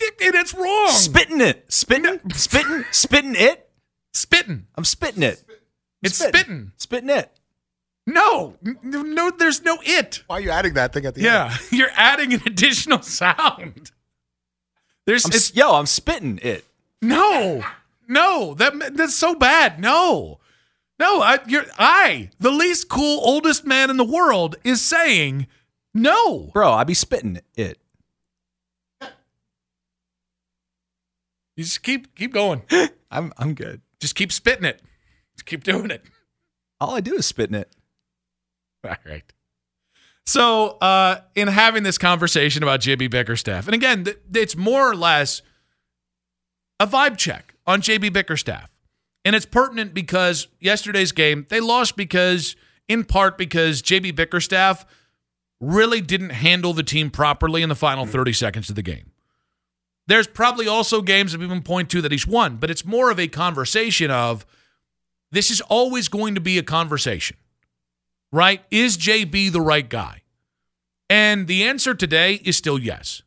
and 0.01 0.35
it's 0.35 0.53
wrong. 0.53 0.89
Spitting 0.89 1.39
it. 1.39 1.71
Spitting. 1.71 2.19
Spitting. 2.33 2.83
Spitting 2.91 3.35
it. 3.37 3.69
spitting. 4.13 4.67
I'm 4.75 4.83
spitting 4.83 5.23
it. 5.23 5.41
It's 6.03 6.17
spitting. 6.17 6.73
Spitting 6.75 7.09
it. 7.09 7.31
No, 8.05 8.57
no. 8.83 9.29
There's 9.31 9.63
no 9.63 9.77
it. 9.81 10.23
Why 10.27 10.35
are 10.37 10.41
you 10.41 10.49
adding 10.49 10.73
that 10.73 10.91
thing 10.91 11.05
at 11.05 11.15
the 11.15 11.21
end? 11.21 11.25
Yeah, 11.25 11.57
you're 11.71 11.91
adding 11.95 12.33
an 12.33 12.41
additional 12.45 13.01
sound. 13.01 13.91
There's 15.05 15.23
I'm, 15.23 15.29
it's, 15.31 15.51
s- 15.51 15.55
yo, 15.55 15.75
I'm 15.75 15.85
spitting 15.85 16.37
it. 16.43 16.65
no, 17.01 17.63
no. 18.09 18.55
That 18.55 18.97
that's 18.97 19.15
so 19.15 19.35
bad. 19.35 19.79
No, 19.79 20.39
no. 21.01 21.21
I, 21.21 21.39
you're 21.47 21.65
I, 21.77 22.29
the 22.39 22.51
least 22.51 22.87
cool 22.87 23.19
oldest 23.23 23.65
man 23.65 23.89
in 23.89 23.97
the 23.97 24.05
world, 24.05 24.55
is 24.63 24.81
saying 24.81 25.47
no. 25.93 26.51
Bro, 26.53 26.71
I'd 26.73 26.87
be 26.87 26.93
spitting 26.93 27.41
it. 27.57 27.79
You 31.57 31.65
just 31.65 31.83
keep 31.83 32.15
keep 32.15 32.33
going. 32.33 32.63
I'm 33.11 33.33
I'm 33.37 33.53
good. 33.53 33.81
Just 33.99 34.15
keep 34.15 34.31
spitting 34.31 34.65
it. 34.65 34.81
Just 35.35 35.45
keep 35.45 35.63
doing 35.63 35.91
it. 35.91 36.03
All 36.79 36.95
I 36.95 37.01
do 37.01 37.15
is 37.15 37.25
spitting 37.25 37.55
it. 37.55 37.69
All 38.83 38.95
right. 39.05 39.23
So, 40.25 40.77
uh, 40.81 41.21
in 41.35 41.47
having 41.47 41.83
this 41.83 41.97
conversation 41.97 42.63
about 42.63 42.79
JB 42.79 43.11
Bickerstaff, 43.11 43.67
and 43.67 43.75
again, 43.75 44.05
th- 44.05 44.17
it's 44.33 44.55
more 44.55 44.89
or 44.89 44.95
less 44.95 45.41
a 46.79 46.87
vibe 46.87 47.17
check 47.17 47.53
on 47.67 47.81
JB 47.81 48.13
Bickerstaff. 48.13 48.70
And 49.23 49.35
it's 49.35 49.45
pertinent 49.45 49.93
because 49.93 50.47
yesterday's 50.59 51.11
game, 51.11 51.45
they 51.49 51.59
lost 51.59 51.95
because, 51.95 52.55
in 52.87 53.03
part, 53.03 53.37
because 53.37 53.81
JB 53.81 54.15
Bickerstaff 54.15 54.85
really 55.59 56.01
didn't 56.01 56.31
handle 56.31 56.73
the 56.73 56.83
team 56.83 57.11
properly 57.11 57.61
in 57.61 57.69
the 57.69 57.75
final 57.75 58.05
mm-hmm. 58.05 58.13
30 58.13 58.33
seconds 58.33 58.69
of 58.69 58.75
the 58.75 58.81
game. 58.81 59.11
There's 60.07 60.27
probably 60.27 60.67
also 60.67 61.01
games 61.01 61.31
that 61.31 61.39
we 61.39 61.47
can 61.47 61.61
point 61.61 61.89
to 61.91 62.01
that 62.01 62.11
he's 62.11 62.25
won, 62.25 62.57
but 62.57 62.71
it's 62.71 62.83
more 62.83 63.11
of 63.11 63.19
a 63.19 63.27
conversation 63.27 64.09
of 64.09 64.45
this 65.31 65.51
is 65.51 65.61
always 65.61 66.07
going 66.07 66.35
to 66.35 66.41
be 66.41 66.57
a 66.57 66.63
conversation 66.63 67.37
right? 68.31 68.63
Is 68.71 68.97
JB 68.97 69.51
the 69.51 69.61
right 69.61 69.87
guy? 69.87 70.21
And 71.09 71.47
the 71.47 71.63
answer 71.63 71.93
today 71.93 72.35
is 72.45 72.55
still 72.55 72.79
yes. 72.79 73.21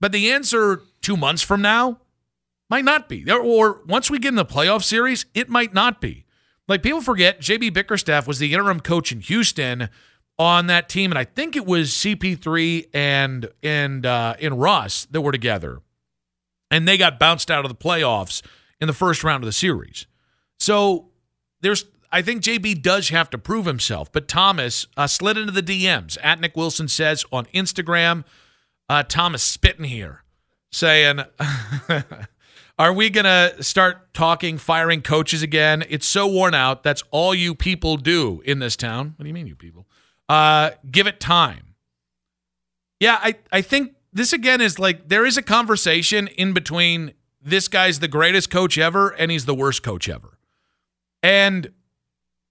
But 0.00 0.12
the 0.12 0.30
answer 0.30 0.82
two 1.00 1.16
months 1.16 1.42
from 1.42 1.62
now 1.62 1.98
might 2.70 2.84
not 2.84 3.08
be. 3.08 3.30
Or- 3.30 3.82
once 3.86 4.10
we 4.10 4.18
get 4.18 4.30
in 4.30 4.34
the 4.36 4.44
playoff 4.44 4.82
series, 4.82 5.26
it 5.34 5.48
might 5.48 5.74
not 5.74 6.00
be. 6.00 6.24
Like 6.66 6.82
people 6.82 7.02
forget, 7.02 7.40
JB 7.40 7.74
Bickerstaff 7.74 8.26
was 8.26 8.38
the 8.38 8.52
interim 8.54 8.80
coach 8.80 9.12
in 9.12 9.20
Houston 9.20 9.90
on 10.38 10.66
that 10.66 10.88
team, 10.88 11.12
and 11.12 11.18
I 11.18 11.24
think 11.24 11.56
it 11.56 11.66
was 11.66 11.90
CP3 11.90 12.88
and 12.94 13.48
and 13.62 14.06
uh, 14.06 14.34
and 14.40 14.60
Russ 14.60 15.06
that 15.10 15.20
were 15.20 15.30
together, 15.30 15.80
and 16.70 16.88
they 16.88 16.96
got 16.96 17.18
bounced 17.18 17.50
out 17.50 17.64
of 17.64 17.68
the 17.68 17.76
playoffs 17.76 18.42
in 18.80 18.86
the 18.86 18.94
first 18.94 19.22
round 19.22 19.44
of 19.44 19.46
the 19.46 19.52
series. 19.52 20.06
So 20.58 21.10
there's 21.60 21.84
I 22.14 22.22
think 22.22 22.42
JB 22.42 22.80
does 22.80 23.08
have 23.08 23.28
to 23.30 23.38
prove 23.38 23.66
himself, 23.66 24.12
but 24.12 24.28
Thomas 24.28 24.86
uh, 24.96 25.08
slid 25.08 25.36
into 25.36 25.50
the 25.50 25.62
DMs. 25.62 26.16
At 26.22 26.40
Nick 26.40 26.56
Wilson 26.56 26.86
says 26.86 27.24
on 27.32 27.46
Instagram, 27.46 28.24
uh, 28.88 29.02
Thomas 29.02 29.42
spitting 29.42 29.86
here, 29.86 30.22
saying, 30.70 31.22
"Are 32.78 32.92
we 32.92 33.10
gonna 33.10 33.62
start 33.62 34.12
talking 34.14 34.58
firing 34.58 35.02
coaches 35.02 35.42
again? 35.42 35.84
It's 35.88 36.06
so 36.06 36.26
worn 36.26 36.54
out. 36.54 36.82
That's 36.82 37.02
all 37.10 37.34
you 37.34 37.54
people 37.54 37.96
do 37.96 38.42
in 38.44 38.58
this 38.58 38.76
town. 38.76 39.14
What 39.16 39.24
do 39.24 39.28
you 39.28 39.34
mean, 39.34 39.46
you 39.46 39.56
people? 39.56 39.86
Uh, 40.28 40.70
give 40.90 41.06
it 41.06 41.20
time. 41.20 41.74
Yeah, 43.00 43.18
I 43.22 43.36
I 43.52 43.60
think 43.60 43.94
this 44.12 44.32
again 44.32 44.60
is 44.60 44.78
like 44.78 45.08
there 45.08 45.26
is 45.26 45.36
a 45.36 45.42
conversation 45.42 46.28
in 46.28 46.52
between. 46.52 47.12
This 47.46 47.68
guy's 47.68 48.00
the 48.00 48.08
greatest 48.08 48.50
coach 48.50 48.78
ever, 48.78 49.10
and 49.10 49.30
he's 49.30 49.44
the 49.44 49.54
worst 49.54 49.82
coach 49.82 50.08
ever. 50.08 50.38
And 51.22 51.70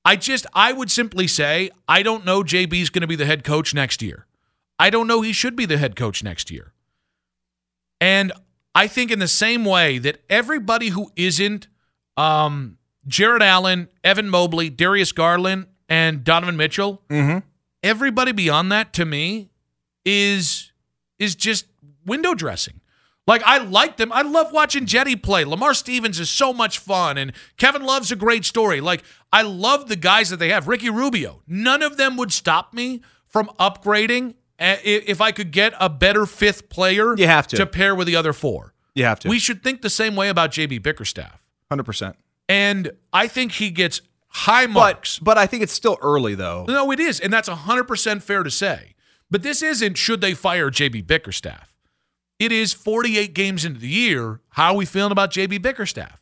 I 0.06 0.16
just, 0.16 0.46
I 0.54 0.74
would 0.74 0.92
simply 0.92 1.28
say, 1.28 1.72
I 1.88 2.04
don't 2.04 2.26
know 2.26 2.44
JB's 2.44 2.90
going 2.90 3.02
to 3.02 3.08
be 3.08 3.16
the 3.16 3.26
head 3.26 3.44
coach 3.44 3.74
next 3.74 4.02
year. 4.02 4.28
I 4.78 4.90
don't 4.90 5.08
know 5.08 5.22
he 5.22 5.32
should 5.32 5.56
be 5.56 5.66
the 5.66 5.78
head 5.78 5.96
coach 5.96 6.24
next 6.24 6.52
year. 6.52 6.74
And 8.02 8.34
I 8.76 8.88
think 8.88 9.11
in 9.11 9.19
the 9.19 9.28
same 9.28 9.65
way 9.65 9.97
that 9.99 10.21
everybody 10.30 10.89
who 10.89 11.11
isn't 11.15 11.67
um, 12.17 12.78
Jarrett 13.07 13.41
Allen, 13.43 13.88
Evan 14.03 14.30
Mobley, 14.30 14.69
Darius 14.69 15.11
Garland, 15.11 15.67
and 15.89 16.24
Donovan 16.24 16.57
Mitchell, 16.57 17.01
everybody 17.84 18.32
beyond 18.32 18.71
that 18.71 18.93
to 18.93 19.05
me 19.05 19.49
is 20.05 20.71
is 21.19 21.36
just 21.36 21.65
window 22.05 22.34
dressing. 22.34 22.80
Like 23.28 23.41
I 23.45 23.59
like 23.59 23.97
them. 23.97 24.11
I 24.11 24.21
love 24.24 24.51
watching 24.51 24.86
Jetty 24.86 25.15
play. 25.15 25.45
Lamar 25.45 25.74
Stevens 25.74 26.19
is 26.19 26.30
so 26.30 26.51
much 26.51 26.80
fun, 26.80 27.17
and 27.17 27.32
Kevin 27.57 27.84
Love's 27.84 28.11
a 28.11 28.15
great 28.15 28.43
story. 28.43 28.82
Like 28.82 29.03
I 29.32 29.43
love 29.43 29.88
the 29.88 29.95
guys 29.95 30.30
that 30.30 30.38
they 30.38 30.49
have. 30.49 30.67
Ricky 30.67 30.89
Rubio. 30.89 31.41
None 31.47 31.82
of 31.84 31.97
them 31.97 32.17
would 32.17 32.34
stop 32.34 32.74
me 32.74 33.01
from 33.28 33.47
upgrading 33.59 34.36
if 34.64 35.22
I 35.22 35.32
could 35.32 35.51
get 35.51 35.74
a 35.80 35.89
better 35.89 36.26
fifth 36.26 36.70
player. 36.70 37.16
You 37.18 37.28
have 37.28 37.47
to. 37.47 37.57
to 37.57 37.66
pair 37.66 37.93
with 37.95 38.07
the 38.07 38.16
other 38.16 38.34
four. 38.34 38.74
You 38.95 39.05
have 39.05 39.20
to. 39.22 39.30
We 39.30 39.39
should 39.39 39.64
think 39.64 39.82
the 39.82 39.89
same 39.89 40.16
way 40.16 40.30
about 40.30 40.51
JB 40.51 40.82
Bickerstaff, 40.84 41.43
Hundred 41.70 41.84
percent. 41.86 42.16
and 42.47 42.91
I 43.11 43.28
think 43.28 43.53
he 43.53 43.70
gets 43.72 44.01
high 44.28 44.66
But 44.68 44.74
marks. 44.74 45.20
but 45.20 45.38
I 45.38 45.45
think 45.47 45.64
it's 45.64 45.74
still 45.74 45.97
early 46.01 46.36
though. 46.36 46.66
No, 46.68 46.91
it 46.91 46.99
is. 46.99 47.20
And 47.20 47.32
that's 47.34 47.49
100% 47.49 48.22
fair 48.22 48.43
to 48.43 48.51
say. 48.51 48.93
But 49.32 49.41
this 49.41 49.61
isn't 49.64 49.97
should 49.97 50.22
they 50.22 50.34
fire 50.36 50.70
JB 50.70 51.07
Bickerstaff. 51.07 51.76
It 52.39 52.51
is 52.51 52.72
48 52.74 53.34
games 53.34 53.66
into 53.66 53.80
the 53.80 53.88
year. 53.88 54.41
How 54.49 54.72
are 54.74 54.76
we 54.76 54.86
feeling 54.86 55.11
about 55.11 55.32
JB 55.32 55.61
Bickerstaff? 55.61 56.22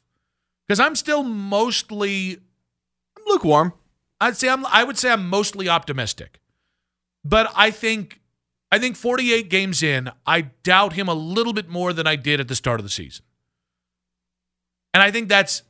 Because 0.67 0.79
I'm 0.79 0.95
still 0.95 1.23
mostly 1.23 2.37
I'm 3.17 3.23
lukewarm. 3.27 3.73
I'd 4.21 4.37
say 4.37 4.47
I'm 4.47 4.65
I 4.67 4.85
would 4.85 4.97
say 4.97 5.11
I'm 5.11 5.27
mostly 5.27 5.67
optimistic. 5.67 6.39
But 7.25 7.51
I 7.55 7.69
think 7.71 8.20
I 8.72 8.80
think 8.80 8.95
48 8.95 9.49
games 9.49 9.84
in, 9.84 10.09
I 10.26 10.41
doubt 10.63 10.93
him 10.93 11.09
a 11.09 11.13
little 11.13 11.53
bit 11.53 11.67
more 11.67 11.91
than 11.91 12.07
I 12.07 12.15
did 12.15 12.39
at 12.39 12.47
the 12.47 12.55
start 12.55 12.80
of 12.80 12.86
the 12.86 12.89
season. 12.89 13.26
And 14.93 15.03
I 15.03 15.11
think 15.11 15.30
that's 15.30 15.63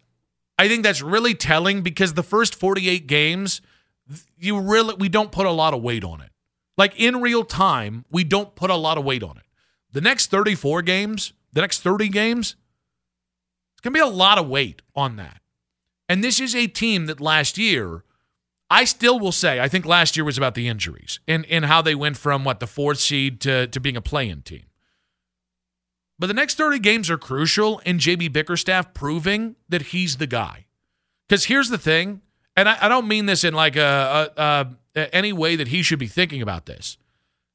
I 0.58 0.68
think 0.68 0.84
that's 0.84 1.02
really 1.02 1.34
telling 1.34 1.82
because 1.82 2.14
the 2.14 2.24
first 2.24 2.54
48 2.54 3.08
games 3.08 3.62
you 4.38 4.60
really 4.60 4.96
we 4.96 5.10
don't 5.10 5.32
put 5.32 5.46
a 5.46 5.52
lot 5.52 5.74
of 5.74 5.82
weight 5.82 6.04
on 6.04 6.22
it. 6.22 6.30
Like 6.78 7.00
in 7.00 7.22
real 7.22 7.44
time, 7.44 8.06
we 8.12 8.24
don't 8.24 8.56
put 8.56 8.70
a 8.70 8.76
lot 8.76 8.98
of 8.98 9.04
weight 9.04 9.24
on 9.24 9.38
it. 9.38 9.44
The 9.92 10.02
next 10.02 10.32
34 10.32 10.82
games, 10.84 11.34
the 11.54 11.62
next 11.62 11.82
30 11.82 12.10
games, 12.10 12.56
it's 13.74 13.82
going 13.82 13.94
to 13.94 13.98
be 13.98 14.00
a 14.00 14.16
lot 14.16 14.38
of 14.38 14.48
weight 14.48 14.82
on 14.96 15.18
that. 15.18 15.42
And 16.08 16.24
this 16.24 16.40
is 16.40 16.56
a 16.56 16.68
team 16.68 17.06
that 17.08 17.20
last 17.20 17.58
year 17.58 18.04
I 18.72 18.86
still 18.86 19.20
will 19.20 19.34
say 19.34 19.60
I 19.60 19.68
think 19.68 19.86
last 19.86 20.16
year 20.16 20.24
was 20.24 20.38
about 20.38 20.56
the 20.56 20.70
injuries 20.70 21.20
and, 21.28 21.46
and 21.48 21.66
how 21.66 21.82
they 21.82 21.94
went 21.94 22.16
from 22.16 22.46
what 22.46 22.62
the 22.62 22.68
fourth 22.68 23.00
seed 23.00 23.42
to, 23.42 23.68
to 23.68 23.80
being 23.82 23.98
a 23.98 24.02
play-in 24.02 24.44
team. 24.44 24.64
But 26.18 26.28
the 26.28 26.34
next 26.34 26.56
30 26.56 26.80
games 26.80 27.10
are 27.10 27.18
crucial 27.18 27.80
in 27.80 27.98
JB 27.98 28.32
Bickerstaff 28.32 28.94
proving 28.94 29.58
that 29.68 29.82
he's 29.88 30.18
the 30.18 30.28
guy. 30.28 30.68
Because 31.28 31.46
here's 31.46 31.70
the 31.70 31.78
thing, 31.78 32.22
and 32.56 32.70
I, 32.70 32.78
I, 32.82 32.90
don't 32.90 33.08
mean 33.08 33.26
this 33.26 33.44
in 33.44 33.54
like 33.54 33.76
a, 33.76 34.32
a, 34.38 34.68
a, 34.96 35.16
any 35.16 35.34
way 35.34 35.58
that 35.58 35.70
he 35.70 35.82
should 35.82 36.00
be 36.00 36.08
thinking 36.08 36.42
about 36.42 36.66
this. 36.66 36.98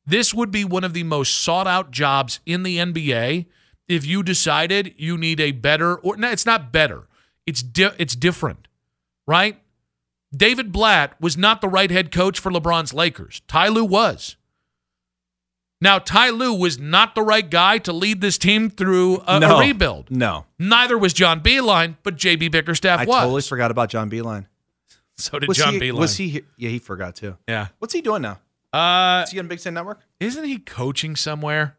This 0.05 0.35
would 0.35 0.51
be 0.51 0.65
one 0.65 0.85
of 0.85 0.93
the 0.93 1.03
most 1.03 1.39
sought 1.39 1.67
out 1.67 1.93
jobs 1.93 2.41
in 2.45 2.63
the 2.63 2.79
NBA 2.79 3.47
if 3.89 4.05
you 4.05 4.23
decided 4.23 4.95
you 4.99 5.17
need 5.17 5.41
a 5.41 5.53
better 5.53 5.97
or 5.97 6.17
no, 6.17 6.31
it's 6.31 6.47
not 6.47 6.73
better. 6.73 7.09
It's 7.47 7.63
di- 7.63 7.95
it's 7.99 8.17
different, 8.17 8.69
right? 9.27 9.61
David 10.35 10.73
Blatt 10.73 11.21
was 11.21 11.37
not 11.37 11.61
the 11.61 11.69
right 11.69 11.91
head 11.91 12.11
coach 12.13 12.39
for 12.39 12.51
LeBron's 12.51 12.93
Lakers. 12.93 13.43
Ty 13.49 13.69
Lue 13.69 13.85
was. 13.85 14.37
Now, 15.81 15.99
Ty 15.99 16.31
Lue 16.31 16.55
was 16.55 16.79
not 16.79 17.15
the 17.15 17.23
right 17.23 17.49
guy 17.49 17.79
to 17.79 17.93
lead 17.93 18.21
this 18.23 18.39
team 18.39 18.71
through 18.71 19.23
a, 19.27 19.39
no, 19.39 19.57
a 19.57 19.61
rebuild. 19.61 20.11
No. 20.11 20.47
Neither 20.59 20.97
was 20.97 21.13
John 21.13 21.43
Beilein, 21.43 21.97
but 22.03 22.17
JB 22.17 22.51
Bickerstaff 22.51 23.01
I 23.01 23.05
was. 23.05 23.17
I 23.17 23.21
totally 23.23 23.43
forgot 23.43 23.71
about 23.71 23.91
John 23.91 24.11
Beilein. 24.11 24.47
So 25.19 25.39
did 25.39 25.49
was 25.49 25.59
John 25.59 25.75
he, 25.75 25.81
Beilein. 25.81 25.99
Was 25.99 26.17
he? 26.17 26.43
Yeah, 26.57 26.71
he 26.71 26.79
forgot 26.79 27.17
too. 27.17 27.37
Yeah. 27.47 27.69
What's 27.79 27.93
he 27.93 28.01
doing 28.01 28.23
now? 28.23 28.39
Uh, 28.73 29.23
Is 29.25 29.31
he 29.31 29.39
on 29.39 29.49
Big 29.49 29.61
Ten 29.61 29.75
Network? 29.75 30.01
isn't 30.21 30.45
he 30.45 30.59
coaching 30.59 31.17
somewhere? 31.17 31.77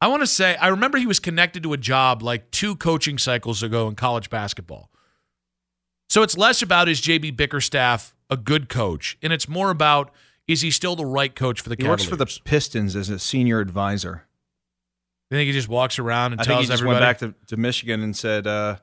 I 0.00 0.08
want 0.08 0.22
to 0.22 0.26
say 0.26 0.56
I 0.56 0.68
remember 0.68 0.96
he 0.96 1.06
was 1.06 1.20
connected 1.20 1.62
to 1.64 1.72
a 1.74 1.76
job 1.76 2.22
like 2.22 2.50
two 2.50 2.76
coaching 2.76 3.18
cycles 3.18 3.62
ago 3.62 3.86
in 3.88 3.96
college 3.96 4.30
basketball. 4.30 4.89
So 6.10 6.22
it's 6.24 6.36
less 6.36 6.60
about 6.60 6.88
is 6.88 7.00
JB 7.00 7.36
Bickerstaff 7.36 8.14
a 8.28 8.36
good 8.36 8.68
coach, 8.68 9.16
and 9.22 9.32
it's 9.32 9.48
more 9.48 9.70
about 9.70 10.12
is 10.48 10.60
he 10.62 10.72
still 10.72 10.96
the 10.96 11.06
right 11.06 11.34
coach 11.34 11.60
for 11.60 11.68
the 11.68 11.74
He 11.76 11.84
Cavaliers? 11.84 12.00
works 12.00 12.04
for 12.10 12.16
the 12.16 12.40
Pistons 12.44 12.96
as 12.96 13.08
a 13.08 13.18
senior 13.20 13.60
advisor. 13.60 14.26
I 15.30 15.36
think 15.36 15.46
he 15.46 15.52
just 15.52 15.68
walks 15.68 16.00
around 16.00 16.32
and 16.32 16.40
I 16.40 16.44
think 16.44 16.54
tells 16.54 16.64
he 16.66 16.70
just 16.72 16.82
everybody 16.82 17.04
went 17.04 17.20
back 17.20 17.38
to, 17.46 17.46
to 17.46 17.56
Michigan 17.56 18.02
and 18.02 18.16
said, 18.16 18.48
uh, 18.48 18.76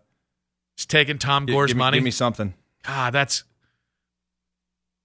he's 0.78 0.86
taking 0.86 1.18
Tom 1.18 1.46
"Gi- 1.46 1.52
Gore's 1.54 1.70
give 1.72 1.76
me, 1.76 1.80
money. 1.80 1.98
Give 1.98 2.06
me 2.06 2.12
something." 2.12 2.54
Ah, 2.88 3.10
that's 3.12 3.44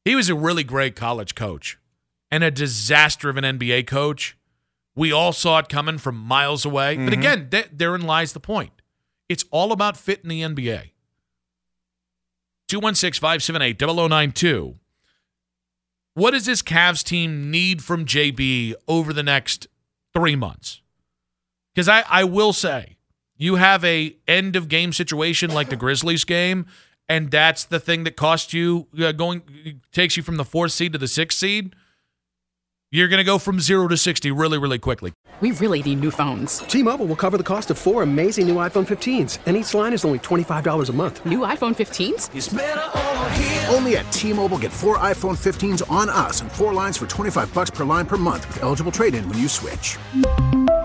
he 0.05 0.15
was 0.15 0.29
a 0.29 0.37
really 0.37 0.63
great 0.63 0.95
college 0.95 1.35
coach 1.35 1.77
and 2.31 2.45
a 2.45 2.51
disaster 2.53 3.29
of 3.29 3.37
an 3.37 3.45
NBA 3.59 3.87
coach. 3.89 4.37
We 4.95 5.11
all 5.11 5.33
saw 5.33 5.59
it 5.59 5.69
coming 5.69 5.99
from 5.99 6.17
miles 6.17 6.65
away. 6.65 6.97
But 6.97 7.07
Mhm. 7.15 7.19
again, 7.19 7.51
th- 7.51 7.71
therein 7.73 8.03
lies 8.03 8.33
the 8.33 8.41
point. 8.41 8.73
It's 9.29 9.45
all 9.51 9.73
about 9.73 9.97
fit 9.97 10.21
in 10.23 10.29
the 10.29 10.43
NBA. 10.43 10.91
216 12.73 13.21
578 13.21 13.79
0092. 13.79 14.77
What 16.15 16.31
does 16.31 16.47
this 16.47 16.63
Cavs 16.63 17.05
team 17.05 17.51
need 17.51 17.85
from 17.85 18.07
JB 18.07 18.73
over 18.89 19.13
the 19.13 19.23
next 19.23 19.67
three 20.15 20.37
months? 20.37 20.81
Because 21.75 21.87
I, 21.87 22.03
I 22.09 22.25
will 22.25 22.55
say, 22.55 22.97
you 23.37 23.57
have 23.57 23.85
a 23.85 24.17
end 24.27 24.57
of 24.57 24.69
game 24.69 24.95
situation 24.95 25.53
like 25.53 25.69
the 25.69 25.77
Grizzlies 25.77 26.25
game, 26.25 26.65
and 27.11 27.31
that's 27.31 27.65
the 27.65 27.79
thing 27.79 28.05
that 28.05 28.17
costs 28.17 28.55
you 28.55 28.87
uh, 28.99 29.13
going 29.13 29.43
takes 29.93 30.17
you 30.17 30.23
from 30.23 30.37
the 30.37 30.45
fourth 30.45 30.73
seed 30.73 30.93
to 30.93 30.99
the 30.99 31.09
sixth 31.09 31.39
seed. 31.39 31.75
You're 32.95 33.09
going 33.09 33.19
to 33.19 33.25
go 33.25 33.39
from 33.39 33.59
zero 33.59 33.89
to 33.89 33.97
sixty 33.97 34.31
really, 34.31 34.59
really 34.59 34.79
quickly. 34.79 35.15
We 35.41 35.53
really 35.53 35.83
need 35.83 36.01
new 36.01 36.11
phones. 36.11 36.59
T-Mobile 36.59 37.07
will 37.07 37.17
cover 37.17 37.39
the 37.39 37.43
cost 37.43 37.71
of 37.71 37.79
four 37.79 38.03
amazing 38.03 38.47
new 38.47 38.57
iPhone 38.57 38.87
15s, 38.87 39.39
and 39.47 39.57
each 39.57 39.73
line 39.73 39.95
is 39.95 40.05
only 40.05 40.19
$25 40.19 40.89
a 40.89 40.93
month. 40.93 41.25
New 41.25 41.39
iPhone 41.39 41.75
15s? 41.75 42.29
Only 43.75 43.97
at 43.97 44.13
T-Mobile 44.13 44.59
get 44.59 44.71
four 44.71 44.99
iPhone 44.99 45.37
15s 45.37 45.91
on 45.91 46.11
us 46.11 46.43
and 46.43 46.53
four 46.53 46.75
lines 46.75 46.99
for 46.99 47.07
25 47.07 47.55
bucks 47.55 47.71
per 47.71 47.87
line 47.87 48.05
per 48.05 48.19
month 48.19 48.47
with 48.49 48.63
eligible 48.63 48.93
trade-in 48.93 49.27
when 49.27 49.39
you 49.39 49.49
switch. 49.49 49.97